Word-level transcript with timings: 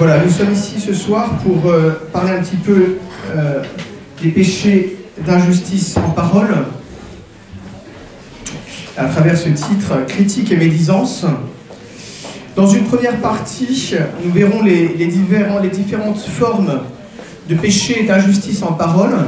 Voilà, 0.00 0.24
nous 0.24 0.30
sommes 0.30 0.54
ici 0.54 0.80
ce 0.80 0.94
soir 0.94 1.28
pour 1.44 1.70
euh, 1.70 2.08
parler 2.10 2.30
un 2.30 2.40
petit 2.42 2.56
peu 2.56 2.96
euh, 3.36 3.62
des 4.22 4.30
péchés 4.30 4.96
d'injustice 5.26 5.94
en 5.98 6.12
parole, 6.12 6.48
à 8.96 9.04
travers 9.04 9.36
ce 9.36 9.50
titre 9.50 10.06
Critique 10.08 10.52
et 10.52 10.56
médisance. 10.56 11.26
Dans 12.56 12.66
une 12.66 12.84
première 12.84 13.18
partie, 13.18 13.94
nous 14.24 14.32
verrons 14.32 14.62
les, 14.62 15.06
différentes 15.68 16.20
formes 16.20 16.80
de 17.50 17.54
péché 17.54 18.02
et 18.02 18.06
d'injustice 18.06 18.62
en 18.62 18.72
parole, 18.72 19.18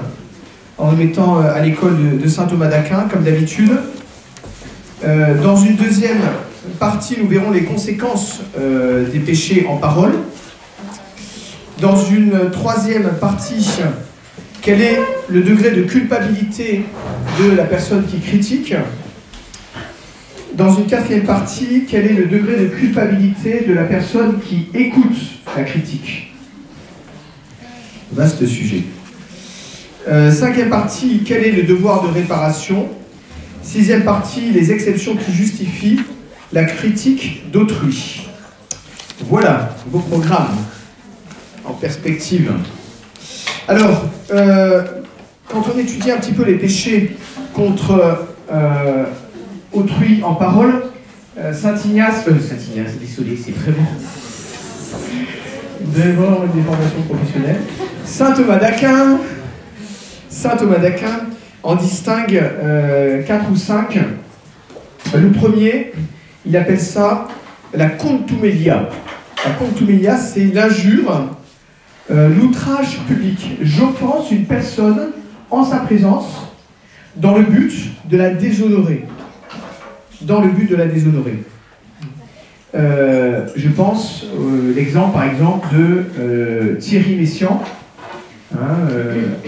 en 0.79 0.91
nous 0.91 0.97
mettant 0.97 1.39
euh, 1.43 1.53
à 1.55 1.61
l'école 1.61 2.19
de, 2.19 2.29
saint 2.29 2.47
Thomas 2.47 2.69
d'Aquin, 2.69 3.09
comme 3.13 3.25
d'habitude. 3.25 3.73
dans 5.05 5.57
une 5.59 5.77
deuxième 5.77 6.23
partie, 6.79 7.19
nous 7.21 7.29
verrons 7.29 7.51
les 7.51 7.65
conséquences 7.65 8.41
des 9.13 9.21
péchés 9.21 9.67
en 9.69 9.77
parole. 9.77 10.13
Dans 11.83 11.97
une 11.97 12.49
troisième 12.53 13.09
partie, 13.21 13.69
quel 14.61 14.81
est 14.81 15.01
le 15.29 15.41
degré 15.43 15.73
de 15.73 15.83
culpabilité 15.83 16.85
de 17.41 17.57
la 17.57 17.65
personne 17.65 18.07
qui 18.07 18.21
critique 18.21 18.73
Dans 20.55 20.77
une 20.77 20.87
quatrième 20.87 21.25
partie, 21.25 21.85
quel 21.89 22.07
est 22.07 22.13
le 22.13 22.27
degré 22.27 22.55
de 22.55 22.67
culpabilité 22.67 23.65
de 23.67 23.75
la 23.75 23.83
personne 23.83 24.39
qui 24.39 24.69
écoute 24.73 25.17
la 25.57 25.65
critique 25.65 26.33
Vaste 28.13 28.47
sujet. 28.47 28.85
Euh, 30.07 30.31
cinquième 30.31 30.71
partie, 30.71 31.23
quel 31.27 31.43
est 31.43 31.51
le 31.51 31.65
devoir 31.65 32.05
de 32.05 32.13
réparation 32.13 32.91
Sixième 33.65 34.05
partie, 34.05 34.53
les 34.53 34.71
exceptions 34.71 35.17
qui 35.17 35.33
justifient 35.33 35.99
la 36.53 36.63
critique 36.63 37.51
d'autrui. 37.51 38.29
Voilà, 39.29 39.75
vos 39.91 39.99
programmes 39.99 40.59
en 41.65 41.73
perspective. 41.73 42.53
Alors, 43.69 44.05
euh, 44.33 44.83
quand 45.49 45.63
on 45.75 45.79
étudie 45.79 46.11
un 46.11 46.17
petit 46.17 46.33
peu 46.33 46.45
les 46.45 46.55
péchés 46.55 47.17
contre 47.55 48.27
euh, 48.53 49.05
autrui 49.73 50.23
en 50.25 50.35
parole, 50.35 50.85
euh, 51.39 51.53
Saint 51.53 51.77
Ignace, 51.77 52.25
Saint 52.25 52.73
Ignace, 52.73 52.97
désolé, 52.99 53.37
c'est 53.37 53.53
très 53.53 53.71
bon. 53.71 53.85
Devant 55.81 56.47
des 56.55 56.63
formations 56.67 57.03
professionnelles. 57.09 57.61
Saint 58.05 58.33
Thomas 58.33 58.59
d'Aquin, 58.59 59.19
Saint 60.29 60.57
Thomas 60.57 60.79
d'Aquin 60.79 61.27
en 61.63 61.77
distingue 61.77 62.43
quatre 63.27 63.51
ou 63.51 63.57
cinq. 63.57 63.97
Le 65.15 65.31
premier, 65.31 65.93
il 66.45 66.57
appelle 66.57 66.81
ça 66.81 67.29
la 67.73 67.89
contumelia. 67.89 68.89
La 69.45 69.53
contumelia, 69.53 70.17
c'est 70.17 70.47
l'injure 70.47 71.31
euh, 72.11 72.29
l'outrage 72.29 72.99
public. 73.07 73.59
J'offense 73.63 74.33
une 74.33 74.45
personne 74.45 75.13
en 75.51 75.65
sa 75.65 75.79
présence 75.79 76.49
dans 77.17 77.37
le 77.37 77.45
but 77.45 77.73
de 78.11 78.17
la 78.17 78.31
déshonorer. 78.31 79.05
Dans 80.23 80.41
le 80.41 80.49
but 80.49 80.69
de 80.69 80.77
la 80.77 80.87
déshonorer. 80.87 81.45
Euh, 82.75 83.47
je 83.55 83.69
pense 83.69 84.25
euh, 84.25 84.73
l'exemple 84.75 85.13
par 85.13 85.25
exemple 85.25 85.69
de 85.75 86.77
Thierry 86.81 87.17
Messiaen, 87.17 87.61
hein, 88.55 88.77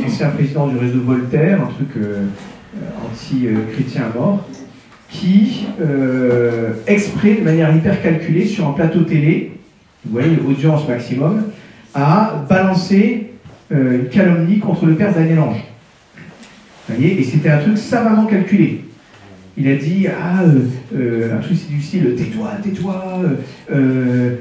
ancien 0.07 0.29
président 0.29 0.69
du 0.69 0.77
réseau 0.77 1.01
Voltaire, 1.01 1.61
un 1.63 1.73
truc 1.73 2.05
anti-chrétien 3.11 4.05
mort, 4.15 4.47
qui, 5.09 5.67
exprès, 6.87 7.35
de 7.35 7.45
manière 7.45 7.75
hyper 7.75 8.03
calculée, 8.03 8.47
sur 8.47 8.69
un 8.69 8.73
plateau 8.73 9.03
télé, 9.03 9.53
vous 10.05 10.13
voyez, 10.13 10.39
audience 10.47 10.87
maximum, 10.89 11.45
a 11.95 12.45
balancé 12.49 13.31
euh, 13.73 14.03
une 14.03 14.09
calomnie 14.09 14.59
contre 14.59 14.87
le 14.87 14.95
père 14.95 15.15
Daniel 15.15 15.39
Ange. 15.39 15.65
Vous 16.89 16.95
voyez 16.95 17.19
Et 17.19 17.25
c'était 17.25 17.51
un 17.51 17.59
truc 17.59 17.79
savamment 17.79 18.27
calculé. 18.27 18.85
Il 19.57 19.69
a 19.69 19.77
dit 19.77 20.07
Ah, 20.09 20.43
euh, 20.43 20.67
euh, 20.95 21.39
un 21.39 21.41
truc 21.41 21.57
du 21.69 21.81
style 21.81 22.15
Tais-toi, 22.17 22.51
tais-toi, 22.63 23.23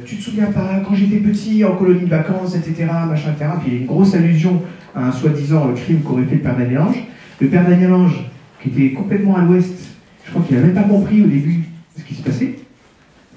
tu 0.06 0.16
te 0.16 0.22
souviens 0.22 0.48
pas, 0.48 0.82
quand 0.86 0.96
j'étais 0.96 1.18
petit 1.18 1.64
en 1.64 1.76
colonie 1.76 2.06
de 2.06 2.10
vacances, 2.10 2.56
etc., 2.56 2.88
machin, 3.08 3.32
etc. 3.32 3.52
Puis 3.62 3.72
il 3.72 3.74
y 3.74 3.78
a 3.78 3.80
une 3.82 3.88
grosse 3.88 4.16
allusion 4.16 4.62
à 4.96 5.08
un 5.08 5.12
soi-disant 5.12 5.74
crime 5.76 6.02
qu'aurait 6.02 6.24
fait 6.24 6.36
le 6.36 6.42
père 6.42 6.58
Daniel 6.58 6.80
Ange. 6.80 7.04
Le 7.40 7.48
père 7.48 7.68
Daniel 7.68 7.94
Ange, 7.94 8.26
qui 8.62 8.70
était 8.70 8.94
complètement 8.94 9.38
à 9.38 9.44
l'ouest, 9.44 9.74
je 10.26 10.32
crois 10.32 10.44
qu'il 10.44 10.58
n'a 10.58 10.64
même 10.64 10.74
pas 10.74 10.84
compris 10.84 11.22
au 11.22 11.28
début 11.28 11.64
ce 11.98 12.04
qui 12.04 12.16
se 12.16 12.24
passait, 12.24 12.56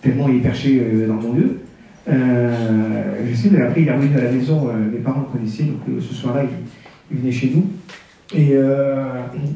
tellement 0.01 0.29
il 0.29 0.37
est 0.37 0.41
perché 0.41 0.83
dans 1.07 1.15
mon 1.15 1.35
Dieu. 1.35 1.61
Euh, 2.09 3.27
je 3.29 3.35
sais, 3.35 3.49
mais 3.51 3.63
après, 3.63 3.83
il 3.83 3.89
est 3.89 3.93
revenu 3.93 4.17
à 4.17 4.23
la 4.23 4.31
maison, 4.31 4.69
euh, 4.69 4.91
mes 4.93 4.99
parents 4.99 5.27
le 5.33 5.39
connaissaient, 5.39 5.65
donc 5.65 5.81
euh, 5.89 6.01
ce 6.01 6.15
soir-là, 6.15 6.45
il, 7.11 7.19
venait 7.19 7.33
chez 7.33 7.53
nous. 7.55 7.67
Et 8.37 8.57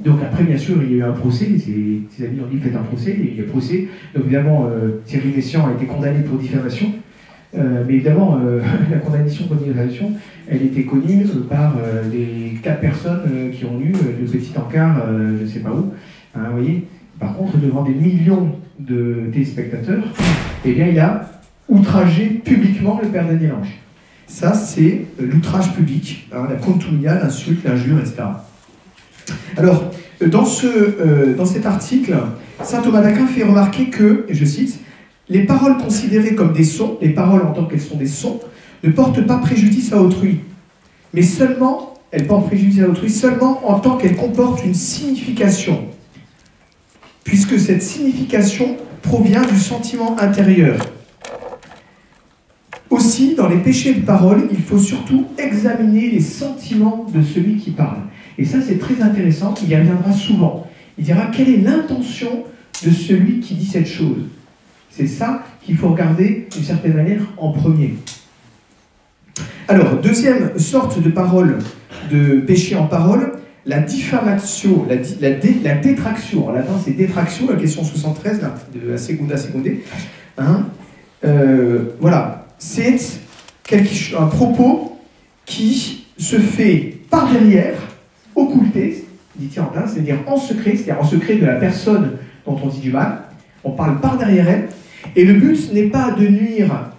donc 0.04 0.20
après, 0.22 0.44
bien 0.44 0.56
sûr, 0.56 0.80
il 0.80 0.92
y 0.92 0.94
a 0.94 0.96
eu 0.98 1.02
un 1.02 1.12
procès, 1.12 1.46
ses, 1.58 2.24
amis 2.24 2.40
ont 2.40 2.46
dit 2.46 2.56
faites 2.58 2.76
un 2.76 2.84
procès, 2.84 3.16
il 3.18 3.36
y 3.36 3.40
a 3.40 3.42
procès. 3.42 3.88
Donc 4.14 4.26
évidemment, 4.26 4.70
Thierry 5.04 5.32
Messiaen 5.34 5.68
a 5.68 5.72
été 5.72 5.86
condamné 5.86 6.20
pour 6.20 6.38
diffamation, 6.38 6.92
mais 7.52 7.94
évidemment, 7.94 8.38
la 8.92 8.98
condamnation 8.98 9.48
pour 9.48 9.56
diffamation, 9.56 10.12
elle 10.48 10.62
était 10.62 10.84
connue 10.84 11.26
par 11.48 11.74
les 12.12 12.60
quatre 12.62 12.80
personnes 12.80 13.50
qui 13.52 13.64
ont 13.64 13.80
eu 13.80 13.90
le 13.90 14.24
petit 14.24 14.52
encart, 14.56 15.04
je 15.36 15.42
ne 15.42 15.48
sais 15.48 15.60
pas 15.60 15.72
où. 15.72 15.92
Hein, 16.36 16.50
voyez 16.52 16.86
Par 17.18 17.36
contre, 17.36 17.58
devant 17.58 17.82
des 17.82 17.94
millions 17.94 18.52
de 18.78 19.24
téléspectateurs, 19.32 20.04
eh 20.64 20.72
bien, 20.72 20.86
il 20.86 20.98
a 21.00 21.39
outrager 21.70 22.26
publiquement 22.44 23.00
le 23.02 23.08
père 23.08 23.26
Daniel 23.26 23.52
Ange. 23.52 23.78
Ça, 24.26 24.52
c'est 24.52 25.06
l'outrage 25.18 25.72
public, 25.72 26.28
hein, 26.32 26.46
la 26.48 26.56
contumia, 26.56 27.14
l'insulte, 27.14 27.64
l'injure, 27.64 27.98
etc. 27.98 28.22
Alors, 29.56 29.90
dans, 30.24 30.44
ce, 30.44 30.66
euh, 30.66 31.34
dans 31.34 31.46
cet 31.46 31.66
article, 31.66 32.14
saint 32.62 32.82
Thomas 32.82 33.00
d'Aquin 33.00 33.26
fait 33.26 33.44
remarquer 33.44 33.86
que, 33.90 34.26
je 34.28 34.44
cite, 34.44 34.80
les 35.28 35.44
paroles 35.44 35.78
considérées 35.78 36.34
comme 36.34 36.52
des 36.52 36.64
sons, 36.64 36.98
les 37.00 37.10
paroles 37.10 37.42
en 37.42 37.52
tant 37.52 37.64
qu'elles 37.64 37.80
sont 37.80 37.96
des 37.96 38.06
sons, 38.06 38.40
ne 38.82 38.90
portent 38.90 39.24
pas 39.26 39.38
préjudice 39.38 39.92
à 39.92 40.00
autrui, 40.00 40.40
mais 41.14 41.22
seulement, 41.22 41.94
elles 42.10 42.26
portent 42.26 42.46
préjudice 42.46 42.82
à 42.82 42.88
autrui 42.88 43.10
seulement 43.10 43.68
en 43.68 43.78
tant 43.78 43.96
qu'elles 43.96 44.16
comportent 44.16 44.64
une 44.64 44.74
signification, 44.74 45.86
puisque 47.24 47.58
cette 47.58 47.82
signification 47.82 48.76
provient 49.02 49.42
du 49.42 49.58
sentiment 49.58 50.16
intérieur. 50.20 50.76
Aussi, 53.00 53.34
dans 53.34 53.48
les 53.48 53.56
péchés 53.56 53.94
de 53.94 54.02
parole, 54.02 54.46
il 54.52 54.60
faut 54.60 54.76
surtout 54.78 55.24
examiner 55.38 56.10
les 56.10 56.20
sentiments 56.20 57.06
de 57.14 57.22
celui 57.22 57.56
qui 57.56 57.70
parle. 57.70 57.96
Et 58.36 58.44
ça, 58.44 58.58
c'est 58.60 58.78
très 58.78 59.00
intéressant, 59.00 59.54
il 59.62 59.70
y 59.70 59.74
reviendra 59.74 60.12
souvent. 60.12 60.66
Il 60.98 61.04
dira 61.04 61.30
quelle 61.32 61.48
est 61.48 61.56
l'intention 61.56 62.44
de 62.84 62.90
celui 62.90 63.40
qui 63.40 63.54
dit 63.54 63.64
cette 63.64 63.86
chose? 63.86 64.24
C'est 64.90 65.06
ça 65.06 65.42
qu'il 65.64 65.78
faut 65.78 65.88
regarder 65.88 66.46
d'une 66.52 66.62
certaine 66.62 66.92
manière 66.92 67.22
en 67.38 67.52
premier. 67.52 67.94
Alors, 69.66 69.96
deuxième 69.96 70.58
sorte 70.58 71.02
de 71.02 71.08
parole, 71.08 71.56
de 72.12 72.40
péché 72.40 72.76
en 72.76 72.86
parole, 72.86 73.32
la 73.64 73.78
diffamation, 73.80 74.86
la, 74.86 74.96
détraction. 75.76 76.48
En 76.48 76.52
latin, 76.52 76.78
c'est 76.84 76.90
détraction, 76.90 77.48
la 77.48 77.56
question 77.56 77.82
73, 77.82 78.40
de 78.74 78.90
la 78.90 78.98
segunda 78.98 79.38
seconde. 79.38 79.68
Hein? 80.36 80.66
Euh, 81.24 81.94
voilà, 81.98 82.39
c'est 82.60 82.98
un 84.16 84.26
propos 84.26 84.98
qui 85.46 86.06
se 86.18 86.38
fait 86.38 86.98
par 87.08 87.32
derrière, 87.32 87.74
occulté, 88.36 89.04
dit 89.34 89.48
plein, 89.48 89.86
c'est-à-dire 89.86 90.18
en 90.26 90.36
secret, 90.36 90.76
c'est-à-dire 90.76 91.00
en 91.00 91.06
secret 91.06 91.36
de 91.36 91.46
la 91.46 91.56
personne 91.56 92.18
dont 92.46 92.58
on 92.62 92.68
dit 92.68 92.80
du 92.80 92.92
mal. 92.92 93.22
On 93.64 93.72
parle 93.72 93.98
par 94.00 94.18
derrière 94.18 94.48
elle. 94.48 94.68
Et 95.16 95.24
le 95.24 95.34
but 95.34 95.72
n'est 95.72 95.88
pas 95.88 96.12
de 96.12 96.28
nuire 96.28 96.90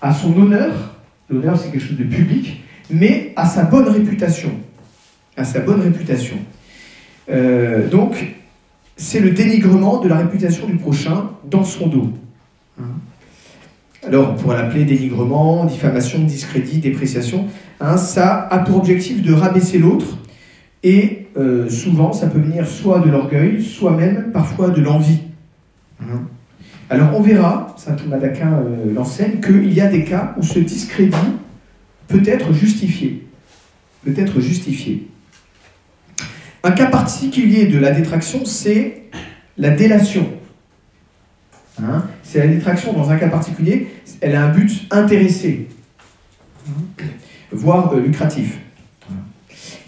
à 0.00 0.12
son 0.12 0.36
honneur, 0.36 0.96
l'honneur 1.28 1.58
c'est 1.58 1.70
quelque 1.70 1.86
chose 1.86 1.98
de 1.98 2.04
public, 2.04 2.62
mais 2.90 3.32
à 3.36 3.46
sa 3.46 3.64
bonne 3.64 3.88
réputation. 3.88 4.50
À 5.36 5.44
sa 5.44 5.60
bonne 5.60 5.82
réputation. 5.82 6.36
Euh, 7.30 7.88
donc, 7.88 8.34
c'est 8.96 9.20
le 9.20 9.30
dénigrement 9.30 10.00
de 10.00 10.08
la 10.08 10.16
réputation 10.16 10.66
du 10.66 10.76
prochain 10.76 11.30
dans 11.44 11.64
son 11.64 11.88
dos. 11.88 12.12
Alors 14.06 14.30
on 14.30 14.34
pourrait 14.34 14.56
l'appeler 14.56 14.84
dénigrement, 14.84 15.64
diffamation, 15.64 16.20
discrédit, 16.20 16.78
dépréciation. 16.78 17.46
Hein, 17.80 17.96
ça 17.96 18.48
a 18.50 18.58
pour 18.58 18.76
objectif 18.76 19.22
de 19.22 19.32
rabaisser 19.32 19.78
l'autre 19.78 20.18
et 20.82 21.26
euh, 21.36 21.70
souvent 21.70 22.12
ça 22.12 22.26
peut 22.26 22.38
venir 22.38 22.66
soit 22.66 23.00
de 23.00 23.10
l'orgueil, 23.10 23.62
soit 23.62 23.96
même 23.96 24.30
parfois 24.32 24.70
de 24.70 24.80
l'envie. 24.80 25.20
Hein. 26.02 26.22
Alors 26.90 27.14
on 27.14 27.22
verra, 27.22 27.74
saint 27.78 27.94
Thomas 27.94 28.18
d'Aquin 28.18 28.52
euh, 28.52 28.92
l'enseigne, 28.94 29.40
qu'il 29.40 29.72
y 29.72 29.80
a 29.80 29.86
des 29.86 30.04
cas 30.04 30.34
où 30.38 30.42
ce 30.42 30.58
discrédit 30.58 31.16
peut 32.08 32.22
être 32.26 32.52
justifié. 32.52 33.26
Peut 34.04 34.14
être 34.16 34.40
justifié. 34.40 35.08
Un 36.62 36.72
cas 36.72 36.86
particulier 36.86 37.66
de 37.66 37.78
la 37.78 37.90
détraction, 37.90 38.44
c'est 38.44 39.02
la 39.56 39.70
délation. 39.70 40.26
Hein, 41.82 42.04
c'est 42.22 42.38
la 42.38 42.46
détraction 42.46 42.92
dans 42.92 43.10
un 43.10 43.16
cas 43.16 43.28
particulier, 43.28 43.88
elle 44.20 44.36
a 44.36 44.44
un 44.44 44.50
but 44.50 44.86
intéressé. 44.90 45.68
voire 47.50 47.94
lucratif. 47.96 48.58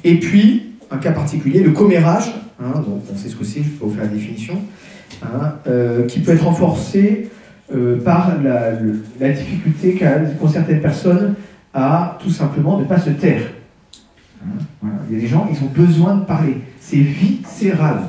Et 0.04 0.18
puis, 0.18 0.72
un 0.90 0.98
cas 0.98 1.12
particulier, 1.12 1.62
le 1.62 1.72
commérage, 1.72 2.32
hein, 2.60 2.80
donc 2.80 3.02
on 3.12 3.16
sait 3.16 3.28
ce 3.28 3.36
que 3.36 3.44
c'est, 3.44 3.60
je 3.60 3.68
vais 3.68 3.76
vous 3.80 3.90
faire 3.90 4.04
la 4.04 4.08
définition, 4.08 4.60
hein, 5.22 5.54
qui 6.08 6.20
peut 6.20 6.32
être 6.32 6.44
renforcé 6.44 7.30
par 8.04 8.40
la, 8.42 8.72
la 9.20 9.32
difficulté 9.32 9.94
qu'ont 10.40 10.48
certaines 10.48 10.80
personnes 10.80 11.34
à 11.74 12.18
tout 12.22 12.30
simplement 12.30 12.78
ne 12.78 12.84
pas 12.84 12.98
se 12.98 13.10
taire. 13.10 13.42
Hein, 14.42 14.88
Il 15.08 15.16
y 15.16 15.18
a 15.18 15.20
des 15.22 15.26
gens, 15.26 15.48
ils 15.50 15.62
ont 15.64 15.70
besoin 15.70 16.16
de 16.16 16.24
parler. 16.24 16.58
C'est 16.80 16.96
viscéral. 16.96 18.02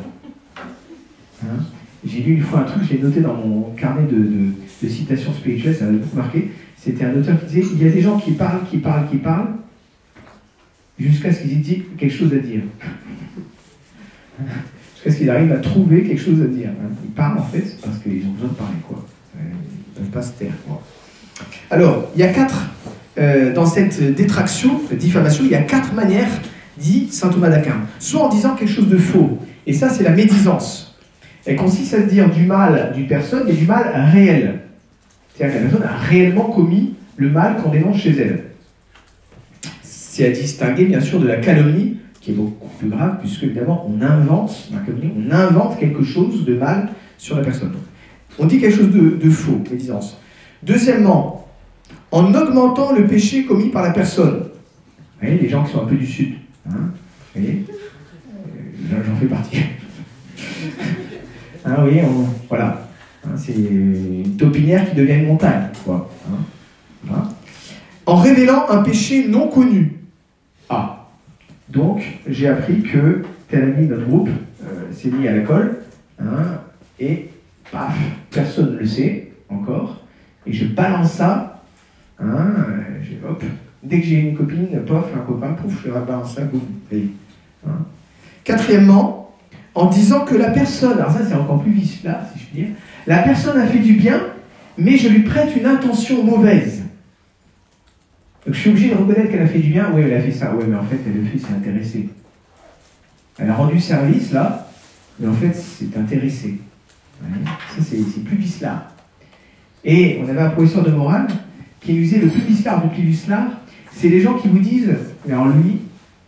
J'ai 2.05 2.21
lu 2.21 2.33
une 2.35 2.41
fois 2.41 2.59
un 2.61 2.63
truc, 2.63 2.83
je 2.83 2.93
l'ai 2.93 3.01
noté 3.01 3.21
dans 3.21 3.33
mon 3.33 3.71
carnet 3.71 4.07
de, 4.09 4.87
citations 4.87 5.33
spirituelles, 5.33 5.75
ça 5.75 5.85
m'a 5.85 5.93
beaucoup 5.93 6.15
marqué. 6.15 6.51
C'était 6.77 7.05
un 7.05 7.15
auteur 7.15 7.39
qui 7.39 7.45
disait 7.47 7.67
il 7.73 7.83
y 7.83 7.87
a 7.87 7.91
des 7.91 8.01
gens 8.01 8.19
qui 8.19 8.31
parlent, 8.31 8.63
qui 8.69 8.77
parlent, 8.77 9.09
qui 9.09 9.17
parlent, 9.17 9.55
jusqu'à 10.99 11.33
ce 11.33 11.41
qu'ils 11.41 11.71
aient 11.71 11.85
quelque 11.97 12.13
chose 12.13 12.33
à 12.33 12.37
dire. 12.37 12.61
jusqu'à 14.95 15.11
ce 15.11 15.17
qu'ils 15.17 15.29
arrivent 15.29 15.51
à 15.51 15.57
trouver 15.57 16.03
quelque 16.03 16.21
chose 16.21 16.41
à 16.41 16.45
dire. 16.45 16.69
Hein. 16.69 16.89
Ils 17.03 17.11
parlent 17.11 17.39
en 17.39 17.45
fait 17.45 17.77
parce 17.83 17.97
qu'ils 17.99 18.25
ont 18.27 18.31
besoin 18.31 18.49
de 18.49 18.53
parler. 18.53 18.77
Quoi. 18.87 19.05
Ils 19.35 20.01
ne 20.01 20.05
peuvent 20.05 20.13
pas 20.13 20.21
se 20.21 20.33
taire. 20.33 20.53
Alors, 21.69 22.11
il 22.15 22.21
y 22.21 22.23
a 22.23 22.29
quatre 22.29 22.69
euh, 23.17 23.51
dans 23.51 23.65
cette 23.65 24.13
détraction, 24.15 24.79
diffamation, 24.91 25.43
il 25.43 25.51
y 25.51 25.55
a 25.55 25.63
quatre 25.63 25.93
manières, 25.93 26.29
dit 26.77 27.07
saint 27.09 27.29
Thomas 27.29 27.49
d'Aquin. 27.49 27.81
Soit 27.99 28.21
en 28.21 28.29
disant 28.29 28.55
quelque 28.55 28.71
chose 28.71 28.89
de 28.89 28.97
faux, 28.97 29.39
et 29.65 29.73
ça 29.73 29.89
c'est 29.89 30.03
la 30.03 30.11
médisance. 30.11 30.86
Elle 31.47 31.55
consiste 31.55 31.93
à 31.93 32.01
dire 32.01 32.29
du 32.29 32.45
mal 32.45 32.91
d'une 32.93 33.07
personne, 33.07 33.43
mais 33.47 33.53
du 33.53 33.65
mal 33.65 34.09
réel. 34.11 34.59
C'est-à-dire 35.33 35.55
que 35.55 35.63
la 35.63 35.69
personne 35.69 35.87
a 35.87 35.97
réellement 35.97 36.49
commis 36.49 36.95
le 37.15 37.29
mal 37.29 37.55
qu'on 37.55 37.69
dénonce 37.69 37.97
chez 37.97 38.11
elle. 38.19 38.43
C'est 39.81 40.25
à 40.25 40.31
distinguer 40.31 40.85
bien 40.85 40.99
sûr 40.99 41.19
de 41.21 41.27
la 41.27 41.37
calomnie, 41.37 41.97
qui 42.19 42.31
est 42.31 42.33
beaucoup 42.33 42.67
plus 42.77 42.89
grave, 42.89 43.19
puisque 43.21 43.43
évidemment 43.43 43.89
on 43.89 44.01
invente, 44.01 44.69
on 44.73 45.31
invente 45.31 45.79
quelque 45.79 46.03
chose 46.03 46.43
de 46.43 46.53
mal 46.55 46.89
sur 47.17 47.37
la 47.37 47.43
personne. 47.43 47.71
On 48.37 48.45
dit 48.45 48.59
quelque 48.59 48.75
chose 48.75 48.91
de, 48.91 49.15
de 49.15 49.29
faux, 49.29 49.61
médisance. 49.71 50.17
Deuxièmement, 50.63 51.47
en 52.11 52.33
augmentant 52.33 52.91
le 52.91 53.07
péché 53.07 53.45
commis 53.45 53.69
par 53.69 53.83
la 53.83 53.91
personne. 53.91 54.39
Vous 54.39 55.27
voyez, 55.27 55.39
les 55.39 55.49
gens 55.49 55.63
qui 55.63 55.71
sont 55.71 55.83
un 55.83 55.87
peu 55.87 55.95
du 55.95 56.05
sud. 56.05 56.33
Hein 56.69 56.91
vous 57.35 57.41
voyez 57.41 57.65
euh, 58.91 59.03
J'en 59.07 59.15
fais 59.15 59.27
partie. 59.27 59.59
Hein, 61.67 61.75
voyez, 61.81 62.03
voilà. 62.49 62.87
Hein, 63.25 63.31
c'est 63.35 63.53
une 63.53 64.37
topinière 64.37 64.89
qui 64.89 64.95
devient 64.95 65.15
une 65.15 65.27
montagne. 65.27 65.69
Hein 67.09 67.29
en 68.07 68.15
révélant 68.15 68.69
un 68.69 68.81
péché 68.81 69.27
non 69.27 69.49
connu. 69.49 69.99
Ah. 70.69 71.07
Donc, 71.69 72.01
j'ai 72.27 72.47
appris 72.47 72.81
que 72.81 73.23
tel 73.49 73.63
ami 73.63 73.85
de 73.85 73.95
notre 73.95 74.07
groupe 74.07 74.29
euh, 74.63 74.91
s'est 74.91 75.09
mis 75.09 75.27
à 75.27 75.33
l'école, 75.33 75.79
hein, 76.19 76.61
et 76.99 77.29
paf, 77.69 77.95
personne 78.31 78.73
ne 78.73 78.79
le 78.79 78.85
sait 78.85 79.31
encore, 79.49 80.01
et 80.45 80.53
je 80.53 80.65
balance 80.65 81.11
ça. 81.11 81.61
Dès 83.83 83.99
que 84.01 84.05
j'ai 84.05 84.19
une 84.19 84.35
copine, 84.35 84.67
pof, 84.85 85.05
un 85.15 85.19
copain, 85.19 85.53
pouf, 85.53 85.83
je 85.85 85.91
balance 85.91 86.37
un 86.39 86.45
boum. 86.45 86.61
Quatrièmement, 88.43 89.26
en 89.77 89.85
disant 89.87 90.21
que 90.21 90.35
la 90.35 90.49
personne, 90.51 90.93
alors 90.93 91.11
ça 91.11 91.19
c'est 91.27 91.35
encore 91.35 91.61
plus 91.61 91.71
vicieux 91.71 92.09
là, 92.09 92.27
si 92.33 92.39
je 92.39 92.45
puis 92.45 92.61
dire, 92.61 92.69
la 93.05 93.19
personne 93.19 93.59
a 93.59 93.67
fait 93.67 93.79
du 93.79 93.93
bien, 93.93 94.21
mais 94.77 94.97
je 94.97 95.07
lui 95.09 95.19
prête 95.23 95.55
une 95.55 95.65
intention 95.65 96.23
mauvaise. 96.23 96.83
Donc 98.45 98.55
je 98.55 98.59
suis 98.59 98.69
obligé 98.69 98.89
de 98.89 98.95
reconnaître 98.95 99.29
qu'elle 99.31 99.41
a 99.41 99.47
fait 99.47 99.59
du 99.59 99.69
bien, 99.69 99.91
oui 99.93 100.01
elle 100.05 100.13
a 100.13 100.21
fait 100.21 100.31
ça, 100.31 100.53
oui 100.55 100.65
mais 100.67 100.75
en 100.75 100.83
fait 100.83 100.99
elle 101.05 101.21
le 101.21 101.25
fait, 101.25 101.37
c'est 101.37 101.53
intéressé. 101.53 102.09
Elle 103.39 103.49
a 103.49 103.55
rendu 103.55 103.79
service 103.79 104.31
là, 104.31 104.67
mais 105.19 105.27
en 105.27 105.33
fait 105.33 105.53
c'est 105.53 105.95
intéressé. 105.97 106.59
Ça 107.21 107.83
c'est 107.83 108.23
plus 108.23 108.37
vice 108.37 108.61
là. 108.61 108.91
Et 109.83 110.19
on 110.23 110.27
avait 110.27 110.41
un 110.41 110.49
professeur 110.49 110.83
de 110.83 110.91
morale 110.91 111.27
qui 111.81 111.95
usé 111.95 112.19
le 112.19 112.27
plus 112.27 112.41
bizarre 112.41 112.83
du 112.83 112.89
plus 112.89 113.27
c'est 113.91 114.09
les 114.09 114.21
gens 114.21 114.35
qui 114.35 114.47
vous 114.47 114.59
disent 114.59 114.93
Mais 115.25 115.33
en 115.33 115.47
lui, 115.47 115.81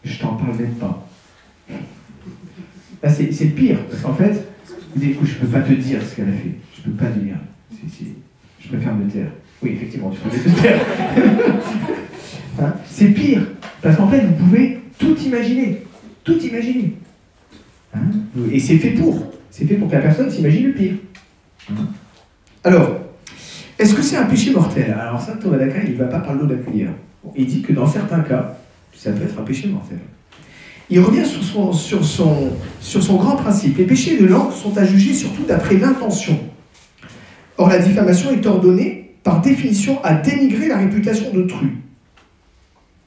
je 0.04 0.18
t'en 0.20 0.34
parle 0.34 0.56
même 0.58 0.74
pas. 0.76 1.08
Là, 3.02 3.10
c'est 3.10 3.46
pire, 3.46 3.80
parce 3.90 4.02
qu'en 4.02 4.14
fait, 4.14 4.46
Je 5.00 5.36
peux 5.36 5.48
pas 5.48 5.62
te 5.62 5.74
dire 5.74 6.02
ce 6.02 6.16
qu'elle 6.16 6.30
a 6.30 6.34
fait. 6.34 6.56
Je 6.76 6.82
peux 6.90 6.98
pas 6.98 7.06
te 7.06 7.20
dire. 7.20 7.36
je 8.60 8.68
préfère 8.68 8.96
me 8.96 9.10
taire. 9.10 9.32
Oui, 9.62 9.72
effectivement, 9.74 10.12
tu 10.12 10.20
peux 10.20 10.30
te 10.30 10.62
taire. 10.62 10.80
Hein? 12.62 12.74
c'est 12.86 13.08
pire, 13.12 13.42
parce 13.82 13.96
qu'en 13.96 14.10
fait, 14.10 14.20
vous 14.20 14.34
pouvez 14.34 14.80
tout 14.98 15.16
imaginer. 15.20 15.82
Tout 16.26 16.38
imaginer. 16.40 16.94
Hein? 17.96 18.00
Et 18.52 18.60
c'est 18.60 18.78
fait 18.78 18.90
pour. 18.90 19.32
C'est 19.50 19.64
fait 19.66 19.76
pour 19.76 19.88
que 19.88 19.96
la 19.96 20.02
personne 20.02 20.30
s'imagine 20.30 20.68
le 20.68 20.74
pire. 20.74 20.96
Hein? 21.72 21.88
Alors, 22.66 23.00
est-ce 23.78 23.94
que 23.94 24.02
c'est 24.02 24.18
un 24.18 24.26
péché 24.26 24.52
mortel? 24.52 24.94
Alors 25.00 25.22
saint 25.22 25.38
Thomas 25.38 25.58
d'Aquin, 25.58 25.80
il 25.86 25.94
ne 25.94 25.98
va 25.98 26.06
pas 26.06 26.20
par 26.20 26.34
l'eau 26.34 26.46
de 26.46 26.56
la. 26.56 26.60
Il 27.38 27.46
dit 27.46 27.62
que 27.62 27.72
dans 27.72 27.88
certains 27.88 28.20
cas, 28.20 28.58
ça 28.94 29.12
peut 29.14 29.24
être 29.24 29.40
un 29.40 29.44
péché 29.44 29.70
mortel. 29.70 30.00
Il 30.92 31.00
revient 31.02 31.26
sur 31.26 32.04
son, 32.04 33.16
grand 33.18 33.36
principe. 33.36 33.78
Les 33.78 33.86
péchés 33.86 34.18
de 34.18 34.26
langue 34.26 34.52
sont 34.52 34.76
à 34.78 34.86
juger 34.86 35.14
surtout 35.14 35.44
d'après 35.44 35.76
l'intention. 35.76 36.40
Or, 37.58 37.70
la 37.70 37.78
diffamation 37.78 38.32
est 38.32 38.46
ordonnée, 38.46 39.16
par 39.24 39.42
définition, 39.42 40.04
à 40.04 40.14
dénigrer 40.16 40.68
la 40.68 40.78
réputation 40.78 41.32
d'autrui, 41.32 41.70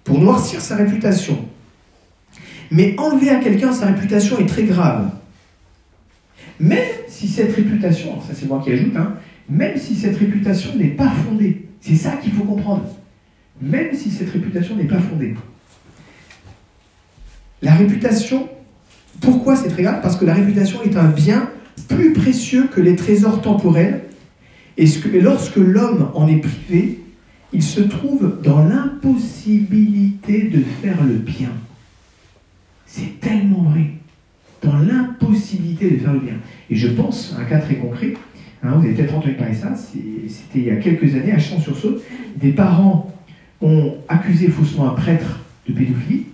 pour 0.04 0.20
noircir 0.20 0.60
sa 0.60 0.76
réputation. 0.76 1.38
Mais 2.70 2.94
enlever 2.98 3.30
à 3.30 3.36
quelqu'un 3.36 3.72
sa 3.72 3.86
réputation 3.86 4.38
est 4.38 4.46
très 4.46 4.64
grave. 4.64 5.10
Même 6.60 6.78
si 7.08 7.26
cette 7.26 7.54
réputation, 7.54 8.20
ça 8.20 8.34
c'est 8.34 8.46
moi 8.46 8.60
qui 8.62 8.70
ajoute, 8.70 8.96
hein, 8.96 9.14
même 9.48 9.76
si 9.76 9.96
cette 9.96 10.16
réputation 10.16 10.76
n'est 10.76 10.88
pas 10.88 11.10
fondée. 11.10 11.66
C'est 11.80 11.96
ça 11.96 12.12
qu'il 12.12 12.32
faut 12.32 12.44
comprendre. 12.44 12.86
Même 13.60 13.94
si 13.94 14.10
cette 14.10 14.30
réputation 14.30 14.76
n'est 14.76 14.84
pas 14.84 15.00
fondée. 15.00 15.34
La 17.62 17.74
réputation, 17.74 18.48
pourquoi 19.20 19.56
c'est 19.56 19.68
très 19.68 19.82
grave? 19.82 20.00
Parce 20.02 20.16
que 20.16 20.24
la 20.24 20.34
réputation 20.34 20.82
est 20.82 20.96
un 20.96 21.08
bien 21.08 21.48
plus 21.88 22.12
précieux 22.12 22.68
que 22.72 22.80
les 22.80 22.96
trésors 22.96 23.40
temporels. 23.40 24.02
Et 24.76 24.86
lorsque 25.20 25.56
l'homme 25.56 26.10
en 26.14 26.28
est 26.28 26.40
privé, 26.40 26.98
il 27.52 27.62
se 27.62 27.80
trouve 27.80 28.40
dans 28.42 28.64
l'impossibilité 28.64 30.44
de 30.44 30.62
faire 30.82 31.04
le 31.04 31.14
bien. 31.14 31.50
C'est 32.86 33.20
tellement 33.20 33.62
vrai. 33.62 33.86
Dans 34.62 34.78
l'impossibilité 34.78 35.90
de 35.90 35.98
faire 35.98 36.12
le 36.12 36.20
bien. 36.20 36.34
Et 36.70 36.76
je 36.76 36.88
pense 36.88 37.34
un 37.38 37.44
cas 37.44 37.58
très 37.58 37.76
concret 37.76 38.14
Hein, 38.64 38.74
vous 38.76 38.84
avez 38.84 38.94
peut-être 38.94 39.14
entendu 39.14 39.34
parler 39.34 39.54
ça, 39.54 39.74
c'était 39.74 40.58
il 40.58 40.64
y 40.64 40.70
a 40.70 40.76
quelques 40.76 41.14
années 41.16 41.32
à 41.32 41.38
Champs-sur-Saône. 41.38 41.98
Des 42.36 42.52
parents 42.52 43.12
ont 43.60 43.94
accusé 44.08 44.48
faussement 44.48 44.90
un 44.90 44.94
prêtre 44.94 45.40
de 45.68 45.72
pédophilie. 45.72 46.26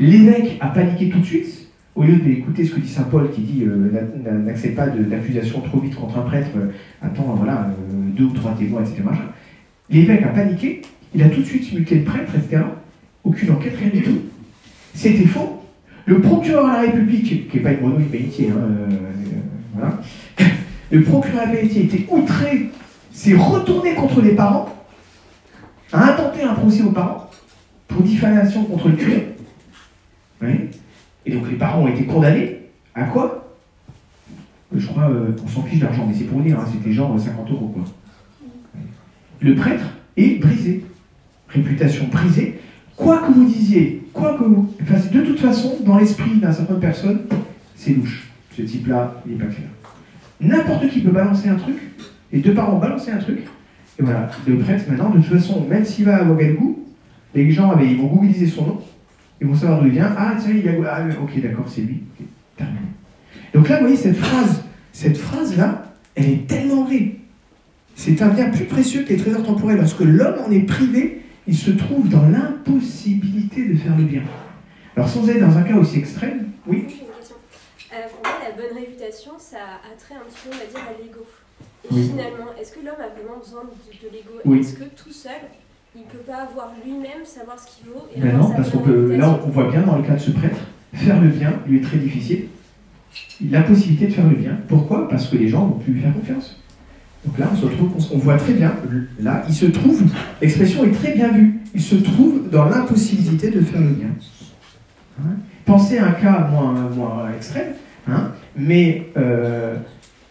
L'évêque 0.00 0.58
a 0.60 0.68
paniqué 0.68 1.08
tout 1.08 1.20
de 1.20 1.24
suite. 1.24 1.68
Au 1.94 2.02
lieu 2.02 2.16
d'écouter 2.16 2.64
ce 2.64 2.74
que 2.74 2.80
dit 2.80 2.88
saint 2.88 3.04
Paul 3.04 3.30
qui 3.30 3.42
dit 3.42 3.64
euh, 3.64 4.40
n'accepte 4.44 4.74
pas 4.74 4.88
d'accusation 4.88 5.60
trop 5.60 5.78
vite 5.78 5.94
contre 5.94 6.18
un 6.18 6.22
prêtre, 6.22 6.50
euh, 6.56 6.72
attends, 7.00 7.34
voilà, 7.36 7.68
euh, 7.68 8.10
deux 8.16 8.24
ou 8.24 8.32
trois 8.32 8.52
témoins, 8.58 8.80
etc. 8.80 9.02
L'évêque 9.90 10.24
a 10.24 10.28
paniqué, 10.28 10.82
il 11.14 11.22
a 11.22 11.28
tout 11.28 11.40
de 11.40 11.46
suite 11.46 11.72
muté 11.72 11.96
le 11.96 12.02
prêtre, 12.02 12.32
etc. 12.34 12.64
Aucune 13.22 13.52
enquête, 13.52 13.76
rien 13.78 13.90
du 13.90 14.02
tout. 14.02 14.22
C'était 14.92 15.26
faux. 15.26 15.62
Le 16.06 16.20
procureur 16.20 16.64
de 16.64 16.72
la 16.72 16.80
République, 16.80 17.48
qui 17.48 17.56
n'est 17.56 17.62
pas 17.62 17.72
une 17.72 17.80
monnaie 17.80 18.04
de 18.04 18.50
hein, 18.50 18.88
voilà, 19.72 20.00
le 20.90 21.02
procureur 21.02 21.42
avait 21.46 21.64
été 21.64 22.06
outré, 22.10 22.70
s'est 23.12 23.36
retourné 23.36 23.94
contre 23.94 24.20
les 24.20 24.32
parents, 24.32 24.74
a 25.92 26.12
intenté 26.12 26.42
un 26.42 26.54
procès 26.54 26.82
aux 26.82 26.90
parents 26.90 27.30
pour 27.86 28.02
diffamation 28.02 28.64
contre 28.64 28.88
le 28.88 28.96
curé. 28.96 29.33
Et 31.26 31.32
donc 31.32 31.50
les 31.50 31.56
parents 31.56 31.82
ont 31.82 31.88
été 31.88 32.04
condamnés 32.04 32.58
à 32.94 33.04
quoi? 33.04 33.52
Je 34.76 34.86
crois, 34.86 35.08
euh, 35.08 35.30
on 35.44 35.48
s'en 35.48 35.62
fiche 35.62 35.78
d'argent, 35.78 36.04
mais 36.06 36.14
c'est 36.14 36.24
pour 36.24 36.40
dire, 36.40 36.58
hein, 36.58 36.64
c'était 36.70 36.92
genre 36.92 37.18
50 37.18 37.50
euros. 37.50 37.68
Quoi. 37.68 37.84
Le 39.40 39.54
prêtre 39.54 39.84
est 40.16 40.40
brisé. 40.40 40.84
Réputation 41.48 42.08
brisée. 42.08 42.58
Quoi 42.96 43.18
que 43.18 43.32
vous 43.32 43.44
disiez, 43.44 44.04
quoi 44.12 44.36
que 44.38 44.44
vous. 44.44 44.72
de 45.12 45.20
toute 45.20 45.38
façon, 45.38 45.76
dans 45.84 45.98
l'esprit 45.98 46.30
d'une 46.30 46.52
certaine 46.52 46.80
personne, 46.80 47.20
c'est 47.76 47.92
louche. 47.92 48.28
Ce 48.56 48.62
type-là, 48.62 49.20
il 49.26 49.32
n'est 49.32 49.44
pas 49.44 49.50
clair. 49.50 49.68
N'importe 50.40 50.88
qui 50.88 51.00
peut 51.00 51.10
balancer 51.10 51.48
un 51.48 51.56
truc, 51.56 51.76
les 52.32 52.40
deux 52.40 52.54
parents 52.54 52.78
balancer 52.78 53.10
un 53.10 53.18
truc, 53.18 53.40
et 53.98 54.02
voilà, 54.02 54.28
le 54.46 54.58
prêtre 54.58 54.84
maintenant, 54.88 55.10
de 55.10 55.18
toute 55.18 55.32
façon, 55.32 55.64
même 55.68 55.84
s'il 55.84 56.04
va 56.04 56.16
à 56.16 56.24
Ouagadougou, 56.24 56.84
les 57.34 57.50
gens 57.50 57.76
ils 57.78 57.96
vont 57.96 58.06
googliser 58.06 58.46
son 58.46 58.66
nom, 58.66 58.80
ils 59.40 59.46
vont 59.46 59.54
savoir 59.54 59.80
d'où 59.80 59.86
il 59.86 59.92
vient, 59.92 60.14
ah 60.16 60.34
tiens, 60.38 60.54
il 60.54 60.68
a. 60.68 60.72
Ah, 60.96 61.06
ok, 61.22 61.40
d'accord, 61.40 61.66
c'est 61.68 61.82
lui, 61.82 62.02
terminé. 62.56 62.78
Donc 63.52 63.68
là, 63.68 63.76
vous 63.76 63.82
voyez, 63.82 63.96
cette 63.96 64.16
phrase, 64.16 64.62
cette 64.92 65.16
phrase-là, 65.16 65.92
elle 66.14 66.30
est 66.30 66.46
tellement 66.46 66.84
vraie. 66.84 67.16
C'est 67.96 68.20
un 68.22 68.28
bien 68.28 68.50
plus 68.50 68.64
précieux 68.64 69.02
que 69.04 69.10
les 69.10 69.16
trésors 69.16 69.44
temporels. 69.44 69.76
Lorsque 69.78 70.00
l'homme 70.00 70.36
en 70.46 70.50
est 70.50 70.60
privé, 70.66 71.22
il 71.46 71.56
se 71.56 71.70
trouve 71.70 72.08
dans 72.08 72.26
l'impossibilité 72.28 73.68
de 73.68 73.76
faire 73.76 73.96
le 73.96 74.04
bien. 74.04 74.22
Alors 74.96 75.08
sans 75.08 75.28
être 75.28 75.40
dans 75.40 75.56
un 75.56 75.62
cas 75.62 75.76
aussi 75.76 75.98
extrême, 75.98 76.48
oui. 76.66 76.86
Euh, 77.92 77.96
pour 78.10 78.20
moi, 78.22 78.40
la 78.42 78.50
bonne 78.60 78.76
réputation, 78.76 79.32
ça 79.38 79.58
a 79.58 79.96
trait 79.96 80.14
un 80.14 80.24
petit 80.28 80.38
peu, 80.42 80.50
on 80.52 80.58
va 80.58 80.64
dire, 80.66 80.88
à 80.88 81.02
l'ego. 81.02 81.24
Et 81.84 81.94
Oui. 81.94 82.10
finalement, 82.10 82.50
est-ce 82.60 82.72
que 82.72 82.80
l'homme 82.80 82.98
a 82.98 83.08
vraiment 83.14 83.38
besoin 83.38 83.62
de, 83.62 84.08
de 84.08 84.12
l'ego? 84.12 84.30
Oui. 84.44 84.60
Est-ce 84.60 84.74
que 84.74 84.84
tout 84.84 85.12
seul, 85.12 85.42
il 85.94 86.00
ne 86.00 86.06
peut 86.06 86.24
pas 86.26 86.42
avoir 86.42 86.72
lui-même, 86.84 87.24
savoir 87.24 87.56
ce 87.58 87.66
qu'il 87.66 87.86
vaut 87.86 88.06
et 88.14 88.20
Ben 88.20 88.36
non, 88.36 88.50
parce 88.50 88.70
qu'on 88.70 88.78
peut, 88.78 89.16
là 89.16 89.38
on 89.46 89.50
voit 89.50 89.70
bien 89.70 89.82
dans 89.82 89.96
le 89.96 90.02
cas 90.02 90.14
de 90.14 90.18
ce 90.18 90.32
prêtre, 90.32 90.58
faire 90.92 91.20
le 91.20 91.28
bien 91.28 91.52
lui 91.66 91.78
est 91.78 91.82
très 91.82 91.98
difficile. 91.98 92.46
Il 93.40 93.54
a 93.54 93.60
la 93.60 93.64
possibilité 93.64 94.08
de 94.08 94.12
faire 94.12 94.28
le 94.28 94.34
bien. 94.34 94.58
Pourquoi? 94.66 95.08
Parce 95.08 95.28
que 95.28 95.36
les 95.36 95.48
gens 95.48 95.66
vont 95.66 95.78
plus 95.78 95.92
lui 95.92 96.00
faire 96.00 96.12
confiance. 96.12 96.60
Donc 97.24 97.38
là, 97.38 97.48
on 97.52 97.56
se 97.56 97.64
retrouve, 97.64 97.92
on 98.12 98.18
voit 98.18 98.36
très 98.36 98.52
bien, 98.52 98.74
là, 99.18 99.44
il 99.48 99.54
se 99.54 99.66
trouve, 99.66 100.02
l'expression 100.42 100.84
est 100.84 100.90
très 100.90 101.14
bien 101.14 101.28
vue, 101.28 101.60
il 101.74 101.80
se 101.80 101.94
trouve 101.94 102.50
dans 102.50 102.66
l'impossibilité 102.66 103.50
de 103.50 103.60
faire 103.60 103.80
le 103.80 103.88
bien. 103.88 104.08
Hein? 105.20 105.36
Pensez 105.64 105.96
à 105.98 106.08
un 106.08 106.12
cas 106.12 106.48
moins, 106.50 106.74
moins 106.90 107.32
extrême, 107.34 107.72
hein, 108.08 108.32
mais 108.56 109.06
euh, 109.16 109.76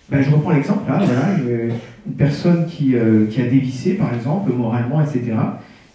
ben, 0.09 0.21
je 0.21 0.29
reprends 0.29 0.51
l'exemple, 0.51 0.87
là, 0.87 0.99
voilà, 1.03 1.73
une 2.05 2.13
personne 2.13 2.65
qui, 2.67 2.95
euh, 2.95 3.27
qui 3.27 3.41
a 3.41 3.45
dévissé, 3.45 3.93
par 3.93 4.13
exemple, 4.13 4.51
moralement, 4.51 5.01
etc. 5.01 5.33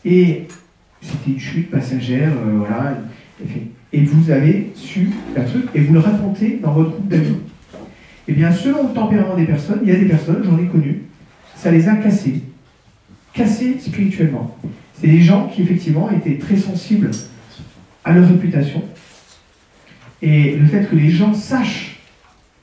Et 0.05 0.47
c'était 1.00 1.31
une 1.31 1.38
chute 1.38 1.71
passagère, 1.71 2.33
euh, 2.33 2.59
voilà, 2.59 2.99
et 3.93 4.00
vous 4.00 4.31
avez 4.31 4.71
su 4.75 5.11
un 5.37 5.43
truc, 5.43 5.65
et 5.75 5.81
vous 5.81 5.95
le 5.95 6.00
racontez 6.00 6.59
dans 6.62 6.73
votre 6.73 6.91
groupe 6.91 7.09
d'amis. 7.09 7.38
Eh 8.27 8.33
bien, 8.33 8.53
selon 8.53 8.88
le 8.88 8.95
tempérament 8.95 9.37
des 9.37 9.47
personnes, 9.47 9.81
il 9.83 9.88
y 9.88 9.93
a 9.93 9.99
des 9.99 10.07
personnes, 10.07 10.43
j'en 10.45 10.59
ai 10.59 10.67
connu, 10.67 11.03
ça 11.55 11.71
les 11.71 11.88
a 11.88 11.97
cassés, 11.97 12.43
cassés 13.33 13.79
spirituellement. 13.79 14.57
C'est 14.95 15.07
des 15.07 15.21
gens 15.21 15.49
qui, 15.49 15.62
effectivement, 15.62 16.11
étaient 16.11 16.37
très 16.37 16.57
sensibles 16.57 17.11
à 18.05 18.12
leur 18.12 18.29
réputation, 18.29 18.83
et 20.21 20.57
le 20.57 20.67
fait 20.67 20.88
que 20.91 20.97
les 20.97 21.11
gens 21.11 21.33
sachent 21.33 22.00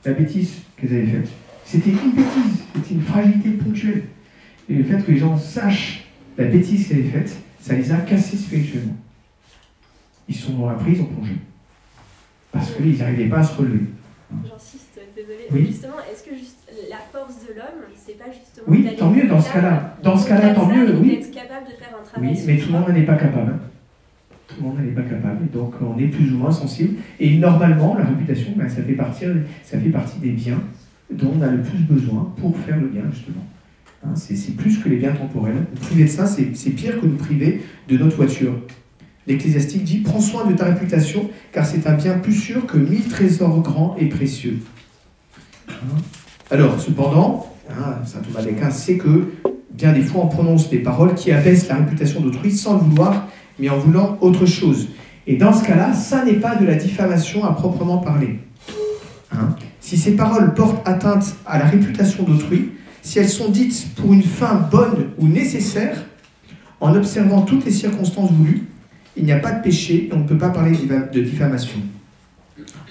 la 0.04 0.12
bêtise 0.12 0.58
qu'elles 0.76 0.90
avaient 0.90 1.06
faite, 1.06 1.28
c'était 1.66 1.90
une 1.90 2.12
bêtise, 2.12 2.62
c'était 2.74 2.94
une 2.94 3.02
fragilité 3.02 3.50
ponctuelle. 3.50 4.04
Et 4.70 4.74
le 4.74 4.84
fait 4.84 5.04
que 5.04 5.10
les 5.10 5.18
gens 5.18 5.36
sachent 5.36 6.04
la 6.38 6.44
bêtise 6.44 6.86
qu'elles 6.88 6.98
avaient 7.00 7.08
faite, 7.08 7.36
ça 7.60 7.74
les 7.74 7.90
a 7.90 7.96
cassés 7.98 8.36
spirituellement. 8.36 8.96
Ils 10.28 10.34
sont 10.34 10.68
après, 10.68 10.92
ils 10.92 11.00
ont 11.00 11.06
plongé. 11.06 11.32
Parce 12.52 12.70
qu'ils 12.72 12.96
n'arrivaient 12.96 13.28
pas 13.28 13.38
à 13.38 13.42
se 13.42 13.56
relever. 13.56 13.86
J'insiste, 14.44 15.00
désolé. 15.14 15.46
Oui. 15.50 15.66
Justement, 15.66 15.96
est-ce 16.10 16.22
que 16.22 16.36
juste 16.36 16.68
la 16.88 16.98
force 17.12 17.34
de 17.48 17.54
l'homme, 17.54 17.84
c'est 17.96 18.16
pas 18.18 18.26
justement. 18.26 18.66
Oui, 18.68 18.88
tant 18.96 19.10
mieux 19.10 19.26
dans 19.26 19.40
ce 19.40 19.52
cas-là. 19.52 19.96
Dans 20.02 20.16
ce 20.16 20.28
cas-là, 20.28 20.54
tant 20.54 20.66
mieux, 20.66 20.96
oui. 21.00 21.16
d'être 21.16 21.32
capable 21.32 21.66
de 21.66 21.72
faire 21.72 21.96
un 22.00 22.04
travail. 22.04 22.30
Oui, 22.30 22.36
sur 22.36 22.46
mais 22.46 22.58
tout 22.58 22.66
le 22.66 22.72
monde 22.78 22.88
n'en 22.88 22.94
est 22.94 23.02
pas 23.02 23.16
capable. 23.16 23.50
hein. 23.52 23.60
Tout 24.48 24.54
le 24.60 24.62
monde 24.62 24.78
n'en 24.78 24.84
est 24.84 24.94
pas 24.94 25.02
capable. 25.02 25.44
Et 25.44 25.56
donc, 25.56 25.74
on 25.80 25.98
est 25.98 26.06
plus 26.06 26.32
ou 26.32 26.38
moins 26.38 26.52
sensible. 26.52 26.96
Et 27.18 27.38
normalement, 27.38 27.96
la 27.96 28.04
réputation, 28.04 28.52
ben, 28.56 28.68
ça, 28.68 28.82
fait 28.82 28.92
partie, 28.92 29.24
ça 29.64 29.78
fait 29.78 29.90
partie 29.90 30.18
des 30.20 30.30
biens 30.30 30.60
dont 31.10 31.32
on 31.38 31.42
a 31.42 31.50
le 31.50 31.62
plus 31.62 31.78
besoin 31.78 32.32
pour 32.40 32.56
faire 32.58 32.78
le 32.78 32.88
bien, 32.88 33.02
justement. 33.12 33.44
Hein, 34.04 34.14
c'est 34.14 34.56
plus 34.56 34.78
que 34.78 34.88
les 34.88 34.96
biens 34.96 35.12
temporels. 35.12 35.66
Priver 35.80 36.04
de 36.04 36.08
ça, 36.08 36.26
c'est 36.26 36.70
pire 36.70 37.00
que 37.00 37.06
nous 37.06 37.16
priver 37.16 37.62
de 37.88 37.96
notre 37.96 38.16
voiture. 38.16 38.52
L'Ecclésiastique 39.26 39.84
dit 39.84 39.98
Prends 39.98 40.20
soin 40.20 40.46
de 40.46 40.54
ta 40.54 40.66
réputation, 40.66 41.30
car 41.52 41.66
c'est 41.66 41.86
un 41.86 41.94
bien 41.94 42.18
plus 42.18 42.34
sûr 42.34 42.66
que 42.66 42.76
mille 42.76 43.08
trésors 43.08 43.60
grands 43.60 43.96
et 43.98 44.06
précieux. 44.06 44.58
Hein 45.68 45.98
Alors, 46.50 46.80
cependant, 46.80 47.52
hein, 47.70 48.04
saint 48.04 48.20
Thomas 48.20 48.42
d'Aquin 48.42 48.70
sait 48.70 48.98
que 48.98 49.32
bien 49.70 49.92
des 49.92 50.02
fois 50.02 50.22
on 50.24 50.28
prononce 50.28 50.70
des 50.70 50.78
paroles 50.78 51.14
qui 51.14 51.30
abaissent 51.32 51.68
la 51.68 51.76
réputation 51.76 52.20
d'autrui 52.20 52.50
sans 52.50 52.74
le 52.74 52.80
vouloir, 52.80 53.28
mais 53.58 53.68
en 53.68 53.78
voulant 53.78 54.16
autre 54.20 54.46
chose. 54.46 54.88
Et 55.26 55.36
dans 55.36 55.52
ce 55.52 55.64
cas-là, 55.64 55.92
ça 55.92 56.24
n'est 56.24 56.34
pas 56.34 56.54
de 56.54 56.64
la 56.64 56.76
diffamation 56.76 57.44
à 57.44 57.52
proprement 57.52 57.98
parler. 57.98 58.38
Si 59.86 59.96
ces 59.96 60.16
paroles 60.16 60.52
portent 60.52 60.86
atteinte 60.88 61.36
à 61.46 61.60
la 61.60 61.64
réputation 61.64 62.24
d'autrui, 62.24 62.72
si 63.02 63.20
elles 63.20 63.28
sont 63.28 63.50
dites 63.50 63.86
pour 63.94 64.12
une 64.12 64.24
fin 64.24 64.54
bonne 64.68 65.10
ou 65.16 65.28
nécessaire, 65.28 66.04
en 66.80 66.92
observant 66.96 67.42
toutes 67.42 67.64
les 67.64 67.70
circonstances 67.70 68.32
voulues, 68.32 68.64
il 69.16 69.24
n'y 69.24 69.30
a 69.30 69.38
pas 69.38 69.52
de 69.52 69.62
péché 69.62 70.08
et 70.10 70.12
on 70.12 70.18
ne 70.18 70.26
peut 70.26 70.36
pas 70.36 70.48
parler 70.48 70.72
de 70.72 71.20
diffamation. 71.20 71.78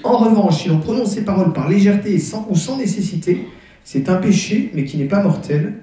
En 0.05 0.15
revanche, 0.15 0.63
si 0.63 0.69
l'on 0.69 0.79
prononce 0.79 1.15
ces 1.15 1.25
paroles 1.25 1.51
par 1.51 1.67
légèreté 1.67 2.17
ou 2.49 2.55
sans 2.55 2.77
nécessité, 2.77 3.45
c'est 3.83 4.07
un 4.07 4.15
péché, 4.15 4.71
mais 4.73 4.85
qui 4.85 4.95
n'est 4.95 5.03
pas 5.03 5.21
mortel, 5.21 5.73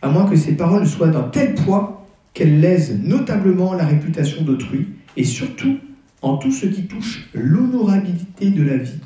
à 0.00 0.10
moins 0.10 0.30
que 0.30 0.36
ces 0.36 0.52
paroles 0.52 0.86
soient 0.86 1.08
d'un 1.08 1.24
tel 1.24 1.56
poids 1.56 2.06
qu'elles 2.34 2.60
lèsent 2.60 3.00
notablement 3.02 3.74
la 3.74 3.84
réputation 3.84 4.42
d'autrui, 4.42 4.86
et 5.16 5.24
surtout 5.24 5.78
en 6.22 6.36
tout 6.36 6.52
ce 6.52 6.66
qui 6.66 6.84
touche 6.84 7.28
l'honorabilité 7.34 8.50
de 8.50 8.62
la 8.62 8.76
vie, 8.76 9.00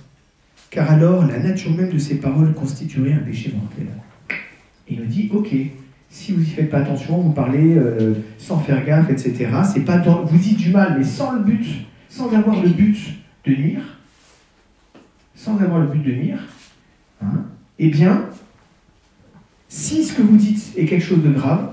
car 0.70 0.90
alors 0.90 1.26
la 1.26 1.38
nature 1.38 1.70
même 1.70 1.90
de 1.90 1.98
ces 1.98 2.16
paroles 2.16 2.52
constituerait 2.54 3.12
un 3.12 3.18
péché 3.18 3.52
mortel. 3.54 3.86
Et 4.88 4.94
il 4.94 5.00
nous 5.00 5.06
dit, 5.06 5.30
ok, 5.32 5.48
si 6.08 6.32
vous 6.32 6.42
y 6.42 6.46
faites 6.46 6.70
pas 6.70 6.78
attention, 6.78 7.20
vous 7.20 7.32
parlez 7.32 7.76
euh, 7.76 8.14
sans 8.38 8.58
faire 8.58 8.84
gaffe, 8.84 9.10
etc. 9.10 9.48
C'est 9.72 9.84
pas 9.84 9.98
vous 9.98 10.38
dites 10.38 10.58
du 10.58 10.70
mal, 10.70 10.96
mais 10.98 11.04
sans 11.04 11.32
le 11.32 11.42
but, 11.42 11.66
sans 12.08 12.32
avoir 12.32 12.62
le 12.62 12.68
but 12.68 12.96
de 13.44 13.54
nuire, 13.54 13.82
sans 15.34 15.58
avoir 15.58 15.80
le 15.80 15.86
but 15.88 16.02
de 16.02 16.12
nuire, 16.12 16.38
hein, 17.22 17.44
eh 17.78 17.88
bien, 17.88 18.24
si 19.68 20.04
ce 20.04 20.14
que 20.14 20.22
vous 20.22 20.36
dites 20.36 20.72
est 20.76 20.86
quelque 20.86 21.04
chose 21.04 21.22
de 21.22 21.30
grave, 21.30 21.72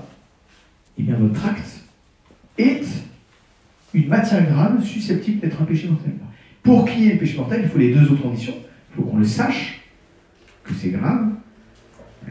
eh 0.98 1.02
bien 1.02 1.16
votre 1.16 1.46
acte 1.46 1.84
est 2.58 2.84
une 3.92 4.08
matière 4.08 4.44
grave 4.46 4.82
susceptible 4.84 5.40
d'être 5.40 5.62
un 5.62 5.64
péché 5.64 5.88
mortel. 5.88 6.12
Pour 6.62 6.84
qu'il 6.84 7.02
y 7.02 7.08
ait 7.08 7.12
le 7.12 7.18
péché 7.18 7.36
mortel, 7.36 7.60
il 7.62 7.68
faut 7.68 7.78
les 7.78 7.94
deux 7.94 8.02
autres 8.10 8.22
conditions. 8.22 8.54
Il 8.94 9.02
faut 9.02 9.10
qu'on 9.10 9.18
le 9.18 9.24
sache, 9.24 9.80
que 10.62 10.72
c'est 10.72 10.90
grave. 10.90 11.30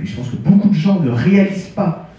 Et 0.02 0.06
je 0.06 0.16
pense 0.16 0.30
que 0.30 0.38
beaucoup 0.38 0.70
de 0.70 0.74
gens 0.74 1.00
ne 1.00 1.10
réalisent 1.10 1.70
pas 1.70 2.10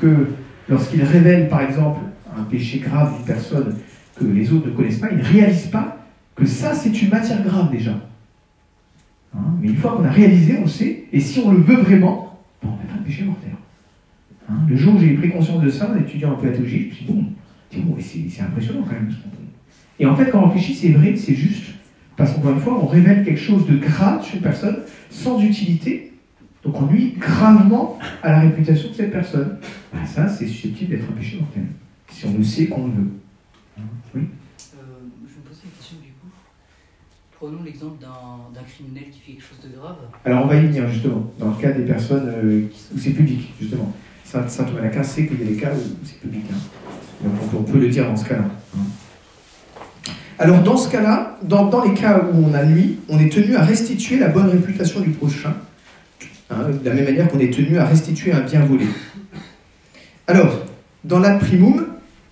que 0.00 0.28
lorsqu'ils 0.68 1.02
révèlent, 1.02 1.48
par 1.48 1.62
exemple, 1.62 2.00
un 2.36 2.44
péché 2.44 2.78
grave 2.78 3.16
d'une 3.16 3.26
personne 3.26 3.76
que 4.16 4.24
les 4.24 4.52
autres 4.52 4.68
ne 4.68 4.72
connaissent 4.72 4.98
pas, 4.98 5.10
ils 5.10 5.18
ne 5.18 5.24
réalisent 5.24 5.66
pas 5.66 5.98
que 6.34 6.46
ça, 6.46 6.74
c'est 6.74 7.02
une 7.02 7.10
matière 7.10 7.42
grave 7.42 7.70
déjà. 7.70 7.98
Hein, 9.34 9.40
mais 9.60 9.68
une 9.68 9.76
fois 9.76 9.96
qu'on 9.96 10.04
a 10.04 10.10
réalisé, 10.10 10.58
on 10.62 10.66
sait, 10.66 11.04
et 11.12 11.20
si 11.20 11.40
on 11.40 11.52
le 11.52 11.60
veut 11.60 11.82
vraiment, 11.82 12.38
on 12.62 12.68
va 12.68 12.76
faire 12.76 12.94
un 12.94 13.02
péché 13.02 13.24
mortel. 13.24 13.50
Hein, 14.48 14.54
le 14.68 14.76
jour 14.76 14.94
où 14.94 14.98
j'ai 14.98 15.14
pris 15.14 15.30
conscience 15.30 15.62
de 15.62 15.68
ça, 15.68 15.90
en 15.90 15.98
étudiant 15.98 16.32
un 16.32 16.36
peu 16.36 16.46
la 16.46 16.52
théologie, 16.52 16.84
je 16.84 16.86
me 16.88 16.92
suis 16.94 17.04
dit, 17.04 17.12
bon, 17.82 17.96
c'est 18.00 18.42
impressionnant 18.42 18.82
quand 18.82 18.94
même. 18.94 19.10
ce 19.10 19.16
qu'on. 19.16 19.30
Et 20.00 20.06
en 20.06 20.14
fait, 20.14 20.30
quand 20.30 20.42
on 20.42 20.48
réfléchit, 20.48 20.74
c'est 20.74 20.90
vrai, 20.90 21.16
c'est 21.16 21.34
juste. 21.34 21.74
Parce 22.18 22.32
qu'encore 22.34 22.50
une 22.52 22.60
fois, 22.60 22.78
on 22.82 22.86
révèle 22.86 23.24
quelque 23.24 23.40
chose 23.40 23.64
de 23.66 23.76
grave 23.76 24.22
sur 24.24 24.34
une 24.34 24.42
personne 24.42 24.78
sans 25.08 25.40
utilité. 25.40 26.12
Donc 26.64 26.76
on 26.82 26.86
nuit 26.86 27.14
gravement 27.16 27.98
à 28.22 28.32
la 28.32 28.40
réputation 28.40 28.90
de 28.90 28.94
cette 28.94 29.12
personne. 29.12 29.58
Ben, 29.94 30.04
ça, 30.04 30.28
c'est 30.28 30.46
susceptible 30.48 30.90
d'être 30.90 31.08
un 31.08 31.12
péché 31.12 31.38
mortel. 31.38 31.62
Si 32.10 32.26
on 32.26 32.36
le 32.36 32.42
sait 32.44 32.66
qu'on 32.66 32.86
le 32.88 32.92
veut. 32.92 33.10
Oui 34.16 34.22
Euh, 34.74 34.82
je 35.26 35.34
me 35.36 35.42
posais 35.48 35.60
la 35.64 35.70
question 35.78 35.98
du 36.02 36.08
coup. 36.10 36.26
Prenons 37.38 37.62
l'exemple 37.62 38.02
d'un 38.02 38.62
criminel 38.64 39.04
qui 39.12 39.20
fait 39.20 39.32
quelque 39.32 39.44
chose 39.44 39.70
de 39.70 39.76
grave. 39.78 39.96
Alors 40.24 40.44
on 40.44 40.48
va 40.48 40.56
y 40.56 40.66
venir 40.66 40.88
justement, 40.88 41.32
dans 41.38 41.50
le 41.50 41.54
cas 41.62 41.70
des 41.70 41.84
personnes 41.84 42.26
euh, 42.28 42.66
qui- 42.68 42.94
où 42.94 42.98
c'est 42.98 43.10
public, 43.12 43.52
justement. 43.60 43.92
Saint, 44.24 44.46
Saint 44.48 44.64
d'Aquin 44.64 45.02
sait 45.04 45.26
qu'il 45.26 45.38
y 45.38 45.42
a 45.44 45.46
des 45.46 45.56
cas 45.56 45.72
où 45.72 45.78
c'est 46.04 46.20
public. 46.20 46.42
hein. 46.52 46.56
Donc 47.22 47.32
on 47.42 47.46
peut, 47.46 47.56
on 47.58 47.62
peut 47.62 47.78
le 47.78 47.88
dire 47.88 48.06
dans 48.06 48.16
ce 48.16 48.28
cas-là. 48.28 48.44
hein. 48.76 48.80
Alors 50.40 50.62
dans 50.62 50.76
ce 50.76 50.88
cas-là, 50.88 51.36
dans, 51.42 51.84
les 51.84 51.94
cas 51.94 52.22
où 52.32 52.44
on 52.44 52.54
a 52.54 52.64
nuit, 52.64 52.98
on 53.08 53.18
est 53.18 53.30
tenu 53.30 53.56
à 53.56 53.62
restituer 53.62 54.18
la 54.18 54.28
bonne 54.28 54.48
réputation 54.48 55.00
du 55.00 55.10
prochain, 55.10 55.54
hein, 56.50 56.66
de 56.82 56.88
la 56.88 56.94
même 56.94 57.06
manière 57.06 57.28
qu'on 57.28 57.40
est 57.40 57.52
tenu 57.52 57.76
à 57.76 57.84
restituer 57.84 58.30
un 58.30 58.40
bien 58.40 58.60
volé. 58.60 58.86
Alors, 60.28 60.64
dans 61.02 61.18
l'ad 61.18 61.40
primum, 61.40 61.86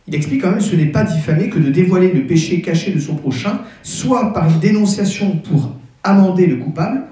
il 0.06 0.14
explique 0.14 0.42
quand 0.42 0.52
même 0.52 0.60
ce 0.60 0.76
n'est 0.76 0.86
pas 0.86 1.02
diffamer 1.02 1.48
que 1.48 1.58
de 1.58 1.68
dévoiler 1.68 2.12
le 2.12 2.26
péché 2.26 2.60
caché 2.60 2.92
de 2.92 3.00
son 3.00 3.16
prochain, 3.16 3.60
soit 3.82 4.32
par 4.32 4.48
une 4.48 4.60
dénonciation 4.60 5.38
pour 5.38 5.72
amender 6.04 6.46
le 6.46 6.56
coupable, 6.56 7.02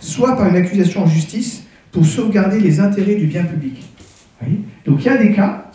soit 0.00 0.36
par 0.36 0.48
une 0.48 0.56
accusation 0.56 1.04
en 1.04 1.06
justice 1.06 1.62
pour 1.92 2.04
sauvegarder 2.04 2.58
les 2.58 2.80
intérêts 2.80 3.14
du 3.14 3.26
bien 3.26 3.44
public. 3.44 3.84
Donc 4.84 5.04
il 5.04 5.06
y 5.06 5.08
a 5.08 5.16
des 5.16 5.32
cas 5.32 5.70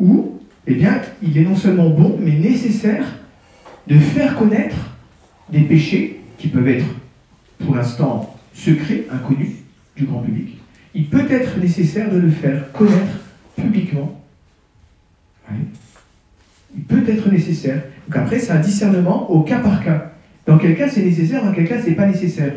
où 0.00 0.40
eh 0.66 0.74
bien, 0.74 1.00
il 1.22 1.36
est 1.38 1.44
non 1.44 1.56
seulement 1.56 1.90
bon, 1.90 2.16
mais 2.20 2.32
nécessaire 2.32 3.04
de 3.88 3.98
faire 3.98 4.36
connaître 4.36 4.76
des 5.50 5.60
péchés 5.62 6.20
qui 6.38 6.48
peuvent 6.48 6.68
être, 6.68 6.86
pour 7.64 7.74
l'instant, 7.74 8.36
secrets, 8.54 9.04
inconnus 9.10 9.56
du 9.96 10.04
grand 10.04 10.20
public. 10.20 10.58
Il 10.94 11.06
peut 11.06 11.26
être 11.30 11.58
nécessaire 11.58 12.10
de 12.10 12.18
le 12.18 12.30
faire 12.30 12.70
connaître 12.72 13.18
publiquement. 13.56 14.20
Il 16.74 16.82
peut 16.84 17.02
être 17.06 17.30
nécessaire. 17.30 17.82
Donc 18.08 18.16
après, 18.16 18.38
c'est 18.38 18.52
un 18.52 18.60
discernement 18.60 19.30
au 19.30 19.42
cas 19.42 19.58
par 19.58 19.82
cas. 19.84 20.12
Dans 20.46 20.58
quel 20.58 20.76
cas 20.76 20.88
c'est 20.88 21.02
nécessaire, 21.02 21.44
dans 21.44 21.52
quel 21.52 21.68
cas 21.68 21.80
c'est 21.82 21.92
pas 21.92 22.06
nécessaire. 22.06 22.52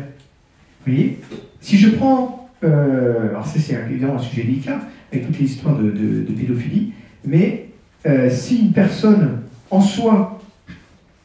Vous 0.86 0.92
voyez? 0.92 1.18
Si 1.60 1.76
je 1.76 1.90
prends. 1.90 2.48
euh, 2.64 3.30
alors, 3.30 3.46
ça, 3.46 3.58
c'est 3.58 3.74
évidemment 3.90 4.16
un 4.16 4.18
sujet 4.18 4.42
délicat, 4.44 4.80
avec 5.12 5.40
histoires 5.40 5.76
de, 5.76 5.90
de- 5.90 6.22
de 6.26 6.32
pédophilie, 6.32 6.92
mais 7.24 7.68
euh, 8.06 8.30
si 8.30 8.60
une 8.60 8.72
personne 8.72 9.40
en 9.70 9.80
soi 9.80 10.35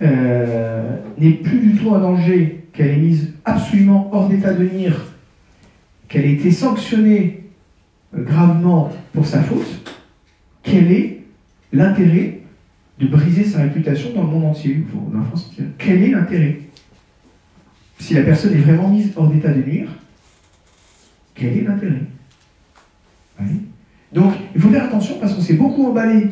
euh, 0.02 0.98
n'est 1.18 1.34
plus 1.34 1.60
du 1.60 1.78
tout 1.78 1.90
en 1.90 2.00
danger, 2.00 2.66
qu'elle 2.74 2.92
est 2.92 2.98
mise 2.98 3.34
absolument 3.46 4.10
hors 4.12 4.30
d'état 4.30 4.54
de 4.54 4.64
nuire, 4.64 5.06
qu'elle 6.08 6.26
a 6.26 6.30
été 6.30 6.52
sanctionnée 6.52 7.44
euh, 8.16 8.24
gravement 8.24 8.92
pour 9.14 9.26
sa 9.26 9.42
faute, 9.42 10.00
quel 10.64 10.92
est 10.92 11.24
l'intérêt 11.74 12.40
de 13.00 13.08
briser 13.08 13.46
sa 13.46 13.64
réputation 13.64 14.10
dans 14.16 14.24
le 14.24 14.28
monde 14.28 14.46
entier, 14.46 14.84
Quel 15.78 16.04
est 16.04 16.10
l'intérêt? 16.10 16.60
Si 18.00 18.14
la 18.14 18.24
personne 18.24 18.54
est 18.54 18.62
vraiment 18.62 18.90
mise 18.90 19.12
hors 19.16 19.28
d'état 19.28 19.52
de 19.52 19.62
nuire, 19.62 19.90
quel 21.34 21.58
est 21.58 21.62
l'intérêt? 21.62 22.02
Donc, 24.14 24.34
il 24.54 24.62
faut 24.62 24.70
faire 24.70 24.84
attention 24.84 25.16
parce 25.20 25.34
qu'on 25.34 25.42
s'est 25.42 25.56
beaucoup 25.56 25.88
emballé, 25.88 26.28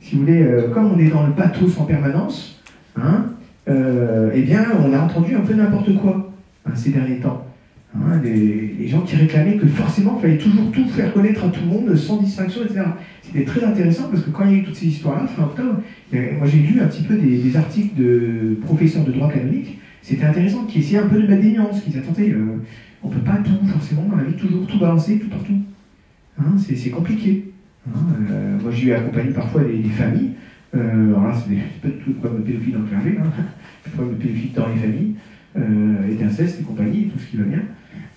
si 0.00 0.14
vous 0.14 0.22
voulez, 0.22 0.42
euh, 0.42 0.68
comme 0.70 0.92
on 0.92 0.98
est 0.98 1.08
dans 1.08 1.26
le 1.26 1.32
pathos 1.32 1.78
en 1.78 1.84
permanence, 1.84 2.59
hein, 2.96 3.26
euh, 3.68 4.30
eh 4.34 4.42
bien, 4.42 4.66
on 4.84 4.92
a 4.92 4.98
entendu 5.00 5.34
un 5.34 5.40
peu 5.40 5.54
n'importe 5.54 5.94
quoi 5.96 6.32
hein, 6.66 6.72
ces 6.74 6.90
derniers 6.90 7.18
temps. 7.18 7.46
Hein, 7.94 8.20
les, 8.22 8.86
gens 8.86 9.00
qui 9.00 9.16
réclamaient 9.16 9.56
que 9.56 9.66
forcément, 9.66 10.16
il 10.18 10.22
fallait 10.22 10.38
toujours 10.38 10.70
tout 10.70 10.86
faire 10.88 11.12
connaître 11.12 11.44
à 11.44 11.48
tout 11.48 11.60
le 11.60 11.66
monde, 11.66 11.96
sans 11.96 12.18
distinction, 12.18 12.62
etc. 12.64 12.82
C'était 13.22 13.44
très 13.44 13.64
intéressant 13.64 14.08
parce 14.10 14.22
que 14.22 14.30
quand 14.30 14.44
il 14.44 14.50
y 14.50 14.54
a 14.54 14.58
eu 14.58 14.64
toutes 14.64 14.76
ces 14.76 14.86
histoires-là, 14.86 15.26
fin 15.26 15.44
octobre, 15.44 15.80
euh, 16.14 16.38
moi 16.38 16.46
j'ai 16.46 16.58
lu 16.58 16.80
un 16.80 16.86
petit 16.86 17.02
peu 17.02 17.16
des, 17.16 17.38
des 17.38 17.56
articles 17.56 18.00
de 18.00 18.58
professeurs 18.64 19.04
de 19.04 19.12
droit 19.12 19.30
canonique, 19.30 19.78
c'était 20.02 20.24
intéressant, 20.24 20.64
qui 20.64 20.78
essayaient 20.78 20.98
un 20.98 21.08
peu 21.08 21.20
de 21.20 21.26
mettre 21.26 21.42
des 21.42 21.52
nuances, 21.52 21.82
qui 21.82 21.90
disaient, 21.90 22.02
euh, 22.32 22.56
on 23.02 23.08
ne 23.08 23.14
peut 23.14 23.20
pas 23.20 23.36
tout, 23.36 23.66
forcément, 23.66 24.04
dans 24.04 24.16
la 24.16 24.24
vie, 24.24 24.34
toujours 24.34 24.66
tout 24.66 24.78
balancer, 24.78 25.18
tout 25.18 25.28
partout. 25.28 25.58
Hein, 26.38 26.56
c'est 26.58 26.90
compliqué. 26.90 27.50
Euh, 27.88 28.58
moi 28.60 28.70
j'ai 28.70 28.94
accompagné 28.94 29.30
parfois 29.30 29.62
des, 29.64 29.78
des 29.78 29.88
familles, 29.88 30.29
euh, 30.74 31.08
alors 31.08 31.28
là 31.28 31.34
c'est 31.34 31.50
des- 31.50 31.56
pas 31.82 31.88
tout 31.88 32.10
le 32.10 32.14
problème 32.14 32.42
de 32.42 32.46
pédophilie 32.46 32.72
dans 32.72 32.80
le 32.80 32.86
clergé, 32.86 33.18
hein, 33.18 33.30
le 33.86 33.90
problème 33.92 34.16
de 34.16 34.22
pédophilie 34.22 34.52
dans 34.54 34.68
les 34.68 34.76
familles, 34.76 35.14
euh, 35.56 36.08
et 36.10 36.14
d'inceste 36.14 36.60
et 36.60 36.62
compagnie, 36.62 37.08
tout 37.08 37.18
ce 37.18 37.26
qui 37.26 37.36
va 37.36 37.44
bien. 37.44 37.62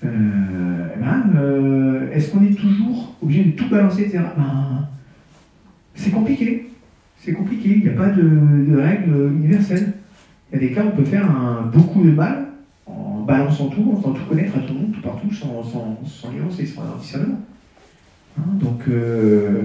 Euh, 0.05 0.88
eh 0.95 1.00
ben, 1.00 1.24
euh, 1.38 2.12
Est-ce 2.12 2.31
qu'on 2.31 2.43
est 2.43 2.53
toujours 2.60 3.15
obligé 3.22 3.43
de 3.45 3.51
tout 3.51 3.69
balancer, 3.69 4.01
etc. 4.03 4.19
Ben, 4.38 4.88
c'est 5.95 6.12
compliqué. 6.12 6.69
C'est 7.17 7.33
compliqué. 7.33 7.69
Il 7.77 7.83
n'y 7.83 7.89
a 7.89 7.93
pas 7.93 8.10
de, 8.10 8.75
règle 8.75 9.31
universelle. 9.33 9.93
Il 10.51 10.55
y 10.62 10.65
a 10.65 10.67
des 10.67 10.74
cas 10.74 10.83
où 10.83 10.89
on 10.89 10.91
peut 10.98 11.05
faire 11.05 11.29
un- 11.29 11.72
beaucoup 11.74 12.03
de 12.03 12.12
mal 12.12 12.48
en 12.86 13.22
balançant 13.22 13.67
tout, 13.69 13.89
en 13.93 13.98
faisant 13.98 14.13
tout 14.13 14.25
connaître 14.25 14.57
à 14.57 14.60
tout 14.60 14.74
le 14.74 14.79
monde, 14.81 14.91
tout 14.93 15.01
partout, 15.01 15.31
sans, 15.33 15.63
sans, 15.63 16.00
sans 16.05 16.31
nuance 16.31 16.60
sans. 16.65 16.81
Hein, 18.38 18.41
donc, 18.60 18.81
euh, 18.89 18.91
euh, 18.91 19.63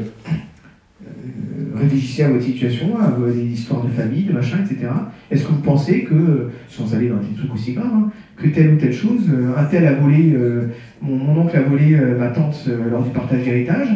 réfléchissez 1.75 2.25
à 2.25 2.31
votre 2.31 2.45
situation, 2.45 2.99
à 2.99 3.11
vos 3.11 3.31
histoires 3.31 3.83
de 3.85 3.91
famille, 3.91 4.25
de 4.25 4.33
machin, 4.33 4.59
etc. 4.59 4.91
Est-ce 5.31 5.45
que 5.45 5.53
vous 5.53 5.61
pensez 5.61 6.05
que, 6.05 6.51
sans 6.69 6.95
aller 6.95 7.09
dans 7.09 7.17
des 7.17 7.35
trucs 7.37 7.53
aussi 7.55 7.73
graves, 7.73 7.87
hein, 7.87 8.11
que 8.37 8.49
telle 8.49 8.75
ou 8.75 8.77
telle 8.77 8.93
chose, 8.93 9.23
euh, 9.31 9.57
un 9.57 9.65
tel 9.65 9.87
a 9.87 9.95
volé, 9.95 10.33
euh, 10.35 10.69
mon, 11.01 11.39
oncle 11.41 11.57
a 11.57 11.63
volé 11.63 11.95
euh, 11.95 12.19
ma 12.19 12.29
tante 12.29 12.65
euh, 12.69 12.91
lors 12.91 13.03
du 13.03 13.11
partage 13.11 13.45
d'héritage, 13.45 13.89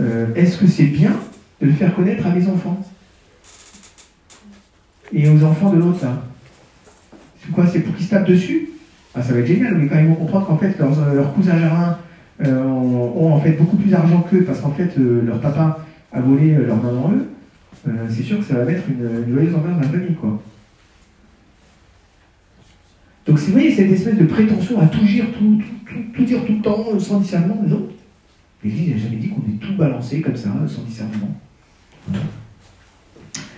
euh, 0.00 0.26
est-ce 0.34 0.58
que 0.58 0.66
c'est 0.66 0.84
bien 0.84 1.12
de 1.60 1.66
le 1.66 1.72
faire 1.72 1.94
connaître 1.94 2.26
à 2.26 2.30
mes 2.30 2.46
enfants 2.46 2.84
Et 5.12 5.28
aux 5.28 5.42
enfants 5.42 5.72
de 5.72 5.78
l'autre, 5.78 6.04
là? 6.04 6.22
C'est 7.40 7.52
quoi 7.52 7.66
C'est 7.66 7.80
pour 7.80 7.94
qu'ils 7.94 8.06
se 8.06 8.10
tapent 8.10 8.28
dessus? 8.28 8.70
Ah, 9.14 9.22
Ça 9.22 9.32
va 9.32 9.40
être 9.40 9.46
génial, 9.46 9.76
mais 9.76 9.86
quand 9.86 9.98
ils 9.98 10.08
vont 10.08 10.14
comprendre 10.14 10.46
qu'en 10.46 10.58
fait, 10.58 10.78
leurs, 10.78 11.32
cousins 11.32 11.58
germains 11.58 11.98
euh, 12.44 12.62
ont, 12.62 13.32
en 13.32 13.40
fait 13.40 13.52
beaucoup 13.52 13.76
plus 13.76 13.90
d'argent 13.90 14.26
qu'eux, 14.30 14.42
parce 14.42 14.60
qu'en 14.60 14.72
fait, 14.72 14.90
euh, 14.98 15.22
leur 15.24 15.40
papa 15.40 15.85
a 16.12 16.20
volé 16.20 16.54
euh, 16.54 16.66
leur 16.66 16.76
maman 16.82 17.12
eux, 17.12 17.28
euh, 17.88 18.06
c'est 18.08 18.22
sûr 18.22 18.38
que 18.38 18.44
ça 18.44 18.54
va 18.54 18.64
mettre 18.64 18.82
une, 18.88 19.24
une 19.26 19.32
joyeuse 19.34 19.54
ambiance 19.54 19.74
dans 19.76 19.80
la 19.82 19.88
famille, 19.88 20.14
quoi. 20.14 20.40
Donc, 23.26 23.38
vous 23.38 23.52
voyez 23.52 23.74
cette 23.74 23.90
espèce 23.90 24.16
de 24.16 24.24
prétention 24.24 24.80
à 24.80 24.86
tout 24.86 25.04
dire, 25.04 25.24
tout, 25.36 25.58
tout, 25.58 25.94
tout- 25.94 26.12
tout 26.14 26.24
dire 26.24 26.44
tout 26.46 26.52
le 26.54 26.62
temps, 26.62 26.84
euh, 26.94 26.98
sans 26.98 27.20
discernement, 27.20 27.60
non. 27.66 27.88
L'Église 28.64 28.90
n'a 28.94 28.98
jamais 29.02 29.16
dit 29.16 29.28
qu'on 29.30 29.42
est 29.42 29.58
tout 29.60 29.74
balancé 29.76 30.20
comme 30.20 30.36
ça, 30.36 30.48
euh, 30.50 30.68
sans 30.68 30.82
discernement. 30.82 31.36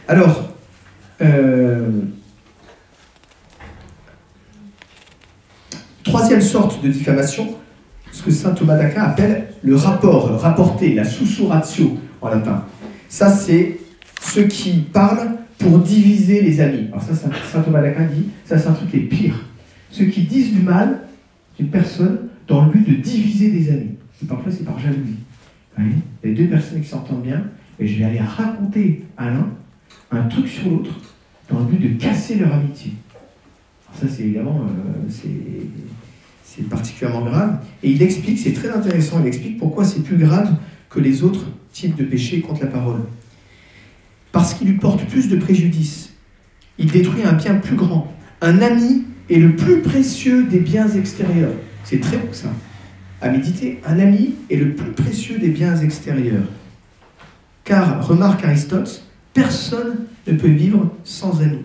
Alors, 0.08 0.54
troisième 6.04 6.40
sorte 6.40 6.82
de 6.82 6.88
diffamation, 6.88 7.54
ce 8.12 8.22
que 8.22 8.30
saint 8.30 8.52
Thomas 8.54 8.76
d'Aquin 8.76 9.02
appelle 9.02 9.48
le 9.62 9.76
rapport, 9.76 10.28
rapporter, 10.40 10.94
la 10.94 11.04
sussurratio 11.04 11.98
en 12.20 12.28
latin. 12.28 12.64
Ça, 13.09 13.31
c'est 13.31 13.78
ceux 14.20 14.44
qui 14.44 14.81
parlent 14.92 15.37
pour 15.59 15.78
diviser 15.78 16.40
les 16.42 16.61
amis. 16.61 16.87
Alors 16.88 17.02
ça, 17.02 17.14
saint 17.14 17.62
Thomas 17.62 17.83
d'Aquin 17.83 18.04
dit, 18.04 18.26
ça 18.44 18.59
c'est 18.59 18.68
un 18.68 18.72
truc 18.72 18.92
les 18.92 19.00
pires. 19.00 19.44
Ceux 19.90 20.07
qui 20.07 20.22
disent 20.22 20.52
du 20.52 20.61
mal 20.61 21.00
d'une 21.59 21.68
personne 21.68 22.28
dans 22.46 22.64
le 22.64 22.72
but 22.72 22.88
de 22.88 22.94
diviser 22.94 23.50
des 23.50 23.70
amis. 23.70 23.94
Parfois, 24.28 24.50
c'est 24.50 24.64
par 24.64 24.78
jalousie. 24.78 25.18
Y 26.24 26.28
a 26.28 26.35
deux 26.35 26.46
personnes 26.48 26.81
qui 26.81 26.88
s'entendent 26.88 27.22
bien, 27.22 27.44
et 27.78 27.87
je 27.87 27.98
vais 27.98 28.04
aller 28.04 28.18
raconter 28.18 29.04
à 29.16 29.31
l'un 29.31 29.48
un 30.11 30.22
truc 30.22 30.48
sur 30.48 30.70
l'autre 30.70 30.90
dans 31.48 31.61
le 31.61 31.66
but 31.66 31.78
de 31.78 32.00
casser 32.00 32.37
leur 32.37 32.52
amitié. 32.52 32.92
Alors 33.87 34.00
ça, 34.00 34.09
c'est 34.09 34.24
évidemment, 34.24 34.61
euh, 34.62 35.09
c'est 36.42 36.68
particulièrement 36.68 37.24
grave. 37.24 37.61
Et 37.83 37.90
il 37.90 38.02
explique, 38.02 38.38
c'est 38.38 38.52
très 38.52 38.70
intéressant, 38.70 39.20
il 39.20 39.26
explique 39.28 39.59
pourquoi 39.59 39.85
c'est 39.85 40.02
plus 40.02 40.16
grave 40.16 40.54
que 40.90 41.00
les 41.00 41.22
autres 41.22 41.46
types 41.72 41.96
de 41.96 42.04
péchés 42.04 42.40
contre 42.40 42.62
la 42.62 42.68
parole. 42.68 43.02
Parce 44.33 44.54
qu'il 44.54 44.68
lui 44.68 44.76
porte 44.76 45.04
plus 45.07 45.28
de 45.28 45.37
préjudice. 45.37 46.11
Il 46.78 46.90
détruit 46.90 47.22
un 47.24 47.33
bien 47.33 47.54
plus 47.57 47.76
grand. 47.76 48.12
Un 48.40 48.61
ami 48.61 49.04
est 49.31 49.38
le 49.38 49.57
plus 49.57 49.81
précieux 49.81 50.44
des 50.44 50.61
biens 50.61 50.88
extérieurs. 50.88 51.52
C'est 51.85 52.00
très 52.00 52.18
beau 52.18 52.33
ça. 52.33 52.48
À 53.20 53.31
méditer, 53.31 53.81
un 53.85 53.98
ami 53.98 54.35
est 54.48 54.57
le 54.57 54.74
plus 54.74 54.92
précieux 54.92 55.38
des 55.38 55.48
biens 55.48 55.76
extérieurs. 55.76 56.46
Car, 57.64 58.07
remarque 58.07 58.44
Aristote, 58.44 59.04
personne 59.35 60.07
ne 60.26 60.35
peut 60.35 60.48
vivre 60.48 60.94
sans 61.04 61.42
ami. 61.42 61.59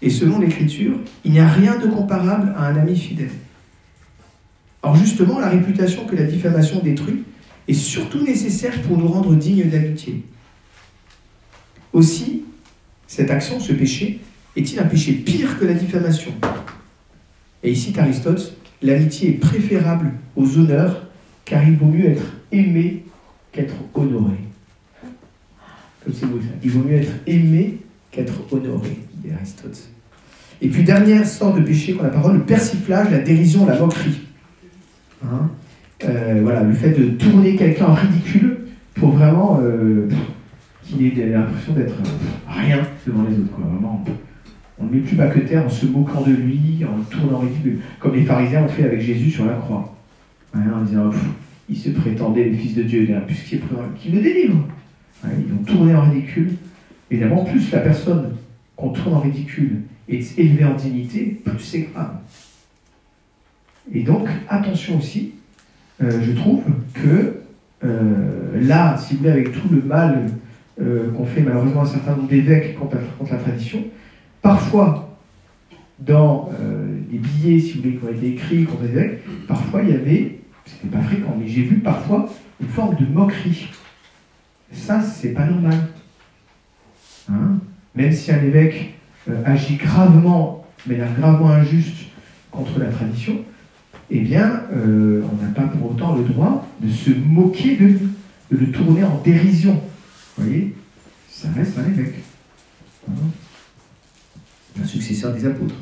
Et 0.00 0.10
selon 0.10 0.38
l'Écriture, 0.38 0.96
il 1.24 1.32
n'y 1.32 1.40
a 1.40 1.48
rien 1.48 1.76
de 1.76 1.88
comparable 1.88 2.54
à 2.56 2.66
un 2.66 2.76
ami 2.76 2.96
fidèle. 2.96 3.30
Or 4.82 4.94
justement, 4.94 5.40
la 5.40 5.48
réputation 5.48 6.06
que 6.06 6.14
la 6.14 6.22
diffamation 6.22 6.80
détruit 6.80 7.24
est 7.68 7.74
surtout 7.74 8.22
nécessaire 8.24 8.80
pour 8.82 8.96
nous 8.96 9.06
rendre 9.06 9.34
dignes 9.34 9.68
d'amitié. 9.68 10.24
Aussi, 11.92 12.44
cette 13.06 13.30
action, 13.30 13.60
ce 13.60 13.72
péché, 13.72 14.20
est-il 14.56 14.80
un 14.80 14.84
péché 14.84 15.12
pire 15.12 15.58
que 15.58 15.66
la 15.66 15.74
diffamation? 15.74 16.32
Et 17.62 17.72
ici, 17.72 17.92
Aristote, 17.96 18.56
l'amitié 18.82 19.30
est 19.30 19.32
préférable 19.32 20.12
aux 20.36 20.58
honneurs, 20.58 21.06
car 21.44 21.66
il 21.66 21.76
vaut 21.76 21.86
mieux 21.86 22.06
être 22.06 22.24
aimé 22.52 23.04
qu'être 23.52 23.74
honoré. 23.94 24.36
Comme 26.04 26.14
c'est 26.14 26.26
beau 26.26 26.40
ça. 26.40 26.54
Il 26.62 26.70
vaut 26.70 26.82
mieux 26.82 26.96
être 26.96 27.12
aimé 27.26 27.78
qu'être 28.10 28.40
honoré, 28.50 28.98
dit 29.14 29.30
Aristote. 29.32 29.88
Et 30.60 30.68
puis, 30.68 30.82
dernière 30.82 31.26
sorte 31.26 31.58
de 31.58 31.64
péché 31.64 31.94
qu'on 31.94 32.04
a 32.04 32.08
parole, 32.08 32.38
le 32.38 32.44
persiflage, 32.44 33.10
la 33.10 33.18
dérision, 33.18 33.66
la 33.66 33.78
moquerie. 33.78 34.20
Hein? 35.24 35.50
Euh, 36.04 36.40
voilà, 36.42 36.62
le 36.62 36.74
fait 36.74 36.90
de 36.90 37.10
tourner 37.10 37.56
quelqu'un 37.56 37.86
en 37.86 37.94
ridicule 37.94 38.58
pour 38.94 39.10
vraiment 39.10 39.58
euh, 39.60 40.08
qu'il 40.84 41.04
ait 41.18 41.26
l'impression 41.26 41.72
d'être 41.72 41.94
euh, 41.94 42.46
rien 42.46 42.80
devant 43.04 43.24
les 43.24 43.36
autres. 43.36 43.50
Quoi. 43.50 43.64
Vraiment, 43.64 44.04
on 44.78 44.84
ne 44.84 44.90
met 44.90 45.00
plus 45.00 45.16
bas 45.16 45.26
que 45.26 45.40
terre 45.40 45.66
en 45.66 45.68
se 45.68 45.86
moquant 45.86 46.22
de 46.22 46.32
lui, 46.32 46.84
en 46.84 46.98
le 46.98 47.04
tournant 47.04 47.38
ridicule, 47.38 47.80
comme 47.98 48.14
les 48.14 48.22
pharisiens 48.22 48.62
ont 48.62 48.68
fait 48.68 48.84
avec 48.84 49.00
Jésus 49.00 49.30
sur 49.30 49.46
la 49.46 49.54
croix. 49.54 49.92
Hein, 50.54 50.60
en 50.72 50.82
disant, 50.82 51.10
il 51.68 51.76
se 51.76 51.90
prétendait 51.90 52.44
le 52.44 52.56
Fils 52.56 52.76
de 52.76 52.84
Dieu, 52.84 53.02
il 53.02 54.14
le 54.14 54.22
délivre. 54.22 54.68
Hein, 55.24 55.28
ils 55.36 55.50
l'ont 55.50 55.64
tourné 55.64 55.94
en 55.96 56.02
ridicule. 56.02 56.52
Évidemment, 57.10 57.44
plus 57.44 57.72
la 57.72 57.80
personne 57.80 58.36
qu'on 58.76 58.90
tourne 58.90 59.14
en 59.14 59.20
ridicule 59.20 59.80
est 60.08 60.38
élevée 60.38 60.64
en 60.64 60.74
dignité, 60.74 61.40
plus 61.44 61.58
c'est 61.58 61.88
grave. 61.92 62.18
Et 63.92 64.02
donc, 64.02 64.28
attention 64.48 64.98
aussi, 64.98 65.32
euh, 66.02 66.20
je 66.22 66.32
trouve 66.32 66.62
que 66.94 67.40
euh, 67.84 68.60
là, 68.62 68.96
si 68.96 69.14
vous 69.14 69.18
voulez, 69.20 69.30
avec 69.30 69.52
tout 69.52 69.68
le 69.70 69.82
mal 69.82 70.30
euh, 70.80 71.10
qu'ont 71.12 71.26
fait 71.26 71.40
malheureusement 71.42 71.82
un 71.82 71.86
certain 71.86 72.12
nombre 72.16 72.28
d'évêques 72.28 72.78
contre, 72.78 72.96
la- 73.30 73.36
tradition, 73.38 73.84
parfois, 74.42 75.16
dans 75.98 76.50
les 77.10 77.18
billets, 77.18 77.58
si 77.60 77.74
vous 77.74 77.82
voulez, 77.82 77.96
qui 77.96 78.04
ont 78.04 78.08
été 78.08 78.28
écrits 78.28 78.64
contre 78.64 78.82
les 78.84 78.90
évêques, 78.90 79.46
parfois 79.48 79.82
il 79.82 79.90
y 79.90 79.92
avait, 79.94 80.38
c'était 80.64 80.88
pas 80.96 81.02
fréquent, 81.02 81.36
mais 81.38 81.48
j'ai 81.48 81.62
vu 81.62 81.76
parfois 81.78 82.28
une 82.60 82.68
forme 82.68 82.94
de 82.96 83.06
moquerie. 83.06 83.68
Ça, 84.72 85.00
c'est 85.00 85.30
pas 85.30 85.46
normal. 85.46 85.74
Hein? 87.30 87.58
Même 87.94 88.12
si 88.12 88.30
un 88.30 88.42
évêque 88.42 88.94
agit 89.44 89.76
gravement, 89.76 90.64
mais 90.86 90.96
manière 90.96 91.14
gravement 91.18 91.50
injuste 91.50 92.06
contre 92.50 92.78
la 92.78 92.86
tradition, 92.86 93.38
eh 94.10 94.20
bien, 94.20 94.62
euh, 94.72 95.22
on 95.30 95.44
n'a 95.44 95.50
pas 95.52 95.62
pour 95.62 95.90
autant 95.90 96.16
le 96.16 96.24
droit 96.24 96.66
de 96.80 96.90
se 96.90 97.10
moquer 97.10 97.76
de 97.76 97.84
lui, 97.84 97.98
de 98.50 98.56
le 98.56 98.70
tourner 98.70 99.04
en 99.04 99.20
dérision. 99.22 99.80
Vous 100.36 100.44
voyez 100.44 100.74
ça 101.30 101.48
reste 101.54 101.78
un 101.78 101.88
évêque. 101.88 102.16
Un 104.80 104.84
successeur 104.84 105.32
des 105.32 105.46
apôtres. 105.46 105.76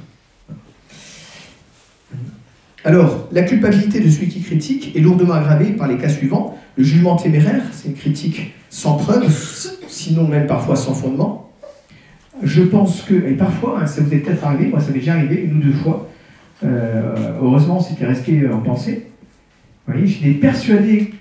Alors, 2.85 3.27
la 3.33 3.43
culpabilité 3.43 4.01
de 4.01 4.11
celui 4.11 4.29
qui 4.29 4.43
critique 4.43 4.95
est 4.95 5.01
lourdement 5.01 5.33
aggravée 5.33 5.73
par 5.73 5.89
les 5.89 5.97
cas 5.97 6.11
suivants. 6.11 6.59
Le 6.77 6.85
jugement 6.85 7.17
téméraire, 7.17 7.63
c'est 7.73 7.89
une 7.89 7.95
critique 7.95 8.53
sans 8.69 8.97
preuve, 8.99 9.27
sinon 9.89 10.29
même 10.29 10.47
parfois 10.47 10.77
sans 10.77 10.93
fondement. 10.93 11.51
Je 12.43 12.63
pense 12.63 13.01
que, 13.01 13.15
et 13.15 13.33
parfois, 13.33 13.81
hein, 13.81 13.87
ça 13.87 14.03
vous 14.03 14.13
est 14.13 14.19
peut-être 14.19 14.45
arrivé, 14.45 14.67
moi 14.67 14.81
ça 14.81 14.89
m'est 14.89 14.99
déjà 14.99 15.15
arrivé 15.15 15.37
une 15.37 15.57
ou 15.57 15.61
deux 15.63 15.73
fois, 15.73 16.11
heureusement 16.63 17.81
c'était 17.81 18.07
resté 18.07 18.49
en 18.49 18.61
pensée. 18.61 19.07
Vous 19.87 19.93
voyez, 19.93 20.07
j'étais 20.07 20.33
persuadé 20.33 21.13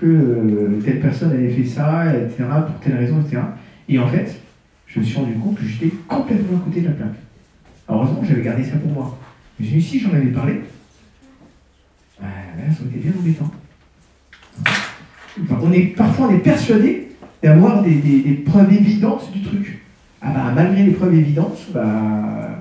que 0.00 0.06
euh, 0.06 0.82
telle 0.84 1.00
personne 1.00 1.32
avait 1.32 1.50
fait 1.50 1.64
ça, 1.64 2.14
etc., 2.14 2.44
pour 2.66 2.80
telle 2.80 2.96
raison, 2.96 3.20
etc. 3.20 3.42
Et 3.88 3.98
en 3.98 4.08
fait, 4.08 4.40
je 4.86 5.00
me 5.00 5.04
suis 5.04 5.16
rendu 5.16 5.34
compte 5.34 5.56
que 5.56 5.64
j'étais 5.64 5.94
complètement 6.08 6.58
à 6.58 6.60
côté 6.60 6.80
de 6.80 6.86
la 6.86 6.92
plaque. 6.92 7.08
heureusement, 7.88 8.22
j'avais 8.26 8.42
gardé 8.42 8.64
ça 8.64 8.76
pour 8.76 8.90
moi. 8.90 9.18
Mais 9.58 9.80
si 9.80 10.00
j'en 10.00 10.12
avais 10.12 10.26
parlé, 10.26 10.60
bah, 12.20 12.26
ça 12.58 12.82
aurait 12.82 12.90
été 12.90 13.08
bien 13.08 13.12
embêtant. 13.18 13.50
parfois, 15.96 16.28
on 16.28 16.34
est 16.34 16.38
persuadé 16.38 17.08
d'avoir 17.42 17.82
des, 17.82 18.42
preuves 18.46 18.72
évidentes 18.72 19.30
du 19.32 19.42
truc. 19.42 19.82
Ah 20.22 20.32
bah, 20.32 20.52
malgré 20.54 20.84
les 20.84 20.92
preuves 20.92 21.14
évidentes, 21.14 21.58
bah, 21.72 22.60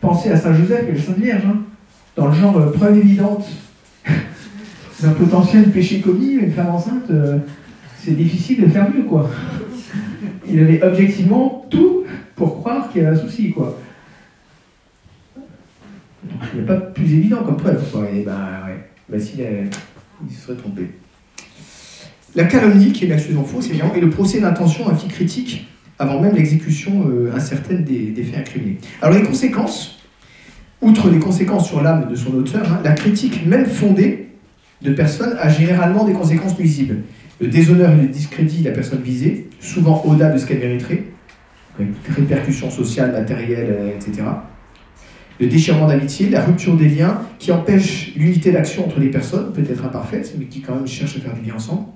pensez 0.00 0.30
à 0.30 0.36
Saint-Joseph 0.36 0.84
et 0.88 0.92
la 0.92 1.00
Sainte 1.00 1.18
Vierge. 1.18 1.42
Hein. 1.46 1.62
Dans 2.16 2.28
le 2.28 2.32
genre 2.32 2.56
euh, 2.56 2.70
preuve 2.70 2.98
évidente 2.98 3.46
d'un 5.02 5.12
potentiel 5.12 5.70
péché 5.70 6.00
commis, 6.00 6.32
une 6.34 6.52
femme 6.52 6.68
enceinte, 6.68 7.10
euh, 7.10 7.38
c'est 8.02 8.16
difficile 8.16 8.62
de 8.62 8.68
faire 8.68 8.88
mieux, 8.90 9.02
quoi. 9.02 9.28
Il 10.48 10.60
avait 10.60 10.82
objectivement 10.82 11.66
tout 11.70 12.04
pour 12.34 12.60
croire 12.60 12.90
qu'il 12.90 13.02
y 13.02 13.04
avait 13.04 13.16
un 13.16 13.20
souci, 13.20 13.50
quoi. 13.50 13.78
Il 16.52 16.60
n'y 16.60 16.64
a 16.64 16.66
pas 16.66 16.80
plus 16.80 17.12
évident 17.12 17.42
comme 17.44 17.56
preuve. 17.56 17.82
Ouais. 17.94 18.24
Ben, 19.08 19.20
s'il 19.20 19.40
il 19.40 20.34
se 20.34 20.42
serait 20.42 20.56
trompé. 20.56 20.90
La 22.34 22.44
calomnie, 22.44 22.92
qui 22.92 23.04
est 23.04 23.08
l'accusation 23.08 23.44
fausse, 23.44 23.70
et 23.70 24.00
le 24.00 24.10
procès 24.10 24.40
d'intention 24.40 24.88
à 24.88 24.94
qui 24.94 25.08
critique 25.08 25.68
avant 25.98 26.20
même 26.20 26.34
l'exécution 26.34 27.08
euh, 27.08 27.32
incertaine 27.34 27.84
des, 27.84 28.22
faits 28.22 28.38
incriminés. 28.38 28.78
Alors 29.00 29.16
les 29.16 29.24
conséquences, 29.24 29.98
outre 30.80 31.08
les 31.10 31.18
conséquences 31.18 31.68
sur 31.68 31.82
l'âme 31.82 32.08
de 32.10 32.14
son 32.14 32.34
auteur, 32.34 32.70
hein, 32.70 32.80
la 32.84 32.92
critique 32.92 33.46
même 33.46 33.66
fondée 33.66 34.28
de 34.82 34.92
personnes 34.92 35.36
a 35.38 35.48
généralement 35.48 36.04
des 36.04 36.12
conséquences 36.12 36.58
nuisibles. 36.58 36.98
Le 37.40 37.48
déshonneur 37.48 37.92
et 37.92 37.96
le 38.02 38.08
discrédit 38.08 38.60
de 38.60 38.68
la 38.68 38.74
personne 38.74 39.00
visée, 39.00 39.48
souvent 39.60 40.02
au-delà 40.04 40.30
de 40.30 40.38
ce 40.38 40.46
qu'elle 40.46 40.58
mériterait, 40.58 41.04
avec 41.78 41.90
répercussions 42.14 42.70
sociales, 42.70 43.12
matérielles, 43.12 43.68
euh, 43.70 43.90
etc 43.94 44.24
le 45.38 45.46
déchirement 45.48 45.86
d'amitié, 45.86 46.30
la 46.30 46.44
rupture 46.44 46.76
des 46.76 46.88
liens 46.88 47.20
qui 47.38 47.52
empêche 47.52 48.14
l'unité 48.16 48.52
d'action 48.52 48.86
entre 48.86 49.00
les 49.00 49.10
personnes, 49.10 49.52
peut-être 49.52 49.84
imparfaites, 49.84 50.34
mais 50.38 50.46
qui 50.46 50.60
quand 50.60 50.74
même 50.74 50.86
cherchent 50.86 51.16
à 51.16 51.20
faire 51.20 51.34
du 51.34 51.40
bien 51.40 51.54
ensemble. 51.54 51.86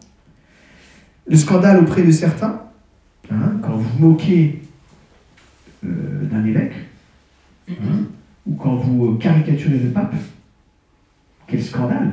Le 1.26 1.36
scandale 1.36 1.78
auprès 1.78 2.02
de 2.02 2.10
certains, 2.10 2.62
hein, 3.30 3.58
quand 3.62 3.76
vous 3.76 3.98
moquez 3.98 4.62
euh, 5.84 6.24
d'un 6.30 6.44
évêque, 6.44 6.74
hein, 7.70 8.04
ou 8.46 8.54
quand 8.54 8.76
vous 8.76 9.14
caricaturez 9.16 9.78
le 9.78 9.90
pape, 9.90 10.14
quel 11.46 11.62
scandale 11.62 12.12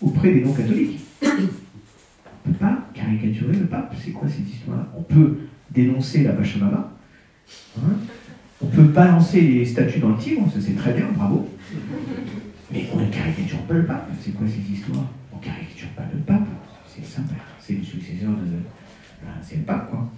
auprès 0.00 0.32
des 0.32 0.42
non-catholiques. 0.42 1.00
On 1.22 1.28
ne 2.48 2.54
peut 2.54 2.58
pas 2.60 2.86
caricaturer 2.94 3.54
le 3.54 3.66
pape. 3.66 3.94
C'est 4.02 4.12
quoi 4.12 4.28
cette 4.28 4.48
histoire? 4.48 4.86
On 4.96 5.02
peut 5.02 5.38
dénoncer 5.70 6.22
la 6.22 6.32
Pachamama, 6.32 6.92
hein, 7.78 7.92
on 8.60 8.66
peut 8.66 8.84
balancer 8.84 9.40
les 9.40 9.64
statues 9.66 9.98
dans 9.98 10.10
le 10.10 10.16
Tibre, 10.16 10.50
ça 10.52 10.60
c'est 10.60 10.76
très 10.76 10.92
bien, 10.92 11.06
bravo. 11.14 11.48
Mais 12.72 12.86
on 12.92 13.00
ne 13.00 13.06
caricature 13.06 13.60
pas 13.62 13.74
le 13.74 13.84
pape. 13.84 14.10
C'est 14.20 14.32
quoi 14.32 14.46
cette 14.46 14.68
histoire? 14.68 15.04
On 15.32 15.36
ne 15.36 15.42
caricature 15.42 15.88
pas 15.90 16.02
le 16.12 16.18
pape. 16.20 16.48
C'est 16.88 17.04
simple. 17.04 17.34
C'est 17.60 17.74
le 17.74 17.84
successeur 17.84 18.30
de. 18.30 19.26
C'est 19.42 19.56
le 19.56 19.62
pape, 19.62 19.90
quoi. 19.90 20.10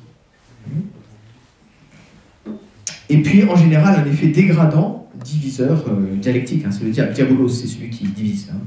Et 3.09 3.23
puis, 3.23 3.45
en 3.45 3.57
général, 3.57 4.05
un 4.05 4.11
effet 4.11 4.29
dégradant, 4.29 5.09
diviseur, 5.25 5.85
euh, 5.89 6.15
dialectique. 6.17 6.65
Hein, 6.67 6.71
c'est 6.71 6.85
le. 6.85 7.13
Diabolos, 7.13 7.49
c'est 7.49 7.67
celui 7.67 7.91
qui 7.91 8.07
divise. 8.07 8.51
Hein. 8.53 8.59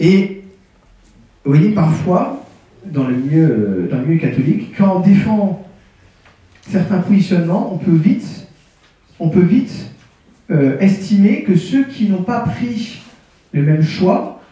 Et, 0.00 0.42
vous 1.44 1.52
voyez, 1.52 1.70
parfois, 1.70 2.44
dans 2.86 3.06
le 3.06 3.16
milieu, 3.16 3.44
euh, 3.44 3.88
dans 3.90 3.98
le 3.98 4.06
milieu 4.06 4.20
catholique, 4.20 4.74
quand 4.76 4.96
on 4.96 5.00
défend 5.00 5.68
certains 6.62 6.98
positionnements, 6.98 7.74
on 7.74 7.78
peut 7.78 7.94
vite, 7.94 8.46
on 9.20 9.28
peut 9.28 9.44
vite 9.44 9.90
euh, 10.50 10.78
estimer 10.80 11.42
que 11.42 11.56
ceux 11.56 11.84
qui 11.84 12.08
n'ont 12.08 12.22
pas 12.22 12.40
pris 12.40 13.00
le 13.52 13.62
même 13.62 13.82
choix 13.82 14.42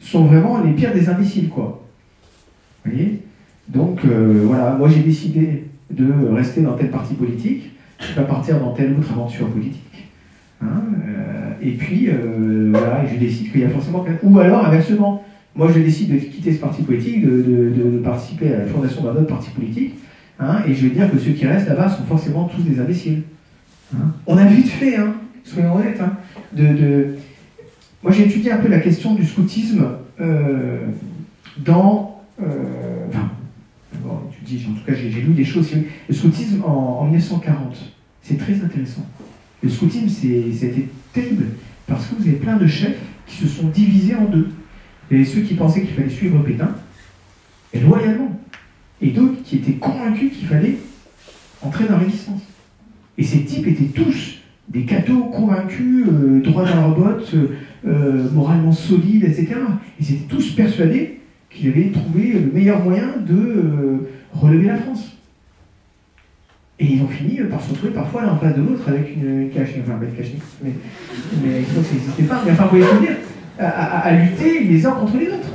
sont 0.00 0.24
vraiment 0.24 0.62
les 0.62 0.72
pires 0.72 0.92
des 0.92 1.08
imbéciles, 1.08 1.48
quoi. 1.48 1.86
Vous 2.84 2.90
voyez? 2.90 3.22
Donc, 3.68 4.00
euh, 4.04 4.42
voilà, 4.44 4.76
moi 4.78 4.88
j'ai 4.88 5.00
décidé 5.00 5.64
de 5.90 6.12
rester 6.32 6.62
dans 6.62 6.72
tel 6.72 6.90
parti 6.90 7.14
politique, 7.14 7.70
je 8.00 8.04
ne 8.04 8.08
vais 8.10 8.22
pas 8.22 8.34
partir 8.34 8.58
dans 8.58 8.72
telle 8.72 8.92
autre 8.92 9.12
aventure 9.12 9.48
politique. 9.48 10.10
Hein, 10.62 10.82
euh, 11.08 11.50
et 11.60 11.72
puis, 11.72 12.08
voilà, 12.70 13.04
je 13.06 13.18
décide 13.18 13.52
qu'il 13.52 13.60
y 13.60 13.64
a 13.64 13.68
forcément... 13.68 14.04
Ou 14.22 14.38
alors, 14.38 14.66
inversement, 14.66 15.24
moi 15.54 15.70
je 15.72 15.80
décide 15.80 16.12
de 16.12 16.18
quitter 16.18 16.52
ce 16.52 16.60
parti 16.60 16.82
politique, 16.82 17.24
de 17.24 18.00
participer 18.02 18.52
à 18.54 18.58
la 18.60 18.66
fondation 18.66 19.04
d'un 19.04 19.10
autre 19.10 19.26
parti 19.26 19.50
politique, 19.50 19.94
Hein, 20.42 20.62
et 20.66 20.74
je 20.74 20.86
veux 20.86 20.90
dire 20.94 21.10
que 21.10 21.18
ceux 21.18 21.32
qui 21.32 21.46
restent 21.46 21.68
là-bas 21.68 21.88
sont 21.88 22.04
forcément 22.04 22.44
tous 22.44 22.62
des 22.62 22.80
imbéciles. 22.80 23.22
Hein. 23.94 24.12
On 24.26 24.36
a 24.36 24.44
vite 24.44 24.68
fait, 24.68 24.96
hein, 24.96 25.14
soyons 25.44 25.76
honnêtes. 25.76 26.00
de, 26.52 27.14
Moi, 28.02 28.12
j'ai 28.12 28.26
étudié 28.26 28.50
un 28.50 28.58
peu 28.58 28.68
la 28.68 28.80
question 28.80 29.14
du 29.14 29.24
scoutisme 29.24 29.84
euh, 30.20 30.86
dans. 31.58 32.22
Euh, 32.42 32.46
en 34.68 34.74
tout 34.74 34.84
cas, 34.86 34.94
j'ai 34.94 35.08
lu 35.08 35.32
des 35.34 35.44
choses. 35.44 35.70
Le 36.08 36.14
scoutisme 36.14 36.62
en, 36.64 37.04
1940, 37.04 37.76
c'est 38.22 38.38
très 38.38 38.54
intéressant. 38.54 39.06
Le 39.62 39.68
scoutisme, 39.68 40.08
c'était 40.08 40.88
terrible 41.12 41.46
parce 41.86 42.06
que 42.06 42.14
vous 42.16 42.28
avez 42.28 42.36
plein 42.36 42.56
de 42.56 42.66
chefs 42.66 43.00
qui 43.26 43.36
se 43.36 43.48
sont 43.48 43.68
divisés 43.68 44.14
en 44.14 44.24
deux. 44.24 44.48
Il 45.10 45.16
avait 45.16 45.24
ceux 45.24 45.40
qui 45.40 45.54
pensaient 45.54 45.82
qu'il 45.82 45.94
fallait 45.94 46.08
suivre 46.08 46.42
Pétain, 46.42 46.74
et 47.72 47.80
loyalement 47.80 48.38
et 49.00 49.10
d'autres 49.10 49.42
qui 49.42 49.56
étaient 49.56 49.72
convaincus 49.72 50.32
qu'il 50.32 50.46
fallait 50.46 50.76
entrer 51.60 51.84
dans 51.84 51.92
la 51.92 51.98
résistance. 51.98 52.40
Et 53.18 53.22
ces 53.22 53.44
types 53.44 53.66
étaient 53.66 53.92
tous 53.92 54.38
des 54.68 54.84
cathos 54.84 55.24
convaincus, 55.24 56.06
euh, 56.08 56.40
droits 56.40 56.64
dans 56.64 56.76
leurs 56.76 56.96
bottes, 56.96 57.34
euh, 57.86 58.30
moralement 58.32 58.72
solides, 58.72 59.24
etc. 59.24 59.56
Ils 60.00 60.12
étaient 60.12 60.28
tous 60.28 60.52
persuadés 60.52 61.18
qu'ils 61.50 61.68
avaient 61.68 61.90
trouvé 61.90 62.32
le 62.32 62.52
meilleur 62.52 62.82
moyen 62.82 63.16
de 63.26 63.34
euh, 63.34 63.96
relever 64.34 64.68
la 64.68 64.76
France. 64.76 65.16
Et 66.78 66.86
ils 66.86 67.02
ont 67.02 67.08
fini 67.08 67.38
par 67.50 67.60
se 67.62 67.70
retrouver 67.70 67.92
parfois 67.92 68.22
l'un 68.22 68.32
en 68.32 68.38
face 68.38 68.56
de 68.56 68.62
l'autre 68.62 68.88
avec 68.88 69.14
une 69.14 69.50
cache, 69.50 69.70
enfin 69.80 69.98
une 70.02 70.16
cache, 70.16 70.32
mais, 70.62 70.72
mais 71.42 71.62
ça 71.62 71.80
n'existait 71.80 72.22
pas. 72.24 72.42
Mais 72.44 72.52
enfin, 72.52 72.64
vous 72.64 72.78
voyez 72.78 73.00
dire, 73.00 73.16
à, 73.58 74.12
lutter 74.12 74.64
les 74.64 74.86
uns 74.86 74.92
contre 74.92 75.16
les 75.16 75.28
autres. 75.28 75.52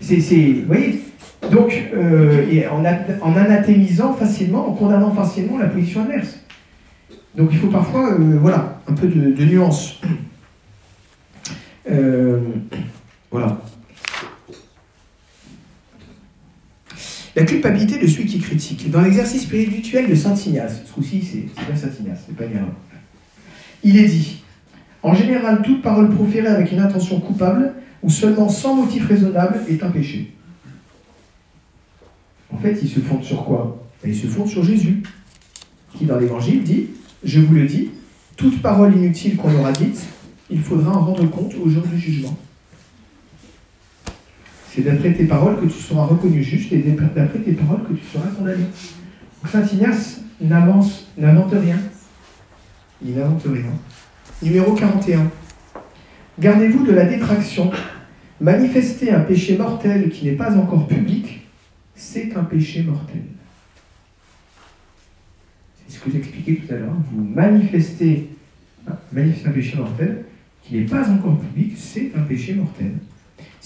C'est, 0.00 0.16
vous 0.16 0.66
voyez, 0.66 1.00
donc, 1.50 1.90
euh, 1.94 2.62
en, 2.70 2.84
en, 2.84 3.36
anathémisant 3.36 4.14
facilement, 4.14 4.68
en 4.68 4.72
condamnant 4.72 5.12
facilement 5.12 5.58
la 5.58 5.66
position 5.66 6.02
adverse. 6.02 6.38
Donc 7.34 7.48
il 7.52 7.58
faut 7.58 7.68
parfois, 7.68 8.12
euh, 8.12 8.38
voilà, 8.40 8.80
un 8.86 8.94
peu 8.94 9.06
de, 9.06 9.44
nuance. 9.44 10.00
Euh, 11.90 12.40
voilà. 13.30 13.58
La 17.34 17.44
culpabilité 17.44 17.98
de 17.98 18.06
celui 18.06 18.26
qui 18.26 18.38
critique. 18.40 18.90
Dans 18.90 19.00
l'exercice 19.00 19.42
spirituel 19.42 20.08
de 20.08 20.14
Saint 20.14 20.34
Ignace, 20.34 20.82
ce 20.84 20.92
coup-ci 20.92 21.22
c'est 21.22 21.64
pas 21.64 21.74
Saint 21.74 21.88
Ignace, 22.00 22.24
c'est 22.26 22.36
pas 22.36 22.44
une 22.44 22.66
Il 23.82 23.96
est 23.96 24.08
dit 24.08 24.42
En 25.02 25.14
général, 25.14 25.62
toute 25.62 25.80
parole 25.80 26.10
proférée 26.14 26.48
avec 26.48 26.72
une 26.72 26.80
intention 26.80 27.20
coupable 27.20 27.72
ou 28.02 28.10
seulement 28.10 28.48
sans 28.48 28.74
motif 28.74 29.06
raisonnable 29.06 29.60
est 29.68 29.82
un 29.82 29.90
péché. 29.90 30.34
En 32.52 32.58
fait, 32.58 32.78
ils 32.82 32.88
se 32.88 33.00
fondent 33.00 33.24
sur 33.24 33.44
quoi? 33.44 33.82
Ben, 34.02 34.10
Ils 34.10 34.16
se 34.16 34.26
fondent 34.26 34.48
sur 34.48 34.62
Jésus, 34.62 35.02
qui 35.96 36.04
dans 36.04 36.18
l'Évangile 36.18 36.62
dit, 36.62 36.88
je 37.24 37.40
vous 37.40 37.54
le 37.54 37.66
dis, 37.66 37.90
toute 38.36 38.60
parole 38.60 38.94
inutile 38.94 39.36
qu'on 39.36 39.54
aura 39.54 39.72
dite, 39.72 40.04
il 40.50 40.60
faudra 40.60 40.92
en 40.92 41.04
rendre 41.04 41.30
compte 41.30 41.54
au 41.64 41.68
jour 41.68 41.82
du 41.86 41.98
jugement. 41.98 42.36
C'est 44.74 44.82
d'après 44.82 45.12
tes 45.12 45.24
paroles 45.24 45.60
que 45.60 45.66
tu 45.66 45.78
seras 45.78 46.04
reconnu 46.04 46.42
juste 46.42 46.72
et 46.72 46.78
d'après 46.78 47.38
tes 47.38 47.52
paroles 47.52 47.82
que 47.88 47.94
tu 47.94 48.04
seras 48.06 48.28
condamné. 48.28 48.64
Saint 49.50 49.66
Ignace 49.66 50.20
n'invente 50.40 51.06
rien. 51.18 51.78
Il 53.04 53.14
n'invente 53.14 53.42
rien. 53.44 53.72
Numéro 54.42 54.72
41. 54.72 55.30
Gardez-vous 56.38 56.84
de 56.86 56.92
la 56.92 57.04
détraction. 57.04 57.70
Manifester 58.40 59.10
un 59.10 59.20
péché 59.20 59.58
mortel 59.58 60.08
qui 60.10 60.24
n'est 60.24 60.32
pas 60.32 60.56
encore 60.56 60.86
public 60.86 61.42
c'est 62.02 62.36
un 62.36 62.44
péché 62.44 62.82
mortel. 62.82 63.22
C'est 65.86 65.96
ce 65.96 66.00
que 66.00 66.10
j'expliquais 66.10 66.56
tout 66.56 66.74
à 66.74 66.78
l'heure. 66.78 66.96
Vous 67.12 67.22
manifestez 67.22 68.28
un 68.86 69.50
péché 69.52 69.76
mortel 69.76 70.24
qui 70.62 70.76
n'est 70.76 70.86
pas 70.86 71.08
encore 71.08 71.38
public, 71.38 71.74
c'est 71.76 72.12
un 72.16 72.22
péché 72.22 72.54
mortel. 72.54 72.92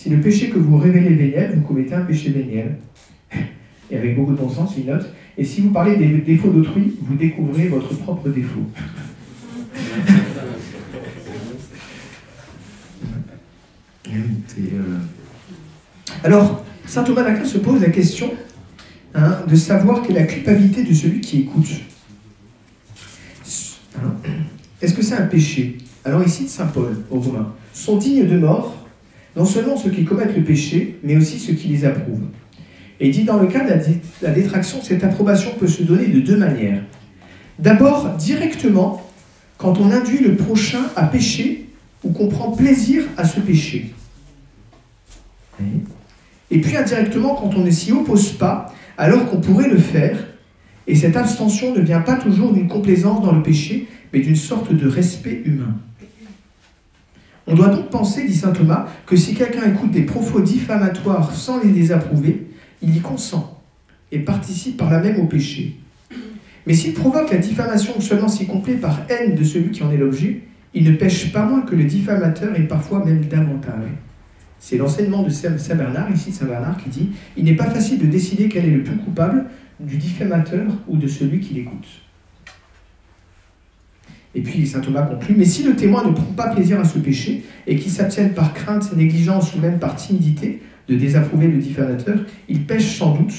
Si 0.07 0.12
le 0.12 0.21
péché 0.21 0.51
que 0.51 0.59
vous 0.61 0.79
révélez 0.79 1.16
véniel, 1.16 1.55
vous 1.57 1.62
commettez 1.62 1.92
un 1.92 2.03
péché 2.03 2.31
véniel. 2.31 2.77
Et 3.90 3.97
avec 3.97 4.14
beaucoup 4.14 4.31
de 4.31 4.37
bon 4.37 4.49
sens, 4.49 4.75
il 4.79 4.87
note. 4.87 5.12
Et 5.37 5.42
si 5.42 5.62
vous 5.62 5.71
parlez 5.71 5.97
des 5.97 6.07
défauts 6.19 6.51
d'autrui, 6.51 6.95
vous 7.03 7.16
découvrez 7.16 7.66
votre 7.66 7.92
propre 7.92 8.29
défaut. 8.29 8.62
Alors, 16.23 16.64
saint 16.87 17.03
Thomas 17.03 17.25
d'Aquin 17.25 17.45
se 17.45 17.59
pose 17.59 17.81
la 17.81 17.90
question 17.90 18.31
hein, 19.12 19.38
de 19.49 19.57
savoir 19.57 20.03
quelle 20.03 20.19
est 20.19 20.21
la 20.21 20.27
culpabilité 20.27 20.85
de 20.85 20.95
celui 20.95 21.21
qui 21.21 21.40
écoute. 21.40 21.81
Hein, 23.97 24.14
est-ce 24.81 24.95
que 24.95 25.03
c'est 25.03 25.16
un 25.16 25.27
péché? 25.27 25.79
Alors 26.05 26.23
ici, 26.23 26.45
de 26.45 26.49
saint 26.49 26.66
Paul 26.66 26.97
aux 27.11 27.19
Romains 27.19 27.53
sont 27.73 27.97
dignes 27.97 28.29
de 28.29 28.38
mort 28.38 28.86
non 29.37 29.44
seulement 29.44 29.77
ceux 29.77 29.90
qui 29.90 30.05
commettent 30.05 30.35
le 30.35 30.42
péché, 30.42 30.99
mais 31.03 31.16
aussi 31.16 31.38
ceux 31.38 31.53
qui 31.53 31.68
les 31.68 31.85
approuvent. 31.85 32.29
Et 32.99 33.11
dit 33.11 33.25
dans 33.25 33.38
le 33.38 33.46
cas 33.46 33.64
de 33.64 33.75
la 34.22 34.31
détraction, 34.31 34.79
cette 34.83 35.05
approbation 35.05 35.53
peut 35.59 35.66
se 35.66 35.83
donner 35.83 36.07
de 36.07 36.20
deux 36.20 36.38
manières. 36.38 36.83
D'abord, 37.59 38.09
directement, 38.16 39.03
quand 39.59 39.79
on 39.79 39.90
induit 39.90 40.18
le 40.18 40.37
prochain 40.37 40.81
à 40.96 41.05
pécher 41.05 41.68
ou 42.03 42.11
qu'on 42.11 42.29
prend 42.29 42.53
plaisir 42.53 43.05
à 43.16 43.25
ce 43.25 43.40
péché. 43.40 43.92
Et 46.51 46.61
puis 46.61 46.77
indirectement, 46.77 47.35
quand 47.35 47.55
on 47.57 47.64
ne 47.64 47.70
s'y 47.70 47.92
oppose 47.92 48.33
pas, 48.33 48.72
alors 48.96 49.29
qu'on 49.29 49.40
pourrait 49.40 49.68
le 49.68 49.79
faire, 49.79 50.18
et 50.87 50.94
cette 50.94 51.16
abstention 51.16 51.75
ne 51.75 51.81
vient 51.81 52.01
pas 52.01 52.16
toujours 52.16 52.53
d'une 52.53 52.68
complaisance 52.68 53.22
dans 53.22 53.33
le 53.33 53.42
péché, 53.42 53.88
mais 54.12 54.20
d'une 54.20 54.37
sorte 54.37 54.72
de 54.72 54.88
respect 54.88 55.42
humain. 55.44 55.77
On 57.47 57.55
doit 57.55 57.69
donc 57.69 57.91
penser, 57.91 58.27
dit 58.27 58.35
saint 58.35 58.53
Thomas, 58.53 58.87
que 59.07 59.17
si 59.17 59.35
quelqu'un 59.35 59.71
écoute 59.71 59.93
des 59.93 60.03
propos 60.03 60.41
diffamatoires 60.41 61.33
sans 61.33 61.63
les 61.63 61.71
désapprouver, 61.71 62.49
il 62.83 62.97
y 62.97 63.01
consent 63.01 63.63
et 64.11 64.19
participe 64.19 64.77
par 64.77 64.91
là 64.91 65.01
même 65.01 65.21
au 65.21 65.27
péché. 65.27 65.77
Mais 66.67 66.75
s'il 66.75 66.95
provoque 66.95 67.31
la 67.31 67.39
diffamation 67.39 68.01
seulement 68.01 68.29
s'y 68.29 68.47
complaît 68.47 68.75
par 68.75 69.03
haine 69.09 69.37
de 69.37 69.45
celui 69.45 69.71
qui 69.71 69.85
en 69.85 69.93
est 69.93 69.97
l'objet, 69.97 70.43
il 70.75 70.85
ne 70.85 70.97
pêche 70.97 71.33
pas 71.33 71.45
moins 71.45 71.63
que 71.63 71.77
le 71.77 71.85
diffamateur 71.85 72.59
et 72.59 72.67
parfois 72.67 73.05
même 73.05 73.25
davantage. 73.25 73.91
C'est 74.59 74.77
l'enseignement 74.77 75.23
de 75.23 75.29
Saint 75.29 75.75
Bernard, 75.75 76.11
ici 76.13 76.33
Saint 76.33 76.47
Bernard, 76.47 76.77
qui 76.79 76.89
dit 76.89 77.11
Il 77.37 77.45
n'est 77.45 77.55
pas 77.55 77.71
facile 77.71 77.99
de 77.99 78.07
décider 78.07 78.49
quel 78.49 78.65
est 78.65 78.71
le 78.71 78.83
plus 78.83 78.97
coupable, 78.97 79.47
du 79.79 79.97
diffamateur 79.97 80.65
ou 80.89 80.97
de 80.97 81.07
celui 81.07 81.41
qui 81.41 81.55
l'écoute. 81.55 81.87
Et 84.37 84.42
puis 84.42 84.66
saint 84.66 84.81
Thomas 84.81 85.01
conclut, 85.01 85.35
mais 85.35 85.46
si 85.46 85.62
le 85.62 85.75
témoin 85.75 86.05
ne 86.05 86.12
prend 86.12 86.35
pas 86.35 86.49
plaisir 86.49 86.79
à 86.79 86.85
ce 86.85 86.99
péché 86.99 87.42
et 87.66 87.77
qu'il 87.77 87.90
s'abstienne 87.90 88.35
par 88.35 88.53
crainte, 88.53 88.94
négligence 88.94 89.55
ou 89.55 89.61
même 89.61 89.79
par 89.79 89.96
timidité 89.96 90.61
de 90.88 90.94
désapprouver 90.94 91.49
le 91.49 91.57
diffamateur, 91.57 92.18
il 92.46 92.66
pêche 92.66 92.99
sans 92.99 93.14
doute, 93.14 93.33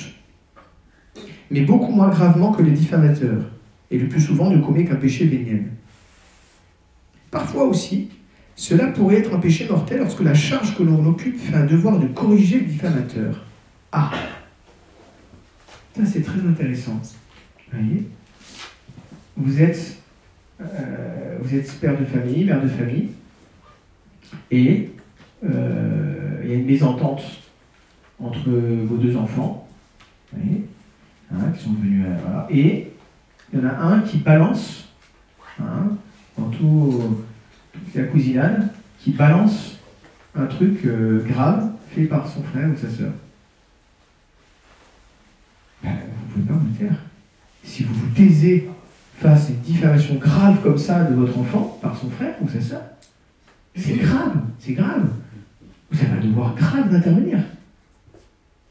mais 1.51 1.61
beaucoup 1.61 1.91
moins 1.91 2.09
gravement 2.09 2.51
que 2.51 2.63
le 2.63 2.71
diffamateur, 2.71 3.43
et 3.91 3.99
le 3.99 4.09
plus 4.09 4.19
souvent 4.19 4.49
ne 4.49 4.59
commet 4.59 4.85
qu'un 4.85 4.95
péché 4.95 5.25
véniel. 5.25 5.65
Parfois 7.29 7.65
aussi, 7.65 8.09
cela 8.55 8.87
pourrait 8.87 9.17
être 9.17 9.35
un 9.35 9.39
péché 9.39 9.67
mortel 9.69 9.99
lorsque 9.99 10.21
la 10.21 10.33
charge 10.33 10.75
que 10.75 10.81
l'on 10.81 11.05
occupe 11.05 11.39
fait 11.39 11.53
un 11.53 11.65
devoir 11.65 11.99
de 11.99 12.07
corriger 12.07 12.57
le 12.57 12.65
diffamateur. 12.65 13.45
Ah 13.91 14.09
Ça 15.95 16.05
c'est 16.07 16.21
très 16.21 16.39
intéressant. 16.39 16.99
Vous 17.71 17.77
voyez? 17.77 18.07
Vous 19.37 19.61
êtes 19.61 19.96
vous 20.59 21.55
êtes 21.55 21.79
père 21.79 21.97
de 21.97 22.05
famille, 22.05 22.45
mère 22.45 22.61
de 22.61 22.67
famille, 22.67 23.09
et 24.51 24.89
euh, 25.43 26.41
il 26.43 26.49
y 26.49 26.53
a 26.53 26.55
une 26.55 26.65
mésentente 26.65 27.23
entre 28.19 28.49
vos 28.49 28.97
deux 28.97 29.15
enfants, 29.15 29.67
hein, 30.35 31.51
qui 31.55 31.63
sont 31.63 31.73
venus, 31.73 32.05
euh, 32.07 32.41
et 32.49 32.91
il 33.53 33.59
y 33.59 33.61
en 33.61 33.67
a 33.67 33.73
un 33.73 34.01
qui 34.01 34.17
balance, 34.17 34.89
hein, 35.61 35.89
dans 36.37 36.49
tout, 36.49 37.23
la 37.93 38.03
cousinade, 38.03 38.69
qui 38.99 39.11
balance 39.11 39.77
un 40.35 40.45
truc 40.45 40.85
grave 41.25 41.71
fait 41.91 42.05
par 42.05 42.27
son 42.27 42.43
frère 42.43 42.69
ou 42.69 42.75
sa 42.75 42.89
soeur. 42.89 43.11
Ben, 45.83 45.95
vous 46.35 46.41
ne 46.41 46.45
pouvez 46.45 46.45
pas 46.45 46.65
vous 46.65 46.73
taire. 46.73 46.97
Si 47.63 47.83
vous 47.83 47.93
vous 47.93 48.09
taisez 48.15 48.67
face 49.19 49.47
à 49.47 49.49
une 49.49 49.59
diffamation 49.59 50.15
grave 50.15 50.61
comme 50.61 50.77
ça 50.77 51.03
de 51.03 51.15
votre 51.15 51.37
enfant 51.37 51.79
par 51.81 51.97
son 51.97 52.09
frère 52.09 52.35
ou 52.41 52.49
sa 52.49 52.61
soeur, 52.61 52.81
c'est 53.75 53.95
grave, 53.95 54.37
c'est 54.59 54.73
grave. 54.73 55.09
Vous 55.91 55.99
avez 55.99 56.17
un 56.17 56.21
devoir 56.21 56.55
grave 56.55 56.89
d'intervenir. 56.91 57.39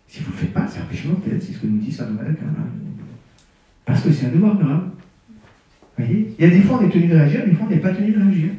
Si 0.09 0.21
vous 0.21 0.31
ne 0.31 0.37
le 0.37 0.39
faites 0.39 0.53
pas, 0.53 0.67
c'est 0.69 0.81
un 0.81 0.85
péché 0.85 1.09
mortel, 1.09 1.41
c'est 1.41 1.53
ce 1.53 1.59
que 1.59 1.67
nous 1.67 1.79
dit 1.79 1.93
Saint 1.93 2.07
Thomas 2.07 2.23
Parce 3.85 4.03
que 4.03 4.13
c'est 4.13 4.27
un 4.27 4.31
devoir 4.31 4.57
grave. 4.57 4.85
Vous 5.99 6.05
voyez 6.05 6.35
Il 6.39 6.45
y 6.45 6.49
a 6.49 6.51
des 6.51 6.61
fois 6.61 6.79
on 6.81 6.87
est 6.87 6.91
tenu 6.91 7.09
de 7.09 7.15
réagir, 7.15 7.45
des 7.45 7.53
fois 7.53 7.67
on 7.69 7.71
n'est 7.71 7.81
pas 7.81 7.93
tenu 7.93 8.13
de 8.13 8.21
réagir. 8.21 8.51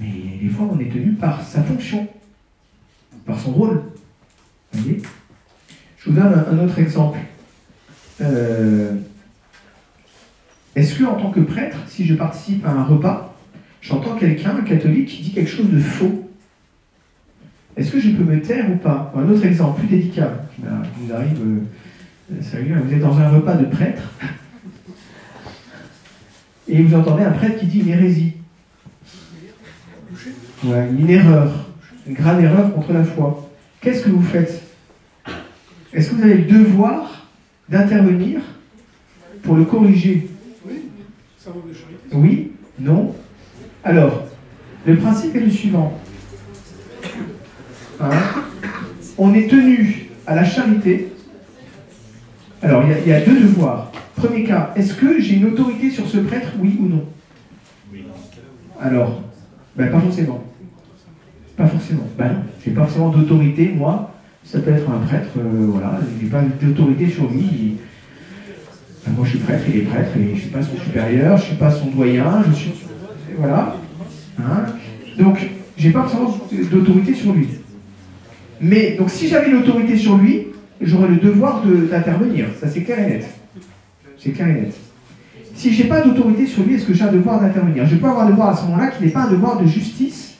Mais 0.00 0.38
des 0.40 0.48
fois 0.48 0.68
on 0.70 0.78
est 0.78 0.90
tenu 0.90 1.12
par 1.14 1.42
sa 1.42 1.62
fonction, 1.62 2.06
par 3.26 3.38
son 3.38 3.52
rôle. 3.52 3.82
Vous 4.72 4.82
voyez? 4.82 5.02
Je 5.98 6.10
vous 6.10 6.16
donne 6.16 6.32
un, 6.32 6.58
autre 6.58 6.78
exemple. 6.78 7.18
Euh, 8.20 8.94
est-ce 10.78 10.94
que, 10.94 11.02
en 11.02 11.16
tant 11.16 11.32
que 11.32 11.40
prêtre, 11.40 11.76
si 11.88 12.06
je 12.06 12.14
participe 12.14 12.64
à 12.64 12.70
un 12.70 12.84
repas, 12.84 13.34
j'entends 13.82 14.14
quelqu'un, 14.14 14.54
un 14.56 14.62
catholique, 14.62 15.08
qui 15.08 15.22
dit 15.22 15.32
quelque 15.32 15.50
chose 15.50 15.68
de 15.68 15.80
faux? 15.80 16.30
Est-ce 17.76 17.90
que 17.90 17.98
je 17.98 18.10
peux 18.10 18.22
me 18.22 18.40
taire 18.40 18.70
ou 18.70 18.76
pas? 18.76 19.12
Un 19.16 19.28
autre 19.28 19.44
exemple, 19.44 19.80
plus 19.80 19.88
délicat, 19.88 20.34
qui 20.54 20.62
nous 20.62 21.12
arrive. 21.12 21.36
Euh, 21.42 21.62
vous 22.30 22.94
êtes 22.94 23.00
dans 23.00 23.18
un 23.18 23.28
repas 23.28 23.54
de 23.54 23.64
prêtre, 23.64 24.02
et 26.68 26.80
vous 26.80 26.94
entendez 26.94 27.24
un 27.24 27.32
prêtre 27.32 27.58
qui 27.58 27.66
dit 27.66 27.80
une 27.80 27.88
hérésie. 27.88 28.34
une 30.62 31.10
erreur, 31.10 31.50
une 32.06 32.14
grave 32.14 32.44
erreur 32.44 32.72
contre 32.72 32.92
la 32.92 33.02
foi. 33.02 33.50
Qu'est-ce 33.80 34.04
que 34.04 34.10
vous 34.10 34.22
faites? 34.22 34.62
Est-ce 35.92 36.10
que 36.10 36.14
vous 36.14 36.22
avez 36.22 36.34
le 36.34 36.44
devoir 36.44 37.26
d'intervenir 37.68 38.42
pour 39.42 39.56
le 39.56 39.64
corriger? 39.64 40.28
Oui, 42.12 42.52
non. 42.80 43.14
Alors, 43.84 44.24
le 44.86 44.96
principe 44.96 45.36
est 45.36 45.40
le 45.40 45.50
suivant. 45.50 45.98
Hein? 48.00 48.10
on 49.18 49.34
est 49.34 49.48
tenu 49.48 50.10
à 50.26 50.34
la 50.34 50.44
charité. 50.44 51.08
Alors, 52.62 52.82
il 52.84 53.08
y, 53.08 53.12
a 53.12 53.20
deux 53.20 53.40
devoirs. 53.40 53.92
Premier 54.16 54.44
cas, 54.44 54.72
est-ce 54.76 54.94
que 54.94 55.20
j'ai 55.20 55.36
une 55.36 55.46
autorité 55.46 55.90
sur 55.90 56.08
ce 56.08 56.18
prêtre, 56.18 56.48
oui 56.60 56.76
ou 56.80 56.88
non? 56.88 57.04
Alors, 58.80 59.22
ben, 59.76 59.90
pas 59.90 60.00
forcément. 60.00 60.44
Pas 61.56 61.66
forcément. 61.66 62.06
Ben 62.16 62.28
non, 62.28 62.42
j'ai 62.64 62.70
pas 62.72 62.82
forcément 62.82 63.10
d'autorité, 63.10 63.72
moi. 63.76 64.12
Ça 64.44 64.60
peut 64.60 64.70
être 64.70 64.88
un 64.90 64.98
prêtre, 65.06 65.30
euh, 65.38 65.66
voilà, 65.68 66.00
j'ai 66.20 66.28
pas 66.28 66.42
d'autorité 66.62 67.08
sur 67.08 67.28
lui. 67.30 67.76
Moi, 69.16 69.24
je 69.24 69.30
suis 69.30 69.38
prêtre, 69.38 69.64
il 69.68 69.76
est 69.76 69.82
prêtre, 69.82 70.10
et 70.16 70.28
je 70.28 70.34
ne 70.34 70.36
suis 70.36 70.50
pas 70.50 70.62
son 70.62 70.76
supérieur, 70.76 71.36
je 71.36 71.42
ne 71.42 71.46
suis 71.48 71.56
pas 71.56 71.70
son 71.70 71.86
doyen, 71.86 72.44
je 72.48 72.54
suis. 72.54 72.72
Voilà. 73.36 73.76
Hein. 74.40 74.66
donc, 75.18 75.38
je 75.76 75.86
n'ai 75.86 75.92
pas 75.92 76.02
forcément 76.02 76.36
d'autorité 76.70 77.14
sur 77.14 77.32
lui. 77.32 77.48
Mais, 78.60 78.96
donc, 78.96 79.10
si 79.10 79.28
j'avais 79.28 79.50
l'autorité 79.50 79.96
sur 79.96 80.16
lui, 80.16 80.48
j'aurais 80.80 81.08
le 81.08 81.16
devoir 81.16 81.62
d'intervenir. 81.64 82.46
Ça, 82.60 82.68
c'est 82.68 82.82
clair 82.82 82.98
et 83.00 83.10
net. 83.10 83.28
C'est 84.18 84.30
clair 84.30 84.48
et 84.48 84.52
net. 84.52 84.74
Si 85.54 85.72
je 85.72 85.82
n'ai 85.82 85.88
pas 85.88 86.02
d'autorité 86.02 86.46
sur 86.46 86.64
lui, 86.64 86.74
est-ce 86.74 86.86
que 86.86 86.94
j'ai 86.94 87.04
un 87.04 87.12
devoir 87.12 87.40
d'intervenir? 87.40 87.86
Je 87.86 87.96
peux 87.96 88.06
avoir 88.06 88.26
un 88.26 88.30
devoir 88.30 88.50
à 88.50 88.56
ce 88.56 88.62
moment-là 88.66 88.88
qui 88.88 89.04
n'est 89.04 89.10
pas 89.10 89.22
un 89.22 89.30
devoir 89.30 89.60
de 89.60 89.66
justice, 89.66 90.36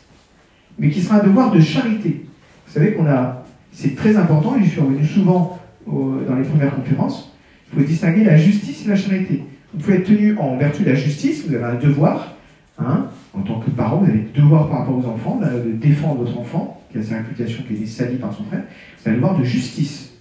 mais 0.78 0.90
qui 0.90 1.00
sera 1.00 1.20
un 1.20 1.24
devoir 1.24 1.50
de 1.50 1.60
charité. 1.60 2.24
Vous 2.66 2.72
savez 2.72 2.92
qu'on 2.92 3.06
a. 3.06 3.44
C'est 3.72 3.94
très 3.94 4.16
important, 4.16 4.56
et 4.56 4.64
je 4.64 4.70
suis 4.70 4.80
revenu 4.80 5.04
souvent 5.04 5.58
dans 5.86 6.36
les 6.36 6.44
premières 6.44 6.74
conférences. 6.74 7.32
Il 7.72 7.78
faut 7.78 7.84
distinguer 7.84 8.24
la 8.24 8.36
justice 8.36 8.84
et 8.86 8.88
la 8.88 8.96
charité. 8.96 9.42
Vous 9.72 9.80
pouvez 9.80 9.96
être 9.96 10.06
tenu 10.06 10.36
en 10.38 10.56
vertu 10.56 10.82
de 10.82 10.90
la 10.90 10.94
justice, 10.94 11.46
vous 11.46 11.54
avez 11.54 11.64
un 11.64 11.74
devoir, 11.74 12.34
hein, 12.78 13.06
en 13.34 13.42
tant 13.42 13.60
que 13.60 13.70
parent, 13.70 13.98
vous 13.98 14.10
avez 14.10 14.20
un 14.20 14.40
devoir 14.40 14.68
par 14.68 14.80
rapport 14.80 14.96
aux 14.96 15.06
enfants, 15.06 15.40
de 15.40 15.72
défendre 15.72 16.22
votre 16.22 16.38
enfant, 16.38 16.82
qui 16.90 16.98
a 16.98 17.02
sa 17.02 17.16
réputation 17.18 17.62
qui 17.68 17.74
est 17.74 17.86
salie 17.86 18.16
par 18.16 18.32
son 18.32 18.44
frère, 18.44 18.62
vous 18.98 19.08
avez 19.08 19.16
un 19.16 19.20
devoir 19.20 19.38
de 19.38 19.44
justice. 19.44 20.14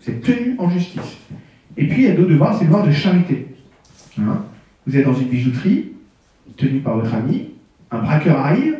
Vous 0.00 0.10
êtes 0.10 0.22
tenu 0.22 0.54
en 0.58 0.70
justice. 0.70 1.18
Et 1.76 1.86
puis 1.86 2.02
il 2.02 2.08
y 2.08 2.10
a 2.10 2.14
d'autres 2.14 2.30
devoirs, 2.30 2.54
c'est 2.54 2.64
le 2.64 2.70
devoir 2.70 2.86
de 2.86 2.92
charité. 2.92 3.48
Hein. 4.18 4.44
vous 4.86 4.96
êtes 4.96 5.04
dans 5.04 5.14
une 5.14 5.28
bijouterie, 5.28 5.92
tenu 6.56 6.80
par 6.80 6.96
votre 6.96 7.14
ami, 7.14 7.50
un 7.90 7.98
braqueur 8.00 8.38
arrive, 8.38 8.76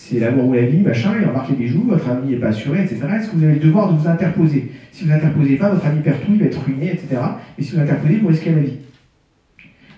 c'est 0.00 0.20
l'amour 0.20 0.46
ou 0.46 0.52
la 0.54 0.62
vie, 0.62 0.78
machin, 0.78 1.12
il 1.20 1.28
embarque 1.28 1.50
les 1.50 1.56
bijoux, 1.56 1.82
votre 1.86 2.08
ami 2.08 2.30
n'est 2.30 2.36
pas 2.36 2.48
assuré, 2.48 2.82
etc. 2.82 3.00
Est-ce 3.16 3.30
que 3.30 3.36
vous 3.36 3.44
avez 3.44 3.54
le 3.54 3.60
devoir 3.60 3.92
de 3.92 3.98
vous 3.98 4.06
interposer? 4.06 4.70
Si 4.92 5.04
vous 5.04 5.10
n'interposez 5.10 5.56
pas, 5.56 5.70
votre 5.70 5.84
ami 5.84 6.00
perd 6.00 6.20
tout, 6.24 6.32
il 6.32 6.38
va 6.38 6.46
être 6.46 6.64
ruiné, 6.64 6.92
etc. 6.92 7.20
Et 7.58 7.62
si 7.62 7.74
vous 7.74 7.80
interposez, 7.80 8.16
vous 8.16 8.28
risquez 8.28 8.52
la 8.52 8.60
vie. 8.60 8.76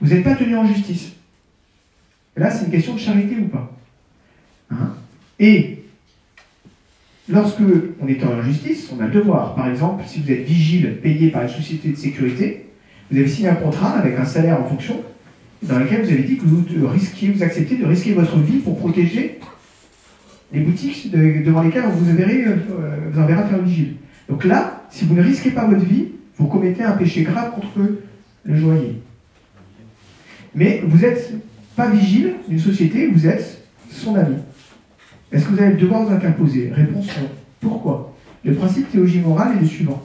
Vous 0.00 0.08
n'êtes 0.08 0.24
pas 0.24 0.34
tenu 0.34 0.56
en 0.56 0.66
justice. 0.66 1.12
là, 2.34 2.50
c'est 2.50 2.64
une 2.64 2.70
question 2.70 2.94
de 2.94 2.98
charité 2.98 3.36
ou 3.36 3.48
pas? 3.48 3.76
Hein? 4.70 4.94
Et 5.38 5.84
lorsque 7.28 7.60
on 8.00 8.08
est 8.08 8.24
en 8.24 8.32
injustice, 8.38 8.90
on 8.96 9.00
a 9.02 9.06
le 9.06 9.12
devoir. 9.12 9.54
Par 9.54 9.68
exemple, 9.68 10.04
si 10.06 10.20
vous 10.20 10.32
êtes 10.32 10.44
vigile 10.44 10.96
payé 11.02 11.28
par 11.28 11.42
une 11.42 11.50
société 11.50 11.90
de 11.90 11.96
sécurité, 11.96 12.70
vous 13.10 13.18
avez 13.18 13.28
signé 13.28 13.50
un 13.50 13.54
contrat 13.54 13.98
avec 13.98 14.18
un 14.18 14.24
salaire 14.24 14.60
en 14.60 14.64
fonction, 14.64 15.02
dans 15.62 15.78
lequel 15.78 16.02
vous 16.02 16.10
avez 16.10 16.22
dit 16.22 16.38
que 16.38 16.46
vous 16.46 16.64
risquiez, 16.88 17.30
vous 17.30 17.42
acceptez 17.42 17.76
de 17.76 17.84
risquer 17.84 18.14
votre 18.14 18.38
vie 18.38 18.58
pour 18.60 18.78
protéger 18.78 19.38
les 20.52 20.60
boutiques 20.60 21.10
devant 21.12 21.62
lesquelles 21.62 21.84
vous, 21.84 22.16
verrez, 22.16 22.44
vous 23.12 23.20
enverra 23.20 23.44
faire 23.44 23.62
vigile. 23.62 23.94
Donc 24.28 24.44
là, 24.44 24.84
si 24.90 25.04
vous 25.04 25.14
ne 25.14 25.22
risquez 25.22 25.50
pas 25.50 25.66
votre 25.66 25.84
vie, 25.84 26.08
vous 26.36 26.46
commettez 26.46 26.82
un 26.82 26.92
péché 26.92 27.22
grave 27.22 27.52
contre 27.54 27.68
le 28.44 28.56
joaillier. 28.56 29.00
Mais 30.54 30.82
vous 30.84 30.98
n'êtes 30.98 31.32
pas 31.76 31.88
vigile 31.88 32.34
d'une 32.48 32.58
société, 32.58 33.06
vous 33.06 33.26
êtes 33.26 33.62
son 33.90 34.14
ami. 34.16 34.36
Est-ce 35.30 35.44
que 35.46 35.50
vous 35.50 35.60
avez 35.60 35.72
le 35.72 35.78
devoir 35.78 36.02
de 36.02 36.06
vous 36.06 36.14
interposer? 36.14 36.70
Réponse 36.72 37.06
non. 37.20 37.28
Pourquoi? 37.60 38.16
Le 38.44 38.54
principe 38.54 38.90
théologie 38.90 39.20
morale 39.20 39.56
est 39.56 39.60
le 39.60 39.66
suivant. 39.66 40.02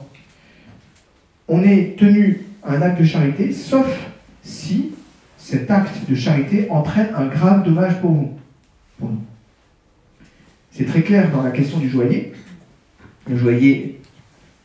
On 1.48 1.62
est 1.62 1.96
tenu 1.98 2.42
à 2.62 2.74
un 2.74 2.82
acte 2.82 3.00
de 3.00 3.04
charité, 3.04 3.52
sauf 3.52 3.86
si 4.42 4.92
cet 5.38 5.70
acte 5.70 6.08
de 6.08 6.14
charité 6.14 6.68
entraîne 6.70 7.08
un 7.16 7.26
grave 7.26 7.64
dommage 7.64 8.00
pour 8.00 8.10
vous. 8.12 8.38
C'est 10.76 10.84
très 10.84 11.00
clair 11.00 11.32
dans 11.32 11.42
la 11.42 11.52
question 11.52 11.78
du 11.78 11.88
joaillier. 11.88 12.34
Le 13.30 13.34
joaillier 13.34 13.98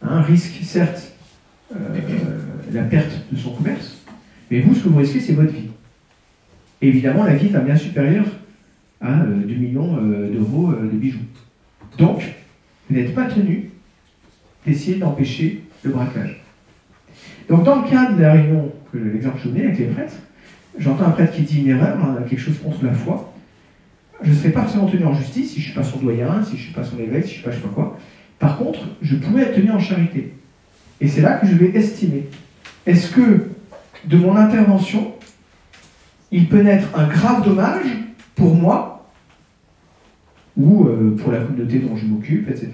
risque, 0.02 0.60
certes, 0.62 1.13
euh, 1.74 1.78
la 2.74 2.84
perte 2.84 3.12
de 3.32 3.38
son 3.38 3.52
commerce, 3.52 3.97
mais 4.50 4.60
vous, 4.60 4.76
ce 4.76 4.84
que 4.84 4.89
vous 4.89 4.97
risquez, 4.97 5.21
c'est 5.21 5.32
votre 5.34 5.54
vie. 5.54 5.69
évidemment, 6.82 7.24
la 7.24 7.36
vie 7.36 7.47
est 7.47 7.56
un 7.56 7.62
bien 7.62 7.78
supérieur 7.78 8.26
à 9.00 9.19
2 9.19 9.54
euh, 9.54 9.58
millions 9.58 10.00
euh, 10.02 10.30
d'euros 10.34 10.74
de 10.74 10.97
bijoux. 10.97 11.19
Donc, 11.97 12.24
vous 12.89 12.95
n'êtes 12.97 13.15
pas 13.15 13.26
tenu 13.26 13.69
d'essayer 14.65 14.97
d'empêcher 14.97 15.63
le 15.84 15.91
braquage. 15.91 16.43
Donc, 17.47 17.63
dans 17.63 17.84
le 17.84 17.89
cadre 17.89 18.17
de 18.17 18.21
la 18.21 18.34
réunion, 18.34 18.69
que 18.91 18.97
l'exemple 18.97 19.39
je 19.41 19.47
donnais 19.47 19.63
avec 19.63 19.80
les 19.80 19.86
prêtres, 19.86 20.17
j'entends 20.78 21.06
un 21.06 21.12
prêtre 21.12 21.32
qui 21.32 21.43
dit 21.43 21.62
une 21.62 21.69
erreur, 21.69 21.97
hein, 22.04 22.17
quelque 22.28 22.41
chose 22.41 22.60
contre 22.62 22.84
la 22.84 22.91
foi 22.91 23.31
je 24.24 24.30
ne 24.30 24.36
serais 24.36 24.52
pas 24.52 24.62
forcément 24.64 24.88
tenu 24.88 25.06
en 25.06 25.14
justice 25.14 25.52
si 25.52 25.56
je 25.56 25.60
ne 25.60 25.66
suis 25.66 25.74
pas 25.74 25.84
son 25.84 26.00
doyen, 26.00 26.44
si 26.44 26.52
je 26.52 26.58
ne 26.58 26.62
suis 26.66 26.74
pas 26.74 26.84
son 26.84 27.00
évêque, 27.00 27.26
si 27.26 27.36
je 27.36 27.38
ne 27.38 27.42
suis 27.42 27.44
pas 27.44 27.52
je 27.52 27.56
sais 27.58 27.62
pas 27.62 27.74
quoi. 27.74 27.98
Par 28.40 28.58
contre, 28.58 28.80
je 29.02 29.16
pourrais 29.16 29.44
être 29.44 29.56
tenu 29.56 29.72
en 29.72 29.80
charité. 29.80 30.34
Et 31.00 31.08
c'est 31.08 31.22
là 31.22 31.34
que 31.34 31.48
je 31.48 31.56
vais 31.56 31.70
estimer. 31.78 32.28
Est-ce 32.86 33.12
que 33.12 33.48
de 34.06 34.18
mon 34.18 34.36
intervention, 34.36 35.14
il 36.32 36.48
peut 36.48 36.62
naître 36.62 36.88
un 36.98 37.08
grave 37.08 37.44
dommage 37.44 37.86
pour 38.36 38.56
moi 38.56 39.10
ou 40.58 40.86
euh, 40.86 41.16
pour 41.20 41.32
la 41.32 41.40
communauté 41.40 41.80
dont 41.80 41.96
je 41.96 42.06
m'occupe, 42.06 42.50
etc. 42.50 42.72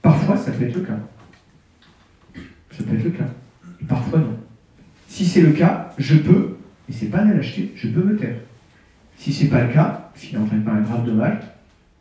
Parfois, 0.00 0.36
ça 0.36 0.50
peut 0.52 0.64
être 0.64 0.74
le 0.74 0.82
cas. 0.82 0.98
Ça 2.72 2.82
peut 2.84 2.96
être 2.96 3.04
le 3.04 3.10
cas. 3.10 3.28
Parfois, 3.88 4.18
non. 4.18 4.36
Si 5.08 5.24
c'est 5.26 5.42
le 5.42 5.52
cas, 5.52 5.92
je 5.98 6.16
peux, 6.16 6.56
et 6.88 6.92
c'est 6.92 7.06
pas 7.06 7.24
la 7.24 7.34
lâcheté, 7.34 7.72
je 7.76 7.88
peux 7.88 8.02
me 8.02 8.16
taire. 8.16 8.36
Si 9.16 9.32
ce 9.32 9.44
n'est 9.44 9.50
pas 9.50 9.62
le 9.62 9.72
cas, 9.72 10.01
s'il 10.14 10.38
n'entraîne 10.38 10.62
pas 10.62 10.72
un 10.72 10.80
grave 10.80 11.04
dommage, 11.04 11.38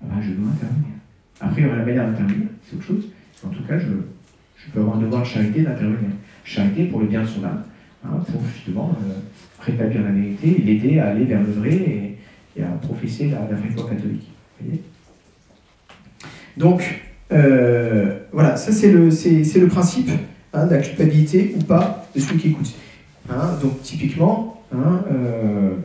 eh 0.04 0.08
ben, 0.08 0.22
je 0.22 0.32
dois 0.32 0.50
intervenir. 0.50 0.92
Après, 1.40 1.62
il 1.62 1.64
y 1.64 1.68
aura 1.68 1.78
la 1.78 1.86
manière 1.86 2.08
d'intervenir, 2.08 2.48
c'est 2.64 2.76
autre 2.76 2.86
chose. 2.86 3.10
En 3.46 3.50
tout 3.50 3.64
cas, 3.64 3.78
je, 3.78 3.88
peux 4.72 4.80
avoir 4.80 4.98
un 4.98 5.02
devoir 5.02 5.24
de 5.24 5.28
charité 5.28 5.62
d'intervenir. 5.62 6.12
Charité 6.44 6.86
pour 6.86 7.00
le 7.00 7.08
bien 7.08 7.22
de 7.22 7.28
son 7.28 7.44
âme, 7.44 7.64
hein, 8.06 8.24
pour 8.32 8.42
justement 8.54 8.96
euh, 9.02 9.14
rétablir 9.60 10.04
la 10.04 10.12
vérité 10.12 10.62
l'aider 10.64 11.00
à 11.00 11.10
aller 11.10 11.26
vers 11.26 11.42
le 11.42 11.52
vrai 11.52 12.18
et, 12.56 12.64
à 12.64 12.68
professer 12.82 13.30
la, 13.30 13.40
vraie 13.56 13.70
foi 13.70 13.90
catholique. 13.90 14.28
Donc, 16.58 17.02
euh, 17.32 18.20
voilà, 18.32 18.58
ça 18.58 18.72
c'est 18.72 18.92
le, 18.92 19.06
le 19.10 19.68
principe 19.68 20.10
hein, 20.54 20.68
de 20.68 20.76
la 20.76 20.82
culpabilité 20.82 21.56
ou 21.56 21.64
pas 21.64 22.06
de 22.14 22.20
celui 22.20 22.40
qui 22.40 22.48
écoute. 22.50 22.76
Hein, 23.30 23.58
donc, 23.62 23.82
typiquement, 23.82 24.62
euh, 24.74 25.76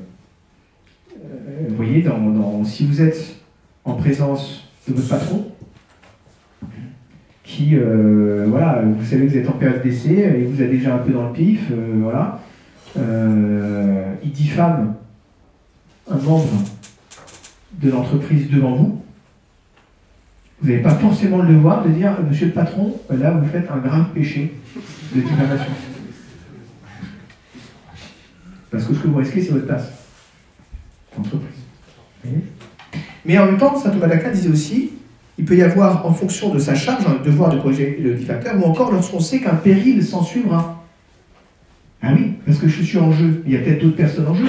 vous 1.68 1.76
voyez, 1.76 2.02
dans, 2.02 2.64
si 2.64 2.86
vous 2.86 3.00
êtes 3.00 3.36
en 3.84 3.94
présence 3.94 4.68
de 4.88 4.94
votre 4.94 5.08
patron, 5.08 5.46
qui, 7.44 7.76
euh, 7.76 8.46
voilà, 8.48 8.82
vous 8.82 9.04
savez 9.04 9.26
que 9.26 9.32
vous 9.32 9.38
êtes 9.38 9.48
en 9.48 9.52
période 9.52 9.82
d'essai 9.82 10.36
et 10.38 10.44
vous 10.44 10.60
êtes 10.60 10.70
déjà 10.70 10.96
un 10.96 10.98
peu 10.98 11.12
dans 11.12 11.28
le 11.28 11.32
pif, 11.32 11.68
euh, 11.70 12.00
voilà, 12.02 12.40
euh, 12.98 14.12
il 14.22 14.32
diffame 14.32 14.94
un 16.10 16.16
membre 16.16 16.48
de 17.80 17.90
l'entreprise 17.90 18.50
devant 18.50 18.74
vous, 18.74 19.02
vous 20.60 20.68
n'avez 20.68 20.82
pas 20.82 20.94
forcément 20.94 21.42
le 21.42 21.54
devoir 21.54 21.84
de 21.84 21.90
dire, 21.90 22.16
monsieur 22.28 22.46
le 22.46 22.52
patron, 22.52 22.96
là 23.10 23.30
vous 23.30 23.46
faites 23.48 23.70
un 23.70 23.78
grave 23.78 24.06
péché 24.12 24.54
de 25.14 25.20
diffamation. 25.20 25.72
Parce 28.70 28.84
que 28.84 28.94
ce 28.94 29.00
que 29.00 29.08
vous 29.08 29.18
risquez, 29.18 29.42
c'est 29.42 29.52
votre 29.52 29.66
place 29.66 30.05
entreprise. 31.18 32.34
Mais 33.24 33.38
en 33.38 33.46
même 33.46 33.58
temps, 33.58 33.76
saint 33.78 33.90
Thomas 33.90 34.06
d'Aquin 34.06 34.30
disait 34.30 34.48
aussi 34.48 34.90
il 35.38 35.44
peut 35.44 35.56
y 35.56 35.62
avoir, 35.62 36.06
en 36.06 36.14
fonction 36.14 36.52
de 36.52 36.58
sa 36.58 36.74
charge, 36.74 37.04
un 37.06 37.22
devoir 37.22 37.50
de 37.54 37.60
corriger 37.60 37.98
le 38.00 38.14
diffamateur, 38.14 38.56
ou 38.58 38.64
encore 38.64 38.90
lorsqu'on 38.90 39.20
sait 39.20 39.40
qu'un 39.40 39.54
péril 39.54 40.02
s'en 40.02 40.22
suivra. 40.22 40.82
Ah 42.02 42.12
oui, 42.16 42.32
parce 42.46 42.58
que 42.58 42.68
je 42.68 42.82
suis 42.82 42.98
en 42.98 43.12
jeu, 43.12 43.42
il 43.44 43.52
y 43.52 43.56
a 43.56 43.60
peut-être 43.60 43.82
d'autres 43.82 43.96
personnes 43.96 44.28
en 44.28 44.34
jeu. 44.34 44.46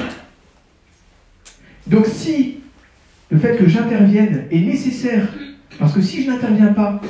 Donc 1.88 2.06
si 2.06 2.60
le 3.30 3.38
fait 3.38 3.58
que 3.58 3.68
j'intervienne 3.68 4.46
est 4.50 4.60
nécessaire, 4.62 5.28
parce 5.78 5.94
que 5.94 6.02
si 6.02 6.24
je 6.24 6.32
n'interviens 6.32 6.68
pas, 6.68 7.02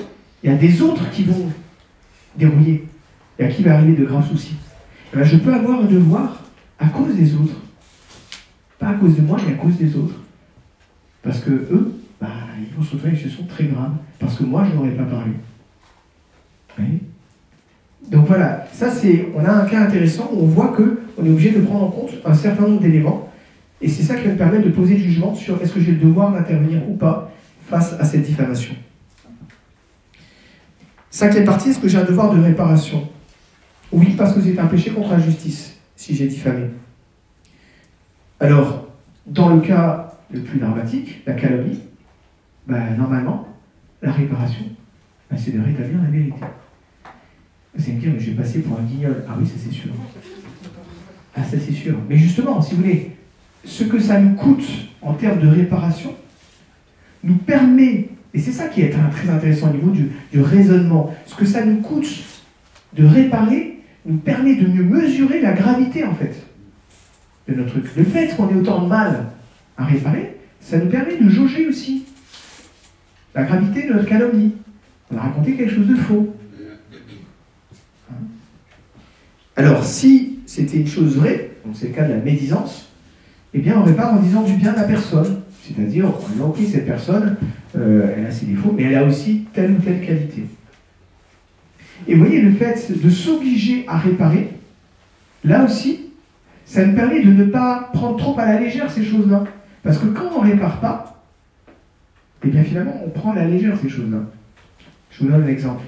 il 0.44 0.50
y 0.50 0.54
a 0.54 0.56
des 0.56 0.82
autres 0.82 1.10
qui 1.12 1.24
vont 1.24 1.52
dérouiller, 2.36 2.88
et 3.40 3.46
à 3.46 3.48
qui 3.50 3.62
va 3.62 3.76
arriver 3.76 3.94
de 3.94 4.06
graves 4.06 4.28
soucis. 4.28 4.56
Eh 5.14 5.18
ben, 5.18 5.24
je 5.24 5.38
peux 5.38 5.54
avoir 5.54 5.82
un 5.82 5.86
devoir 5.86 6.44
à 6.80 6.88
cause 6.88 7.16
des 7.16 7.36
autres. 7.36 7.62
Pas 8.80 8.90
à 8.90 8.94
cause 8.94 9.16
de 9.16 9.22
moi, 9.22 9.38
mais 9.46 9.54
à 9.54 9.58
cause 9.58 9.78
des 9.78 9.96
autres. 9.96 10.16
Parce 11.24 11.40
que 11.40 11.52
eux, 11.52 11.94
bah, 12.22 12.28
ils 12.60 12.76
vont 12.76 12.84
se 12.84 12.92
retrouver 12.92 13.12
une 13.12 13.18
situation 13.18 13.46
très 13.46 13.66
grave. 13.66 13.92
Parce 14.20 14.38
que 14.38 14.44
moi, 14.44 14.66
je 14.70 14.76
n'aurais 14.76 14.92
pas 14.92 15.04
parlé. 15.04 15.32
Donc 18.10 18.28
voilà, 18.28 18.66
ça 18.72 18.90
c'est, 18.90 19.28
on 19.36 19.44
a 19.44 19.52
un 19.52 19.66
cas 19.66 19.82
intéressant 19.82 20.30
où 20.32 20.44
on 20.44 20.46
voit 20.46 20.68
qu'on 20.68 21.26
est 21.26 21.30
obligé 21.30 21.52
de 21.52 21.62
prendre 21.62 21.86
en 21.86 21.92
compte 21.92 22.12
un 22.24 22.34
certain 22.34 22.64
nombre 22.64 22.80
d'éléments. 22.80 23.30
Et 23.82 23.90
c'est 23.90 24.04
ça 24.04 24.16
qui 24.16 24.26
va 24.26 24.34
me 24.34 24.38
permettre 24.38 24.66
de 24.66 24.72
poser 24.72 24.96
le 24.96 25.04
jugement 25.04 25.36
sur 25.36 25.62
est-ce 25.62 25.74
que 25.74 25.82
j'ai 25.82 25.92
le 25.92 25.98
devoir 25.98 26.32
d'intervenir 26.32 26.88
ou 26.90 26.96
pas 26.96 27.32
face 27.68 27.94
à 28.00 28.06
cette 28.06 28.22
diffamation. 28.22 28.76
Cinquième 31.10 31.46
partie, 31.46 31.70
est-ce 31.70 31.80
que 31.80 31.88
j'ai 31.88 31.98
un 31.98 32.06
devoir 32.06 32.34
de 32.34 32.42
réparation? 32.42 33.08
Oui, 33.92 34.14
parce 34.18 34.34
que 34.34 34.42
c'est 34.42 34.58
un 34.58 34.68
péché 34.68 34.92
contre 34.92 35.12
la 35.12 35.20
justice, 35.20 35.76
si 35.96 36.16
j'ai 36.16 36.28
diffamé. 36.28 36.68
Alors, 38.40 38.88
dans 39.26 39.56
le 39.56 39.62
cas 39.62 40.16
le 40.32 40.42
plus 40.42 40.60
dramatique, 40.60 41.24
la 41.26 41.34
calomnie, 41.34 41.80
ben, 42.68 42.96
normalement, 42.98 43.48
la 44.02 44.12
réparation, 44.12 44.66
ben, 45.32 45.38
c'est 45.38 45.52
de 45.52 45.64
rétablir 45.64 46.02
la 46.04 46.10
vérité. 46.10 46.40
C'est 47.80 47.94
me 47.94 48.00
dire, 48.00 48.12
mais 48.14 48.20
je 48.20 48.32
vais 48.32 48.38
passer 48.38 48.60
pour 48.60 48.80
un 48.80 48.84
guignol. 48.84 49.24
Ah 49.28 49.34
oui, 49.40 49.46
ça 49.46 49.54
c'est 49.58 49.72
sûr. 49.72 49.92
Ah 51.36 51.44
ça 51.44 51.58
c'est 51.60 51.74
sûr. 51.74 51.96
Mais 52.10 52.18
justement, 52.18 52.62
si 52.62 52.76
vous 52.76 52.82
voulez, 52.82 53.12
ce 53.64 53.84
que 53.84 54.00
ça 54.00 54.20
nous 54.20 54.36
coûte 54.36 54.68
en 55.02 55.14
termes 55.14 55.40
de 55.40 55.48
réparation 55.48 56.14
nous 57.24 57.38
permet, 57.38 58.10
et 58.34 58.40
c'est 58.40 58.52
ça 58.52 58.68
qui 58.68 58.82
est 58.82 58.90
très 58.90 59.30
intéressant 59.30 59.70
au 59.70 59.74
niveau 59.74 59.92
du 59.92 60.42
raisonnement, 60.42 61.14
ce 61.26 61.36
que 61.36 61.46
ça 61.46 61.66
nous 61.66 61.82
coûte 61.82 62.24
de 62.94 63.06
réparer 63.06 63.80
nous 64.06 64.18
permet 64.18 64.56
de 64.56 64.68
mieux 64.68 64.84
mesurer 64.84 65.42
la 65.42 65.54
gravité 65.54 66.06
en 66.06 66.16
fait 66.16 66.47
de 67.48 67.54
notre. 67.56 67.76
Le 67.96 68.04
fait 68.04 68.36
qu'on 68.36 68.50
ait 68.50 68.56
autant 68.56 68.84
de 68.84 68.88
mal 68.88 69.26
à 69.78 69.86
réparer, 69.86 70.38
ça 70.60 70.78
nous 70.78 70.90
permet 70.90 71.18
de 71.18 71.30
jauger 71.30 71.68
aussi 71.68 72.06
la 73.34 73.44
gravité 73.44 73.88
de 73.88 73.94
notre 73.94 74.06
calomnie. 74.06 74.54
On 75.12 75.18
a 75.18 75.22
raconté 75.22 75.54
quelque 75.54 75.74
chose 75.74 75.88
de 75.88 75.96
faux. 75.96 76.36
Alors, 79.56 79.84
si 79.84 80.40
c'était 80.46 80.78
une 80.78 80.88
chose 80.88 81.16
vraie, 81.18 81.52
donc 81.66 81.76
c'est 81.76 81.88
le 81.88 81.94
cas 81.94 82.06
de 82.06 82.14
la 82.14 82.20
médisance, 82.20 82.90
eh 83.54 83.60
bien, 83.60 83.80
on 83.80 83.84
répare 83.84 84.14
en 84.14 84.18
disant 84.18 84.44
du 84.44 84.54
bien 84.54 84.72
de 84.72 84.78
la 84.78 84.84
personne. 84.84 85.42
C'est-à-dire, 85.64 86.06
on 86.06 86.44
ok, 86.44 86.58
cette 86.72 86.86
personne, 86.86 87.38
euh, 87.76 88.14
elle 88.16 88.26
a 88.26 88.32
ses 88.32 88.46
défauts, 88.46 88.74
mais 88.76 88.84
elle 88.84 88.96
a 88.96 89.04
aussi 89.04 89.46
telle 89.54 89.72
ou 89.72 89.82
telle 89.82 90.06
qualité. 90.06 90.46
Et 92.08 92.14
vous 92.14 92.24
voyez, 92.24 92.42
le 92.42 92.52
fait 92.52 92.92
de 93.04 93.10
s'obliger 93.10 93.86
à 93.88 93.98
réparer, 93.98 94.50
là 95.44 95.66
aussi, 95.66 96.07
ça 96.68 96.86
nous 96.86 96.94
permet 96.94 97.24
de 97.24 97.32
ne 97.32 97.46
pas 97.46 97.90
prendre 97.94 98.18
trop 98.18 98.38
à 98.38 98.46
la 98.46 98.60
légère 98.60 98.92
ces 98.92 99.04
choses-là. 99.04 99.46
Parce 99.84 99.98
que 99.98 100.08
quand 100.08 100.30
on 100.36 100.44
ne 100.44 100.52
répare 100.52 100.80
pas, 100.80 101.24
Et 102.44 102.50
bien 102.50 102.64
finalement, 102.64 103.02
on 103.06 103.10
prend 103.10 103.32
à 103.32 103.36
la 103.36 103.46
légère 103.46 103.78
ces 103.82 103.90
choses-là. 103.90 104.20
Je 105.12 105.24
vous 105.24 105.30
donne 105.32 105.44
un 105.44 105.48
exemple. 105.48 105.84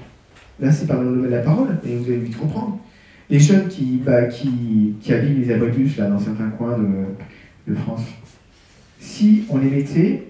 Là, 0.58 0.72
c'est 0.72 0.86
par 0.86 1.00
le 1.00 1.28
la 1.28 1.38
parole, 1.40 1.78
et 1.84 1.96
vous 1.96 2.04
allez 2.04 2.18
vite 2.18 2.36
comprendre. 2.36 2.78
Les 3.28 3.38
jeunes 3.38 3.68
qui, 3.68 4.02
bah, 4.04 4.22
habillent 4.24 5.34
les 5.36 5.52
abribus 5.52 5.96
là, 5.96 6.08
dans 6.08 6.18
certains 6.18 6.50
coins 6.50 6.76
de, 6.76 7.72
de 7.72 7.76
France, 7.76 8.04
si 8.98 9.44
on 9.48 9.58
les 9.58 9.70
mettait 9.70 10.28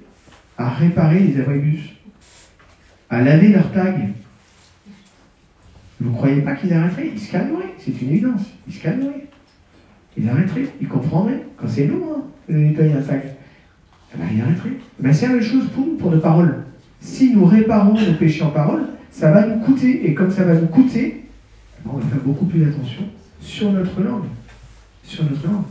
à 0.58 0.68
réparer 0.68 1.20
les 1.20 1.40
abribus, 1.40 1.94
à 3.08 3.22
laver 3.22 3.48
leurs 3.48 3.72
tags, 3.72 3.94
vous 6.00 6.10
ne 6.10 6.14
croyez 6.14 6.42
pas 6.42 6.54
qu'ils 6.54 6.72
arrêteraient? 6.72 7.10
Ils 7.14 7.20
se 7.20 7.32
calmeraient, 7.32 7.74
c'est 7.78 8.00
une 8.02 8.10
évidence. 8.10 8.42
Ils 8.68 8.74
se 8.74 8.82
calmeraient. 8.82 9.29
Ils 10.16 10.28
arrêteraient, 10.28 10.68
ils 10.80 10.88
comprendraient. 10.88 11.44
Quand 11.56 11.68
c'est 11.68 11.86
lourd 11.86 12.18
hein, 12.18 12.22
de 12.48 12.58
nettoyer 12.58 12.92
un 12.92 13.02
sac, 13.02 13.24
eh 14.14 14.18
ben, 14.18 14.26
ils 14.34 14.40
arrêteraient. 14.40 14.76
Ben, 14.98 15.12
c'est 15.12 15.26
la 15.26 15.34
même 15.34 15.42
chose 15.42 15.66
pour 15.74 15.86
nous, 15.86 15.94
pour 15.94 16.10
nos 16.10 16.18
paroles. 16.18 16.64
Si 17.00 17.32
nous 17.32 17.44
réparons 17.44 17.94
nos 17.94 18.14
péchés 18.14 18.42
en 18.42 18.50
parole, 18.50 18.82
ça 19.10 19.30
va 19.30 19.46
nous 19.46 19.60
coûter. 19.60 20.06
Et 20.06 20.14
comme 20.14 20.30
ça 20.30 20.44
va 20.44 20.54
nous 20.54 20.66
coûter, 20.66 21.24
eh 21.24 21.82
ben, 21.84 21.92
on 21.94 21.98
va 21.98 22.06
faire 22.06 22.22
beaucoup 22.24 22.46
plus 22.46 22.64
attention 22.64 23.02
sur 23.40 23.72
notre 23.72 24.00
langue. 24.02 24.24
Sur 25.04 25.24
notre 25.24 25.46
langue. 25.46 25.64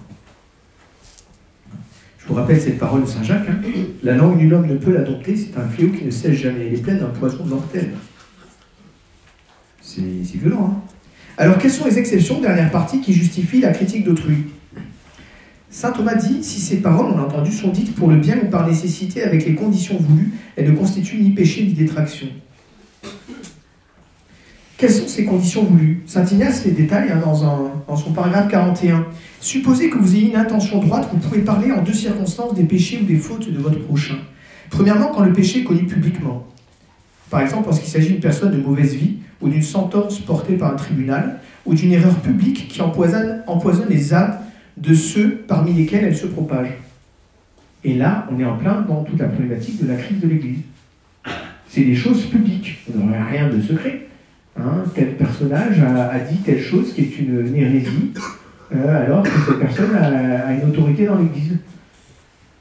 Je 2.18 2.28
vous 2.28 2.34
rappelle 2.34 2.62
cette 2.62 2.78
parole 2.78 3.02
de 3.02 3.08
Saint 3.08 3.24
Jacques. 3.24 3.50
Hein. 3.50 3.58
La 4.04 4.16
langue 4.16 4.38
du 4.38 4.54
homme 4.54 4.68
ne 4.68 4.76
peut 4.76 4.94
l'adopter, 4.94 5.36
c'est 5.36 5.58
un 5.58 5.68
fléau 5.68 5.90
qui 5.90 6.06
ne 6.06 6.12
sèche 6.12 6.38
jamais. 6.38 6.68
Elle 6.68 6.76
est 6.76 6.82
pleine 6.84 7.00
d'un 7.00 7.08
poison 7.08 7.44
mortel. 7.46 7.92
C'est 9.82 10.02
violent. 10.02 10.76
Hein 10.78 10.89
Alors, 11.40 11.58
quelles 11.58 11.72
sont 11.72 11.86
les 11.86 11.98
exceptions, 11.98 12.42
dernière 12.42 12.70
partie, 12.70 13.00
qui 13.00 13.14
justifient 13.14 13.62
la 13.62 13.72
critique 13.72 14.04
d'autrui? 14.04 14.48
Saint 15.70 15.94
Thomas 15.94 16.16
dit 16.16 16.44
Si 16.44 16.60
ces 16.60 16.82
paroles, 16.82 17.14
on 17.16 17.18
a 17.18 17.22
entendu, 17.22 17.54
sont 17.54 17.70
dites 17.70 17.96
pour 17.96 18.10
le 18.10 18.18
bien 18.18 18.38
ou 18.44 18.50
par 18.50 18.68
nécessité 18.68 19.24
avec 19.24 19.46
les 19.46 19.56
conditions 19.56 19.96
voulues, 19.98 20.34
elles 20.58 20.70
ne 20.70 20.76
constituent 20.76 21.22
ni 21.22 21.30
péché 21.30 21.64
ni 21.64 21.72
détraction. 21.72 22.28
Quelles 24.78 24.92
sont 24.92 25.08
ces 25.08 25.24
conditions 25.24 25.64
voulues? 25.64 26.04
Saint 26.08 26.26
Ignace 26.26 26.66
les 26.66 26.72
détaille 26.72 27.10
hein, 27.10 27.22
dans, 27.24 27.72
dans 27.88 27.96
son 27.96 28.12
paragraphe 28.12 28.50
41. 28.50 29.06
Supposez 29.40 29.90
que 29.90 29.98
vous 29.98 30.16
ayez 30.18 30.32
une 30.32 30.36
intention 30.36 30.82
droite, 30.82 31.08
vous 31.14 31.20
pouvez 31.20 31.40
parler 31.40 31.72
en 31.72 31.82
deux 31.82 31.94
circonstances 31.94 32.54
des 32.54 32.64
péchés 32.64 33.00
ou 33.02 33.06
des 33.06 33.16
fautes 33.16 33.50
de 33.50 33.60
votre 33.60 33.80
prochain. 33.80 34.18
Premièrement, 34.70 35.08
quand 35.16 35.24
le 35.24 35.32
péché 35.32 35.62
est 35.62 35.64
connu 35.64 35.86
publiquement. 35.86 36.46
Par 37.30 37.42
exemple, 37.42 37.66
lorsqu'il 37.66 37.90
s'agit 37.90 38.10
d'une 38.10 38.20
personne 38.20 38.52
de 38.52 38.58
mauvaise 38.58 38.96
vie, 38.96 39.18
ou 39.42 39.50
d'une 39.50 39.62
sentence 39.62 40.20
portée 40.20 40.56
par 40.56 40.74
un 40.74 40.76
tribunal, 40.76 41.40
ou 41.66 41.74
d'une 41.74 41.92
erreur 41.92 42.16
publique 42.16 42.68
qui 42.68 42.82
empoisonne, 42.82 43.44
les 43.90 44.14
âmes 44.14 44.38
de 44.78 44.94
ceux 44.94 45.44
parmi 45.48 45.74
lesquels 45.74 46.06
elle 46.06 46.18
se 46.18 46.28
propage. 46.28 46.70
Et 47.84 47.96
là, 47.96 48.28
on 48.32 48.40
est 48.40 48.46
en 48.46 48.58
plein 48.58 48.82
dans 48.82 49.04
toute 49.04 49.20
la 49.20 49.28
problématique 49.28 49.82
de 49.82 49.88
la 49.88 49.96
crise 49.96 50.20
de 50.20 50.28
l'Église. 50.28 50.60
C'est 51.68 51.84
des 51.84 51.96
choses 51.96 52.26
publiques, 52.26 52.80
on 52.94 53.06
n'aurait 53.06 53.24
rien 53.24 53.50
de 53.50 53.62
secret. 53.62 54.08
Hein. 54.58 54.84
tel 54.94 55.16
personnage 55.16 55.80
a, 55.80 56.20
dit 56.20 56.38
telle 56.40 56.62
chose 56.62 56.92
qui 56.94 57.02
est 57.02 57.20
une, 57.20 57.56
hérésie, 57.56 58.12
euh, 58.76 59.06
alors 59.06 59.24
que 59.24 59.30
cette 59.30 59.60
personne 59.60 59.96
a, 59.96 60.52
une 60.52 60.70
autorité 60.70 61.06
dans 61.06 61.16
l'Église. 61.16 61.58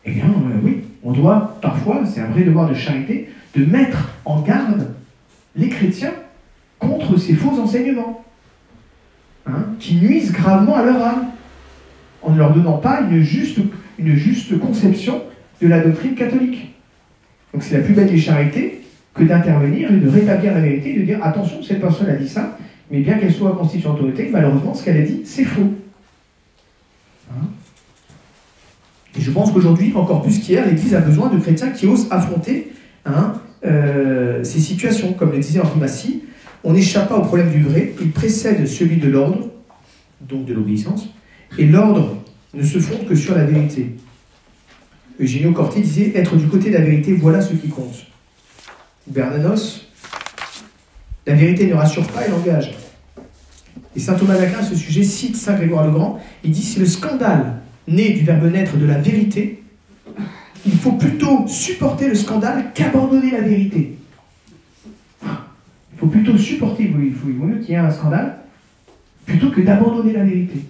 Eh 0.05 0.13
bien, 0.13 0.27
euh, 0.27 0.61
oui, 0.63 0.83
on 1.03 1.13
doit 1.13 1.59
parfois, 1.61 2.03
c'est 2.07 2.21
un 2.21 2.29
vrai 2.29 2.45
devoir 2.45 2.69
de 2.69 2.75
charité, 2.75 3.31
de 3.57 3.65
mettre 3.65 4.11
en 4.25 4.41
garde 4.41 4.95
les 5.57 5.69
chrétiens 5.69 6.13
contre 6.79 7.17
ces 7.17 7.35
faux 7.35 7.59
enseignements, 7.61 8.25
hein, 9.47 9.67
qui 9.81 9.97
nuisent 9.97 10.33
gravement 10.33 10.77
à 10.77 10.85
leur 10.85 11.03
âme, 11.03 11.27
en 12.23 12.33
ne 12.33 12.39
leur 12.39 12.53
donnant 12.53 12.79
pas 12.79 13.01
une 13.01 13.23
juste, 13.23 13.59
une 13.99 14.15
juste 14.15 14.59
conception 14.59 15.23
de 15.61 15.69
la 15.69 15.81
doctrine 15.81 16.15
catholique. 16.15 16.75
Donc 17.53 17.63
c'est 17.63 17.79
la 17.79 17.83
plus 17.83 17.95
belle 17.95 18.09
des 18.09 18.19
charités 18.19 18.83
que 19.15 19.25
d'intervenir 19.25 19.93
et 19.93 19.97
de 19.97 20.09
rétablir 20.09 20.55
la 20.55 20.61
vérité, 20.61 20.95
de 20.95 21.03
dire 21.03 21.25
attention, 21.25 21.63
cette 21.63 21.81
personne 21.81 22.09
a 22.09 22.15
dit 22.15 22.29
ça, 22.29 22.57
mais 22.91 23.01
bien 23.01 23.19
qu'elle 23.19 23.33
soit 23.33 23.57
constituée 23.57 23.89
autorité, 23.89 24.29
malheureusement, 24.31 24.75
ce 24.75 24.85
qu'elle 24.85 24.99
a 24.99 25.03
dit, 25.03 25.23
c'est 25.25 25.45
faux. 25.45 25.73
Hein. 27.31 27.47
et 29.19 29.21
je 29.21 29.31
pense 29.31 29.53
qu'aujourd'hui, 29.53 29.93
encore 29.95 30.23
plus 30.23 30.39
qu'hier, 30.39 30.65
l'Église 30.67 30.95
a 30.95 31.01
besoin 31.01 31.29
de 31.29 31.39
chrétiens 31.39 31.71
qui 31.71 31.87
osent 31.87 32.07
affronter 32.11 32.73
hein, 33.15 33.35
euh, 33.65 34.43
ces 34.45 34.61
situations. 34.61 35.13
Comme 35.13 35.33
le 35.33 35.39
disait 35.39 35.61
Henri 35.61 35.79
Massy, 35.79 36.25
on 36.65 36.73
n'échappe 36.73 37.09
pas 37.09 37.17
au 37.17 37.23
problème 37.23 37.51
du 37.51 37.63
vrai, 37.63 37.95
il 38.01 38.11
précède 38.11 38.67
celui 38.67 38.97
de 38.97 39.09
l'ordre, 39.09 39.49
donc 40.21 40.45
de 40.45 40.55
l'obéissance, 40.55 41.09
et 41.57 41.67
l'ordre 41.67 42.17
ne 42.55 42.63
se 42.63 42.79
fonde 42.79 43.07
que 43.07 43.15
sur 43.15 43.35
la 43.35 43.45
vérité. 43.45 43.97
Eugenio 45.21 45.53
Corti 45.53 45.81
disait 45.81 46.13
Être 46.15 46.37
du 46.37 46.47
côté 46.47 46.71
de 46.71 46.75
la 46.75 46.85
vérité, 46.85 47.13
voilà 47.13 47.41
ce 47.41 47.55
qui 47.55 47.69
compte. 47.69 48.07
Bernanos, 49.07 49.89
la 51.27 51.35
vérité 51.35 51.67
ne 51.67 51.75
rassure 51.75 52.07
pas, 52.07 52.23
elle 52.27 52.35
engage. 52.35 52.75
Et 53.97 54.01
saint 54.01 54.15
Thomas 54.15 54.39
d'Aquin, 54.39 54.59
à 54.59 54.63
ce 54.63 54.77
sujet, 54.77 55.03
cite 55.03 55.37
saint 55.37 55.55
Grégoire 55.55 55.87
le 55.87 55.93
Grand. 55.93 56.21
Il 56.45 56.53
dit 56.53 56.63
C'est 56.63 56.81
le 56.81 56.87
scandale 56.87 57.55
né 57.87 58.11
du 58.11 58.25
verbe 58.25 58.45
naître 58.45 58.77
de 58.77 58.87
la 58.87 58.99
vérité. 58.99 59.63
Il 60.69 60.77
faut 60.77 60.93
plutôt 60.93 61.47
supporter 61.47 62.09
le 62.09 62.15
scandale 62.15 62.73
qu'abandonner 62.75 63.31
la 63.31 63.41
vérité. 63.41 63.97
Il 65.23 65.99
faut 65.99 66.09
plutôt 66.09 66.37
supporter, 66.37 66.85
il 66.85 66.93
vaut 66.93 67.47
mieux 67.47 67.59
qu'il 67.61 67.71
y 67.71 67.73
ait 67.73 67.79
un 67.79 67.91
scandale, 67.91 68.37
plutôt 69.25 69.51
que 69.51 69.63
d'abandonner 69.63 70.13
la 70.13 70.25
vérité. 70.25 70.61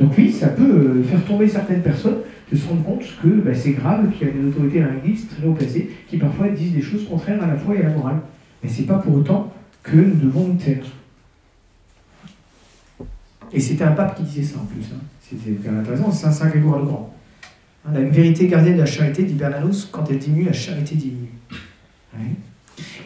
Donc 0.00 0.12
oui, 0.18 0.32
ça 0.32 0.48
peut 0.48 0.64
euh, 0.64 1.04
faire 1.04 1.24
tomber 1.24 1.46
certaines 1.46 1.82
personnes 1.82 2.18
de 2.50 2.56
se 2.56 2.66
rendre 2.66 2.82
compte 2.82 3.04
que 3.22 3.28
bah, 3.28 3.54
c'est 3.54 3.72
grave 3.72 4.10
qu'il 4.10 4.26
y 4.26 4.30
a 4.30 4.32
des 4.32 4.48
autorités 4.48 4.82
l'Église 4.82 5.28
très 5.28 5.46
haut 5.46 5.52
placées 5.52 5.90
qui 6.08 6.16
parfois 6.16 6.48
disent 6.48 6.72
des 6.72 6.82
choses 6.82 7.06
contraires 7.08 7.40
à 7.40 7.46
la 7.46 7.56
foi 7.56 7.76
et 7.76 7.80
à 7.80 7.88
la 7.88 7.94
morale. 7.94 8.20
Mais 8.64 8.68
ce 8.68 8.80
n'est 8.80 8.88
pas 8.88 8.98
pour 8.98 9.14
autant 9.14 9.52
que 9.84 9.96
nous 9.96 10.16
devons 10.16 10.48
nous 10.48 10.54
taire. 10.54 10.84
Et 13.52 13.60
c'était 13.60 13.84
un 13.84 13.92
pape 13.92 14.16
qui 14.16 14.24
disait 14.24 14.42
ça 14.42 14.58
en 14.58 14.64
plus. 14.64 14.82
Hein. 14.92 15.00
C'était 15.20 15.68
intéressant, 15.68 16.10
c'est 16.10 16.32
Saint 16.32 16.48
Grégoire 16.48 16.80
le 16.80 16.86
Grand. 16.86 17.14
La 17.92 18.00
vérité 18.00 18.46
gardienne 18.46 18.74
de 18.74 18.80
la 18.80 18.86
charité, 18.86 19.22
dit 19.22 19.34
Bernanos, 19.34 19.88
quand 19.90 20.04
elle 20.10 20.18
diminue, 20.18 20.44
la 20.44 20.52
charité 20.52 20.94
diminue. 20.94 21.32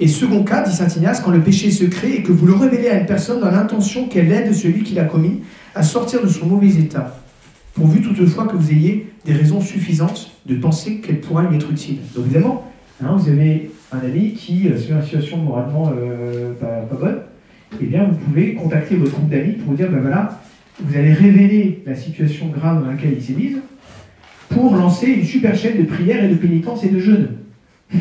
Et 0.01 0.09
second 0.09 0.43
cas, 0.43 0.63
dit 0.63 0.75
Saint 0.75 0.89
Ignace, 0.89 1.21
quand 1.21 1.31
le 1.31 1.41
péché 1.41 1.71
se 1.71 1.85
crée 1.85 2.17
et 2.17 2.23
que 2.23 2.33
vous 2.33 2.47
le 2.47 2.55
révélez 2.55 2.89
à 2.89 2.99
une 2.99 3.07
personne 3.07 3.41
dans 3.41 3.51
l'intention 3.51 4.09
qu'elle 4.09 4.31
aide 4.33 4.53
celui 4.53 4.83
qui 4.83 4.95
l'a 4.95 5.05
commis 5.05 5.43
à 5.75 5.83
sortir 5.83 6.23
de 6.23 6.29
son 6.29 6.47
mauvais 6.47 6.69
état, 6.69 7.21
pourvu 7.75 8.01
toutefois 8.03 8.47
que 8.47 8.57
vous 8.57 8.71
ayez 8.71 9.13
des 9.25 9.33
raisons 9.33 9.61
suffisantes 9.61 10.31
de 10.47 10.57
penser 10.57 10.99
qu'elle 10.99 11.21
pourra 11.21 11.43
lui 11.45 11.57
être 11.57 11.71
utile. 11.71 11.99
Donc 12.15 12.27
évidemment, 12.27 12.71
hein, 13.03 13.17
vous 13.17 13.29
avez 13.29 13.71
un 13.93 13.99
ami 13.99 14.33
qui 14.33 14.69
euh, 14.69 14.79
sur 14.79 14.97
une 14.97 15.03
situation 15.03 15.39
moralement 15.39 15.93
euh, 15.97 16.53
pas, 16.55 16.97
bonne, 16.97 17.21
eh 17.81 17.85
bien 17.87 18.05
vous 18.05 18.17
pouvez 18.17 18.55
contacter 18.55 18.97
votre 18.97 19.13
groupe 19.13 19.29
d'amis 19.29 19.53
pour 19.53 19.71
vous 19.71 19.77
dire, 19.77 19.91
ben 19.91 20.01
voilà, 20.01 20.41
vous 20.81 20.97
allez 20.97 21.13
révéler 21.13 21.83
la 21.87 21.95
situation 21.95 22.49
grave 22.49 22.85
dans 22.85 22.91
laquelle 22.91 23.15
il 23.17 23.23
s'est 23.23 23.33
mis 23.33 23.57
pour 24.55 24.75
lancer 24.77 25.09
une 25.09 25.25
super 25.25 25.57
chaîne 25.57 25.79
de 25.79 25.83
prière 25.83 26.25
et 26.25 26.29
de 26.29 26.37
pénitence 26.37 26.85
et 26.85 26.89
de 26.89 27.01
jeûne. 27.01 27.29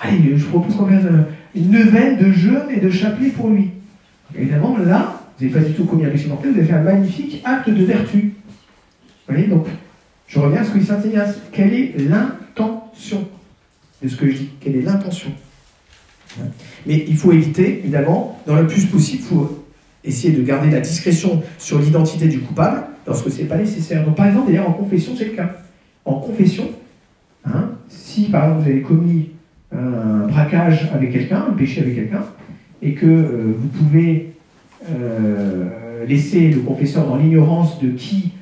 Allez, 0.00 0.36
je 0.36 0.44
propose 0.46 0.76
qu'on 0.76 0.86
fasse 0.86 1.04
une 1.54 1.70
neuvaine 1.70 2.18
de 2.18 2.32
jeûne 2.32 2.66
et 2.70 2.80
de 2.80 2.90
chapelet 2.90 3.28
pour 3.28 3.48
lui. 3.48 3.70
Évidemment, 4.36 4.76
là, 4.76 5.22
vous 5.38 5.46
n'avez 5.46 5.60
pas 5.60 5.66
du 5.66 5.72
tout 5.74 5.84
commis 5.84 6.04
un 6.04 6.10
péché 6.10 6.28
vous 6.28 6.48
avez 6.48 6.64
fait 6.64 6.72
un 6.72 6.82
magnifique 6.82 7.40
acte 7.44 7.70
de 7.70 7.84
vertu. 7.84 8.34
Vous 9.26 9.34
voyez, 9.34 9.46
donc, 9.46 9.66
je 10.26 10.38
reviens 10.38 10.60
à 10.60 10.64
ce 10.64 10.70
que 10.70 10.78
dit 10.78 10.86
Saint 10.86 11.00
Ignace. 11.02 11.36
Quelle 11.52 11.72
est 11.72 11.94
l'intention 11.98 13.26
de 14.02 14.08
ce 14.08 14.16
que 14.16 14.28
je 14.28 14.36
dis? 14.36 14.50
Quelle 14.60 14.76
est 14.76 14.82
l'intention? 14.82 15.30
Mais 16.86 17.04
il 17.08 17.16
faut 17.16 17.32
éviter, 17.32 17.78
évidemment, 17.80 18.40
dans 18.46 18.56
le 18.56 18.66
plus 18.66 18.84
possible, 18.86 19.22
il 19.22 19.26
faut 19.26 19.64
essayer 20.04 20.32
de 20.34 20.42
garder 20.42 20.70
la 20.70 20.80
discrétion 20.80 21.42
sur 21.58 21.78
l'identité 21.80 22.28
du 22.28 22.40
coupable 22.40 22.82
lorsque 23.06 23.30
ce 23.30 23.38
n'est 23.38 23.48
pas 23.48 23.56
nécessaire. 23.56 24.04
Donc, 24.04 24.16
par 24.16 24.26
exemple, 24.26 24.48
d'ailleurs, 24.48 24.68
en 24.68 24.72
confession, 24.72 25.14
c'est 25.16 25.26
le 25.26 25.32
cas. 25.32 25.50
En 26.08 26.20
confession, 26.20 26.70
hein, 27.44 27.72
si 27.88 28.30
par 28.30 28.44
exemple 28.44 28.62
vous 28.62 28.70
avez 28.70 28.80
commis 28.80 29.30
un 29.72 30.26
braquage 30.26 30.90
avec 30.94 31.12
quelqu'un, 31.12 31.44
un 31.50 31.52
péché 31.52 31.82
avec 31.82 31.96
quelqu'un, 31.96 32.24
et 32.80 32.94
que 32.94 33.04
euh, 33.04 33.54
vous 33.58 33.68
pouvez 33.68 34.32
euh, 34.90 36.06
laisser 36.06 36.48
le 36.48 36.60
confesseur 36.60 37.06
dans 37.06 37.16
l'ignorance 37.16 37.78
de 37.80 37.90
qui, 37.90 38.32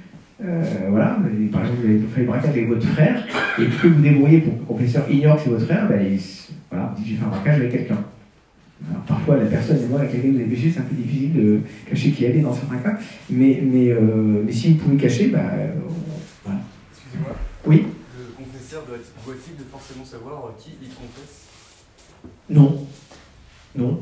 euh, 0.44 0.62
voilà, 0.90 1.18
par 1.50 1.62
exemple 1.62 1.80
vous 1.82 1.88
avez 1.88 2.00
fait 2.14 2.20
le 2.20 2.26
braquage 2.26 2.50
avec 2.50 2.68
votre 2.68 2.86
frère, 2.86 3.26
et 3.58 3.64
que 3.64 3.88
vous 3.88 4.00
débrouillez 4.00 4.42
pour 4.42 4.54
que 4.54 4.60
le 4.60 4.66
confesseur 4.66 5.10
ignore 5.10 5.36
que 5.36 5.42
c'est 5.42 5.50
votre 5.50 5.64
frère, 5.64 5.88
ben, 5.88 6.00
il, 6.00 6.20
voilà, 6.70 6.94
j'ai 7.04 7.16
fait 7.16 7.24
un 7.24 7.28
braquage 7.28 7.56
avec 7.56 7.72
quelqu'un. 7.72 7.98
parfois, 9.08 9.38
la 9.38 9.46
personne 9.46 9.78
et 9.82 9.88
moi 9.88 10.00
avec 10.00 10.12
laquelle 10.12 10.30
vous 10.30 10.38
avez 10.38 10.46
péché, 10.46 10.70
c'est 10.72 10.80
un 10.80 10.84
peu 10.84 10.94
difficile 10.94 11.32
de 11.32 11.60
cacher 11.90 12.10
qui 12.10 12.24
elle 12.26 12.36
est 12.36 12.42
dans 12.42 12.54
certains 12.54 12.76
cas, 12.76 12.96
mais, 13.28 13.60
mais, 13.60 13.92
mais 14.44 14.52
si 14.52 14.74
vous 14.74 14.84
pouvez 14.84 14.96
cacher, 14.96 15.28
ben, 15.28 15.42
voilà. 16.44 16.60
Excusez-moi. 16.92 17.34
Oui 17.66 17.86
doit-il 18.84 19.56
de 19.56 19.68
forcément 19.70 20.04
savoir 20.04 20.52
qui 20.58 20.72
il 20.82 20.88
confesse? 20.88 21.46
Non. 22.50 22.86
Non. 23.76 24.00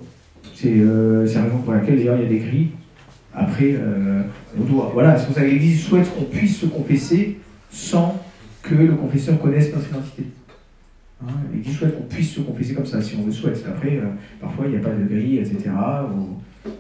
C'est 0.54 0.74
euh, 0.78 1.26
la 1.34 1.44
raison 1.44 1.58
pour 1.58 1.72
laquelle 1.72 1.96
d'ailleurs 1.96 2.16
il 2.16 2.22
y 2.22 2.26
a 2.26 2.28
des 2.28 2.38
grilles. 2.38 2.70
Après, 3.32 3.74
euh, 3.74 4.22
on 4.58 4.64
doit. 4.64 4.90
Voilà, 4.92 5.18
c'est 5.18 5.26
pour 5.26 5.34
ça 5.34 5.42
que 5.42 5.46
l'Église 5.46 5.82
souhaite 5.82 6.12
qu'on 6.14 6.24
puisse 6.24 6.58
se 6.58 6.66
confesser 6.66 7.38
sans 7.70 8.22
que 8.62 8.74
le 8.74 8.94
confesseur 8.94 9.40
connaisse 9.40 9.74
notre 9.74 9.88
identité. 9.88 10.26
Hein, 11.22 11.32
L'Église 11.52 11.76
souhaite 11.76 11.96
qu'on 11.96 12.04
puisse 12.04 12.32
se 12.32 12.40
confesser 12.40 12.74
comme 12.74 12.86
ça, 12.86 13.02
si 13.02 13.16
on 13.16 13.26
le 13.26 13.32
souhaite. 13.32 13.64
Après, 13.66 13.96
euh, 13.96 14.06
parfois, 14.40 14.66
il 14.66 14.72
n'y 14.72 14.76
a 14.76 14.80
pas 14.80 14.94
de 14.94 15.04
grille, 15.04 15.38
etc. 15.38 15.70
ou-. 16.16 16.70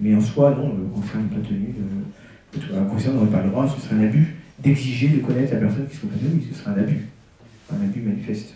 Mais 0.00 0.14
en 0.14 0.20
soi, 0.20 0.50
non, 0.50 0.74
le 0.76 0.84
concert 0.94 1.20
n'est 1.20 1.36
pas 1.36 1.46
tenu 1.46 1.74
de... 1.74 2.76
Un 2.76 2.84
concert 2.84 3.14
n'aurait 3.14 3.28
pas 3.28 3.42
le 3.42 3.50
droit, 3.50 3.66
ce 3.66 3.80
serait 3.80 3.96
un 3.96 4.04
abus 4.04 4.36
d'exiger 4.62 5.08
de 5.08 5.18
connaître 5.18 5.52
la 5.52 5.60
personne 5.60 5.86
qui 5.88 5.96
se 5.96 6.00
confesse 6.02 6.20
lui, 6.22 6.46
ce 6.50 6.58
serait 6.58 6.70
un 6.70 6.82
abus. 6.82 7.06
Un 7.72 7.84
abus 7.84 8.00
manifeste. 8.00 8.54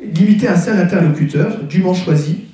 Limiter 0.00 0.48
un 0.48 0.56
seul 0.56 0.78
interlocuteur, 0.78 1.64
dûment 1.64 1.94
choisi, 1.94 2.44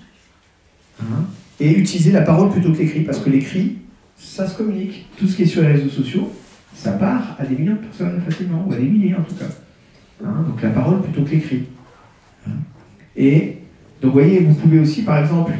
hein, 1.00 1.26
et 1.60 1.72
utiliser 1.72 2.12
la 2.12 2.22
parole 2.22 2.50
plutôt 2.50 2.72
que 2.72 2.78
l'écrit, 2.78 3.00
parce 3.00 3.18
que 3.18 3.30
l'écrit, 3.30 3.78
ça 4.16 4.46
se 4.46 4.56
communique. 4.56 5.06
Tout 5.18 5.26
ce 5.26 5.36
qui 5.36 5.42
est 5.42 5.46
sur 5.46 5.62
les 5.62 5.68
réseaux 5.68 5.90
sociaux, 5.90 6.32
ça 6.74 6.92
part 6.92 7.36
à 7.38 7.44
des 7.44 7.56
millions 7.56 7.74
de 7.74 7.78
personnes 7.78 8.20
facilement, 8.22 8.64
ou 8.66 8.72
à 8.72 8.76
des 8.76 8.84
milliers 8.84 9.14
en 9.14 9.22
tout 9.22 9.34
cas. 9.34 9.46
Hein, 10.24 10.44
donc 10.48 10.62
la 10.62 10.70
parole 10.70 11.02
plutôt 11.02 11.22
que 11.22 11.30
l'écrit. 11.30 11.64
Hein. 12.46 12.52
Et 13.16 13.58
donc 14.00 14.12
vous 14.12 14.20
voyez, 14.20 14.40
vous 14.40 14.54
pouvez 14.54 14.78
aussi, 14.78 15.02
par 15.02 15.18
exemple, 15.18 15.52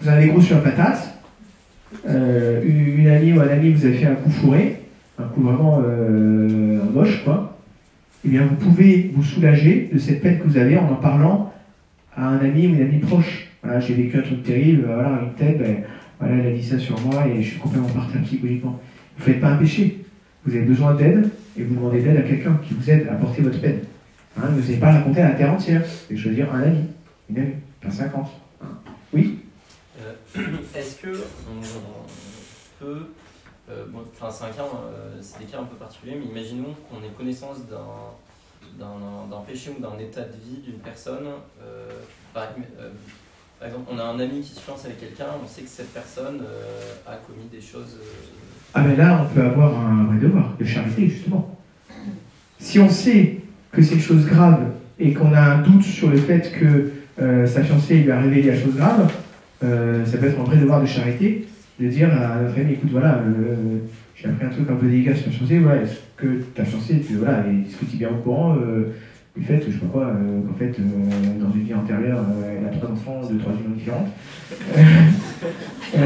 vous 0.00 0.08
avez 0.08 0.28
gros 0.28 0.40
sur 0.40 0.56
la 0.56 0.62
patate, 0.62 1.07
euh, 2.08 2.62
une, 2.64 3.08
amie 3.08 3.32
ou 3.32 3.40
un 3.40 3.48
ami 3.48 3.72
vous 3.72 3.86
avez 3.86 3.94
fait 3.94 4.06
un 4.06 4.14
coup 4.14 4.30
fourré, 4.30 4.82
un 5.18 5.24
coup 5.24 5.42
vraiment 5.42 5.82
euh, 5.84 6.80
moche, 6.92 7.24
quoi. 7.24 7.58
Eh 8.24 8.28
bien, 8.28 8.46
vous 8.46 8.56
pouvez 8.56 9.10
vous 9.14 9.22
soulager 9.22 9.90
de 9.92 9.98
cette 9.98 10.20
peine 10.20 10.38
que 10.38 10.44
vous 10.44 10.56
avez 10.56 10.76
en 10.76 10.90
en 10.90 10.96
parlant 10.96 11.52
à 12.16 12.26
un 12.26 12.38
ami 12.38 12.66
ou 12.66 12.74
une 12.74 12.82
amie 12.82 12.98
proche. 12.98 13.48
Voilà, 13.62 13.80
j'ai 13.80 13.94
vécu 13.94 14.18
un 14.18 14.22
truc 14.22 14.42
terrible, 14.42 14.84
voilà, 14.86 15.20
une 15.22 15.34
tête, 15.34 15.58
ben, 15.58 15.76
voilà, 16.18 16.36
elle 16.36 16.46
a 16.48 16.56
dit 16.56 16.62
ça 16.62 16.78
sur 16.78 17.00
moi 17.00 17.26
et 17.26 17.42
je 17.42 17.50
suis 17.50 17.58
complètement 17.58 17.88
parti 17.88 18.18
psychologiquement. 18.18 18.80
Vous 19.16 19.26
ne 19.26 19.32
faites 19.32 19.40
pas 19.40 19.50
un 19.50 19.56
péché. 19.56 20.04
Vous 20.44 20.54
avez 20.54 20.64
besoin 20.64 20.94
d'aide 20.94 21.28
et 21.58 21.62
vous 21.62 21.74
demandez 21.74 22.00
d'aide 22.00 22.16
à 22.16 22.22
quelqu'un 22.22 22.58
qui 22.66 22.74
vous 22.74 22.90
aide 22.90 23.08
à 23.10 23.14
porter 23.14 23.42
votre 23.42 23.60
peine. 23.60 23.80
Hein, 24.36 24.48
vous 24.52 24.60
n'allez 24.60 24.76
pas 24.76 24.92
raconter 24.92 25.20
à 25.20 25.30
la 25.30 25.34
terre 25.34 25.52
entière. 25.52 25.82
Allez 26.08 26.18
choisir 26.18 26.54
un 26.54 26.62
ami, 26.62 26.78
une 27.30 27.38
amie, 27.38 27.52
pas 27.80 27.90
50. 27.90 28.28
hein. 28.62 28.66
Oui? 29.12 29.38
Est-ce 30.74 30.96
que 30.96 31.08
on, 31.50 31.60
peut. 32.84 33.06
euh, 33.70 33.84
bon, 33.88 34.00
c'est 34.14 34.44
un 34.44 34.48
cas, 34.48 34.62
euh, 34.62 35.16
c'est 35.20 35.40
des 35.40 35.44
cas 35.46 35.58
un 35.60 35.64
peu 35.64 35.76
particuliers, 35.76 36.16
mais 36.20 36.26
imaginons 36.40 36.74
qu'on 36.88 36.98
ait 37.04 37.10
connaissance 37.16 37.58
d'un 37.68 37.78
d'un 38.78 39.40
péché 39.46 39.70
ou 39.76 39.80
d'un 39.82 39.98
état 39.98 40.20
de 40.22 40.32
vie 40.44 40.60
d'une 40.64 40.78
personne. 40.78 41.26
euh, 41.62 41.88
par, 42.34 42.44
euh, 42.80 42.90
exemple, 43.66 43.88
on 43.92 43.98
a 43.98 44.04
un 44.04 44.20
ami 44.20 44.40
qui 44.40 44.54
se 44.54 44.60
fiance 44.60 44.84
avec 44.84 45.00
quelqu'un, 45.00 45.26
on 45.42 45.46
sait 45.48 45.62
que 45.62 45.68
cette 45.68 45.92
personne 45.92 46.40
euh, 46.42 46.94
a 47.06 47.16
commis 47.16 47.48
des 47.50 47.60
choses. 47.60 47.96
euh, 48.00 48.04
Ah 48.74 48.82
ben 48.82 48.96
là, 48.96 49.24
on 49.28 49.34
peut 49.34 49.42
avoir 49.44 49.80
un 49.80 50.04
vrai 50.04 50.18
devoir 50.18 50.54
de 50.58 50.64
charité, 50.64 51.08
justement. 51.08 51.58
Si 52.60 52.78
on 52.78 52.88
sait 52.88 53.40
que 53.72 53.82
c'est 53.82 53.94
une 53.94 54.00
chose 54.00 54.26
grave 54.26 54.60
et 54.98 55.12
qu'on 55.14 55.32
a 55.32 55.40
un 55.40 55.58
doute 55.62 55.82
sur 55.82 56.10
le 56.10 56.18
fait 56.18 56.52
que 56.52 56.92
euh, 57.20 57.46
sa 57.46 57.62
fiancée 57.64 57.98
lui 58.00 58.10
a 58.12 58.20
révélé 58.20 58.50
la 58.52 58.60
chose 58.60 58.76
grave, 58.76 59.10
euh, 59.64 60.04
ça 60.04 60.18
peut 60.18 60.26
être 60.26 60.40
un 60.40 60.44
vrai 60.44 60.56
devoir 60.56 60.80
de 60.80 60.86
charité 60.86 61.46
de 61.80 61.88
dire 61.88 62.10
à 62.12 62.42
notre 62.42 62.58
ami, 62.58 62.72
écoute, 62.72 62.90
voilà, 62.90 63.18
euh, 63.18 63.78
j'ai 64.16 64.28
appris 64.28 64.46
un 64.46 64.50
truc 64.50 64.68
un 64.68 64.74
peu 64.74 64.86
délicat 64.88 65.14
sur 65.14 65.26
ta 65.26 65.30
fiancée, 65.30 65.58
voilà, 65.58 65.82
est-ce 65.82 65.98
que 66.16 66.42
ta 66.54 66.64
fiancée, 66.64 67.00
voilà, 67.10 67.44
est-ce 67.46 67.76
que 67.76 67.84
tu 67.84 67.94
es 67.94 67.98
bien 67.98 68.10
au 68.10 68.22
courant 68.22 68.56
euh, 68.56 68.94
du 69.36 69.44
fait, 69.44 69.62
je 69.64 69.72
sais 69.72 69.78
pas 69.78 69.86
quoi, 69.86 70.12
qu'en 70.48 70.58
fait, 70.58 70.74
dans 71.40 71.52
une 71.52 71.62
vie 71.62 71.74
antérieure, 71.74 72.24
elle 72.44 72.66
a 72.66 72.70
trois 72.70 72.90
enfants 72.90 73.20
de 73.20 73.38
trois 73.38 73.52
unions 73.52 73.76
différentes 73.76 74.08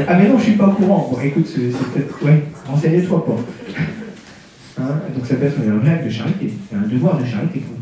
ah 0.07 0.17
mais 0.17 0.29
non, 0.29 0.37
je 0.37 0.43
suis 0.43 0.53
pas 0.53 0.67
au 0.67 0.73
courant. 0.73 1.09
Bon, 1.11 1.19
écoute, 1.21 1.47
c'est 1.47 1.71
peut-être... 1.71 2.23
Ouais, 2.23 2.43
renseigne-toi, 2.67 3.23
quoi. 3.25 3.37
Hein, 4.79 5.01
donc 5.13 5.25
ça 5.25 5.35
peut 5.35 5.45
être 5.45 5.59
un 5.59 5.77
vrai 5.77 5.91
acte 5.91 6.05
de 6.05 6.09
charité, 6.09 6.53
un 6.73 6.87
devoir 6.87 7.21
de 7.21 7.25
charité 7.25 7.61
pour 7.61 7.77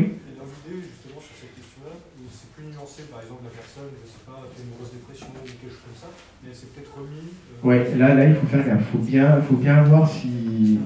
Et 0.00 0.08
dans 0.40 0.48
l'idée, 0.48 0.80
justement, 0.80 1.20
sur 1.20 1.36
cette 1.36 1.52
question-là, 1.52 1.92
où 1.92 2.24
c'est 2.32 2.48
plus 2.56 2.72
nuancé, 2.72 3.12
par 3.12 3.20
exemple, 3.20 3.44
la 3.44 3.52
personne, 3.52 3.92
je 3.92 4.08
sais 4.08 4.24
pas, 4.24 4.40
a 4.40 4.48
fait 4.48 4.64
une 4.64 4.72
grosse 4.72 4.96
dépression 4.96 5.28
ou 5.36 5.44
quelque 5.44 5.68
chose 5.68 5.84
comme 5.84 5.93
ça, 6.04 6.10
mais 6.46 6.54
s'est 6.54 6.66
peut-être 6.74 6.92
remis. 6.96 7.08
euh, 7.26 7.66
Ouais, 7.68 7.96
là, 7.98 8.14
là, 8.14 8.26
il 8.28 8.34
faut 8.34 8.46
faire 8.46 8.66
gaffe. 8.66 8.80
Il 8.80 8.98
faut 8.98 9.04
bien, 9.04 9.40
faut 9.48 9.56
bien 9.56 9.82
voir 9.84 10.08
si, 10.10 10.78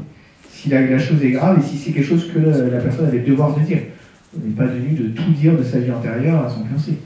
si 0.51 0.69
la, 0.69 0.81
la 0.87 0.99
chose 0.99 1.23
est 1.23 1.31
grave 1.33 1.59
et 1.59 1.63
si 1.67 1.77
c'est 1.77 1.93
quelque 1.93 2.07
chose 2.07 2.31
que 2.33 2.39
la, 2.39 2.57
la 2.69 2.79
personne 2.81 3.07
avait 3.07 3.19
le 3.19 3.25
devoir 3.27 3.55
de 3.57 3.63
dire. 3.63 3.79
On 4.37 4.47
n'est 4.47 4.55
pas 4.55 4.69
tenu 4.69 4.91
de 4.95 5.09
tout 5.09 5.31
dire 5.33 5.57
de 5.57 5.63
sa 5.63 5.79
vie 5.81 5.91
antérieure 5.91 6.45
à 6.45 6.49
son 6.49 6.65
fiancé. 6.67 6.99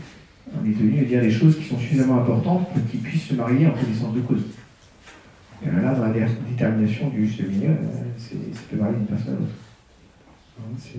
On 0.55 0.69
est 0.69 0.73
tenu 0.75 1.01
de 1.01 1.05
dire 1.07 1.21
des 1.23 1.31
choses 1.31 1.57
qui 1.59 1.65
sont 1.65 1.79
suffisamment 1.79 2.19
importantes 2.21 2.69
pour 2.73 2.85
qu'il 2.91 3.01
puisse 3.01 3.23
se 3.25 3.35
marier 3.35 3.67
en 3.67 3.71
connaissance 3.71 4.15
de 4.15 4.21
cause. 4.21 4.43
Et 5.65 5.67
là, 5.67 5.95
dans 5.95 6.05
la 6.07 6.13
dé- 6.13 6.27
détermination 6.51 7.09
du 7.09 7.25
juste 7.27 7.41
milieu, 7.49 7.71
euh, 7.71 7.75
c'est 8.19 8.35
ça 8.53 8.61
peut 8.71 8.77
varier 8.77 8.97
d'une 8.97 9.07
personne 9.07 9.35
à 9.35 9.39
l'autre. 9.39 9.53
Hein, 10.59 10.63
c'est- 10.79 10.99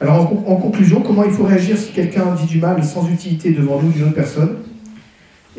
Alors, 0.00 0.32
en, 0.32 0.52
en 0.52 0.56
conclusion, 0.56 1.02
comment 1.02 1.24
il 1.24 1.32
faut 1.32 1.42
réagir 1.44 1.76
si 1.76 1.90
quelqu'un 1.92 2.34
dit 2.36 2.46
du 2.46 2.58
mal 2.60 2.82
sans 2.84 3.10
utilité 3.10 3.50
devant 3.50 3.82
nous 3.82 3.90
d'une 3.90 4.04
autre 4.04 4.14
personne? 4.14 4.58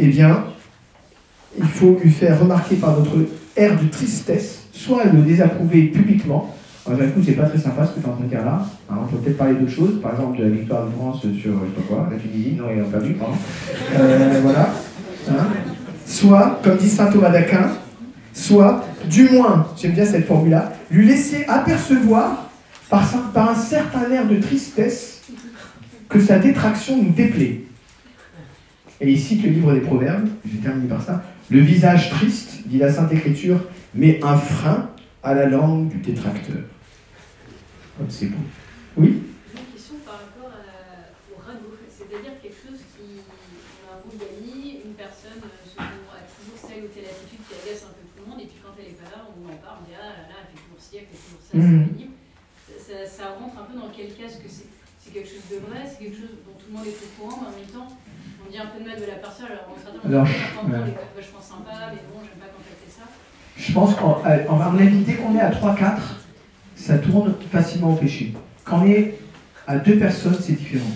Eh 0.01 0.07
bien, 0.07 0.45
il 1.57 1.65
faut 1.65 1.99
lui 2.01 2.09
faire 2.09 2.39
remarquer 2.39 2.77
par 2.77 2.97
notre 2.97 3.17
air 3.57 3.77
de 3.77 3.87
tristesse, 3.89 4.63
soit 4.71 5.03
le 5.05 5.21
désapprouver 5.21 5.83
publiquement. 5.83 6.55
Alors, 6.85 6.99
d'un 6.99 7.07
coup, 7.07 7.19
c'est 7.23 7.33
pas 7.33 7.43
très 7.43 7.57
sympa 7.57 7.85
ce 7.85 7.91
que 7.91 7.99
tu 7.99 8.05
es 8.05 8.09
en 8.09 8.13
train 8.13 8.23
de 8.23 8.29
dire 8.29 8.45
là. 8.45 8.65
Hein, 8.89 8.95
on 9.03 9.07
peut 9.07 9.17
peut-être 9.17 9.37
parler 9.37 9.55
d'autres 9.55 9.71
choses, 9.71 10.01
par 10.01 10.13
exemple 10.13 10.39
de 10.39 10.43
la 10.43 10.49
victoire 10.49 10.85
de 10.85 10.91
France 10.91 11.19
sur, 11.21 11.31
je 11.33 11.41
sais 11.41 11.75
pas 11.75 11.81
quoi, 11.87 12.09
la 12.09 12.17
Tunisie, 12.17 12.55
non, 12.57 12.65
ils 12.73 12.81
ont 12.81 12.89
perdu, 12.89 13.13
pardon. 13.13 13.35
Euh, 13.93 14.39
voilà. 14.41 14.69
Hein? 15.29 15.47
Soit, 16.05 16.59
comme 16.63 16.77
dit 16.77 16.89
saint 16.89 17.07
Thomas 17.07 17.29
d'Aquin, 17.29 17.71
soit, 18.33 18.85
du 19.09 19.29
moins, 19.29 19.67
j'aime 19.75 19.91
bien 19.91 20.05
cette 20.05 20.25
formule-là, 20.25 20.71
lui 20.89 21.05
laisser 21.07 21.43
apercevoir 21.47 22.49
par, 22.89 23.05
par 23.33 23.49
un 23.49 23.55
certain 23.55 24.09
air 24.09 24.25
de 24.27 24.37
tristesse 24.37 25.21
que 26.07 26.19
sa 26.19 26.39
détraction 26.39 26.97
nous 26.97 27.11
déplaît. 27.11 27.63
Et 29.01 29.11
il 29.11 29.19
cite 29.19 29.43
le 29.43 29.49
livre 29.51 29.73
des 29.73 29.79
Proverbes, 29.81 30.27
je 30.45 30.57
vais 30.57 30.63
terminer 30.63 30.89
par 30.89 31.01
ça. 31.01 31.23
Le 31.49 31.59
visage 31.61 32.09
triste, 32.09 32.67
dit 32.67 32.77
la 32.79 32.91
Sainte 32.91 33.11
Écriture, 33.13 33.59
met 33.95 34.19
un 34.23 34.37
frein 34.37 34.89
à 35.23 35.33
la 35.33 35.45
langue 35.47 35.87
du 35.89 35.97
détracteur. 35.99 36.61
Comme 37.97 38.09
c'est 38.09 38.27
beau. 38.27 38.43
Oui? 38.97 39.23
Une 39.55 39.73
question 39.73 39.95
par 40.05 40.15
rapport 40.19 40.51
à- 40.51 41.07
au 41.31 41.39
ragot, 41.39 41.75
c'est-à-dire 41.89 42.39
quelque 42.41 42.59
chose 42.59 42.79
qui. 42.95 43.23
On 43.23 43.91
a 43.91 43.97
un 43.97 43.99
groupe 44.03 44.19
d'amis, 44.19 44.83
une 44.85 44.93
personne 44.99 45.39
euh, 45.43 45.63
selon, 45.63 46.05
a 46.13 46.21
toujours 46.27 46.59
telle 46.59 46.83
ou 46.83 46.91
telle 46.91 47.07
attitude 47.09 47.41
qui 47.47 47.55
agace 47.55 47.87
un 47.87 47.93
peu 47.95 48.03
tout 48.03 48.19
le 48.19 48.27
monde, 48.29 48.39
et 48.43 48.47
puis 48.51 48.59
quand 48.61 48.75
elle 48.79 48.91
est 48.93 48.99
pas 48.99 49.09
là, 49.15 49.25
on 49.31 49.47
en 49.47 49.57
parle, 49.63 49.81
on 49.81 49.85
dit 49.89 49.95
ah 49.97 50.11
là 50.11 50.23
là, 50.27 50.35
elle 50.43 50.51
fait 50.53 50.59
toujours 50.63 50.79
ci, 50.79 50.91
elle 50.99 51.07
fait 51.07 51.19
toujours 51.19 51.43
ça, 51.43 51.51
Mhm. 51.55 51.63
c'est 51.63 51.87
pénible. 51.95 52.15
Ça, 52.69 52.75
ça- 52.83 53.07
ça 53.09 53.23
rentre 53.39 53.55
un 53.59 53.65
peu 53.67 53.75
dans 53.79 53.89
quel 53.91 54.11
cas? 54.15 54.27
Est-ce 54.27 54.43
que 54.43 54.51
c'est 54.51 54.67
c'est 54.99 55.11
quelque 55.15 55.31
chose 55.31 55.47
de 55.49 55.57
vrai, 55.65 55.87
c'est 55.87 56.03
quelque 56.05 56.19
chose 56.21 56.35
dont 56.45 56.53
tout 56.59 56.67
le 56.69 56.75
monde 56.75 56.85
est 56.85 56.99
au 57.01 57.09
courant, 57.17 57.39
mais 57.41 57.49
en 57.49 57.55
même 57.57 57.71
temps, 57.71 57.89
on 58.49 58.51
dit 58.51 58.57
un 58.57 58.65
peu 58.65 58.83
de 58.83 58.89
mal 58.89 58.99
de 58.99 59.05
la 59.05 59.15
personne, 59.15 59.45
alors 59.45 59.67
on 59.69 59.73
on 59.73 60.09
dit 60.09 60.15
elle 60.65 60.75
est 60.75 60.77
même 60.77 60.93
vachement 61.15 61.41
sympa, 61.41 61.91
mais 61.91 62.01
bon, 62.11 62.21
j'aime 62.23 62.39
pas 62.39 62.47
ça. 62.89 63.03
Je 63.57 63.73
pense 63.73 63.95
qu'en 63.95 64.77
avis, 64.77 64.99
dès 64.99 65.13
qu'on 65.13 65.35
est 65.35 65.41
à 65.41 65.51
3-4, 65.51 65.97
ça 66.75 66.97
tourne 66.97 67.35
facilement 67.51 67.91
au 67.91 67.95
péché. 67.95 68.33
Quand 68.63 68.81
on 68.81 68.87
est 68.87 69.19
à 69.67 69.77
deux 69.77 69.97
personnes, 69.97 70.37
c'est 70.39 70.53
différent. 70.53 70.89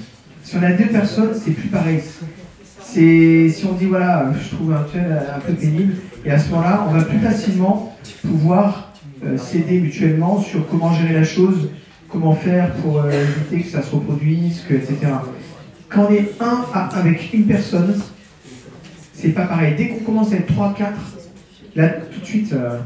Si 0.43 0.58
on 0.58 0.64
a 0.64 0.72
deux 0.72 0.88
personnes, 0.88 1.34
c'est 1.36 1.51
plus 1.51 1.70
pareil. 1.70 2.01
C'est 2.82 3.49
si 3.49 3.66
on 3.66 3.74
dit 3.74 3.86
voilà, 3.86 4.32
je 4.34 4.56
trouve 4.56 4.74
un 4.74 4.86
tel 4.91 5.12
un 5.36 5.39
peu 5.39 5.54
pénible, 5.54 5.95
et 6.26 6.32
à 6.32 6.39
ce 6.39 6.49
moment-là, 6.51 6.88
on 6.88 6.91
va 6.91 7.04
plus 7.04 7.20
facilement 7.20 7.95
pouvoir 8.22 8.93
euh, 9.24 9.38
s'aider 9.38 9.80
mutuellement 9.80 10.41
sur 10.41 10.68
comment 10.68 10.93
gérer 10.93 11.14
la 11.14 11.24
chose, 11.24 11.70
comment 12.10 12.34
faire 12.34 12.74
pour 12.76 12.99
euh, 12.99 13.12
éviter 13.12 13.62
que 13.62 13.70
ça 13.70 13.84
se 13.84 13.95
reproduise, 13.95 14.64
que, 14.68 14.74
etc. 14.74 14.97
Quand 15.94 16.08
on 16.10 16.12
est 16.14 16.32
un 16.39 16.66
à, 16.74 16.86
avec 16.98 17.34
une 17.34 17.46
personne, 17.46 18.02
c'est 19.14 19.30
pas 19.30 19.46
pareil. 19.46 19.76
Dès 19.78 19.89
qu'on 19.89 20.00
commence 20.04 20.32
à 20.34 20.38
être 20.38 20.52
3-4, 20.52 20.86
là 21.76 21.89
tout 21.89 22.20
de 22.20 22.26
suite, 22.26 22.54
euh, 22.54 22.80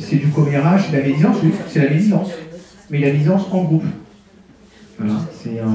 C'est 0.00 0.16
du 0.16 0.28
commérage, 0.28 0.84
c'est 0.90 0.96
la 0.96 1.02
médisance, 1.06 1.36
c'est 1.68 1.80
la 1.84 1.90
médisance. 1.90 2.28
Mais 2.90 3.00
la 3.00 3.12
médisance 3.12 3.42
en 3.50 3.64
groupe. 3.64 3.84
Voilà, 4.98 5.14
c'est 5.42 5.60
un. 5.60 5.66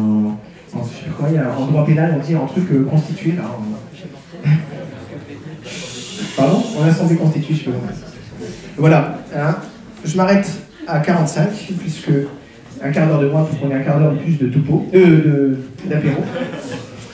En, 0.76 0.82
je 0.84 1.12
quoi, 1.12 1.30
il 1.30 1.36
y 1.36 1.38
a- 1.38 1.56
en 1.56 1.68
droit 1.68 1.86
pénal, 1.86 2.16
on 2.20 2.26
dit 2.26 2.34
un 2.34 2.47
truc 2.47 2.64
euh, 2.72 2.84
constitué. 2.86 3.34
Là, 3.34 3.43
Pardon? 6.36 6.64
En 6.80 6.84
assemblée 6.84 7.16
constituée, 7.18 7.54
je 7.56 7.66
comment. 7.66 7.78
Voilà, 8.78 9.20
hein. 9.36 9.56
je 10.04 10.18
m'arrête 10.18 10.49
à 10.88 10.99
45, 10.99 11.49
puisque 11.80 12.10
un 12.84 12.91
quart 12.91 13.07
d'heure 13.07 13.21
de 13.21 13.27
moins 13.27 13.43
pour 13.43 13.59
qu'on 13.59 13.71
ait 13.71 13.75
un 13.75 13.79
quart 13.79 13.99
d'heure 13.99 14.11
de 14.11 14.17
plus 14.17 14.38
de 14.38 14.47
topo, 14.47 14.86
euh, 14.93 15.55
d'apéro. 15.86 16.21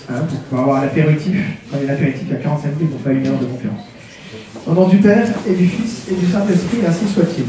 Hein, 0.09 0.22
pour 0.28 0.39
pouvoir 0.39 0.63
avoir 0.63 0.82
l'apéritif. 0.82 1.38
Enfin, 1.67 1.86
l'apéritif, 1.86 2.24
a 2.32 2.36
45 2.36 2.76
minutes 2.78 2.91
pour 2.91 2.99
pas 3.01 3.11
une 3.11 3.28
heure 3.28 3.38
de 3.39 3.45
conférence. 3.45 3.82
Au 4.65 4.74
nom 4.74 4.88
du 4.88 4.97
Père 4.97 5.28
et 5.47 5.53
du 5.53 5.67
Fils 5.67 6.07
et 6.11 6.15
du 6.15 6.26
Saint-Esprit, 6.26 6.80
ainsi 6.88 7.07
soit-il. 7.07 7.45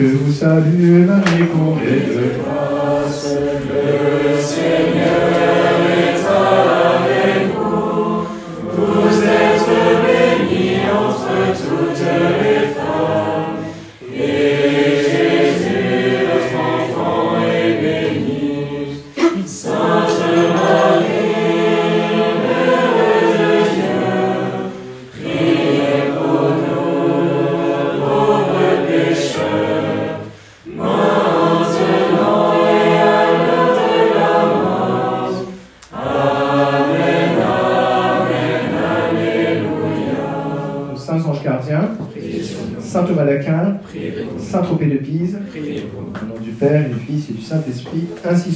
Je 0.00 0.06
vous 0.06 0.32
salue, 0.32 1.06
Marie, 1.06 1.46
comblée 1.52 2.00
de 2.00 2.42
grâce, 2.42 3.36
le 3.36 4.42
Seigneur 4.42 5.43
saint 42.94 43.02
Thomas 43.02 43.24
d'Aquin, 43.24 43.78
saint 44.38 44.62
Tropez 44.62 44.86
de 44.86 44.98
Pise, 44.98 45.36
au 45.36 46.26
nom 46.26 46.40
du 46.40 46.50
Père, 46.50 46.88
du 46.88 46.94
Fils 46.94 47.28
et 47.28 47.32
du 47.32 47.42
Saint-Esprit, 47.42 48.04
ainsi 48.24 48.50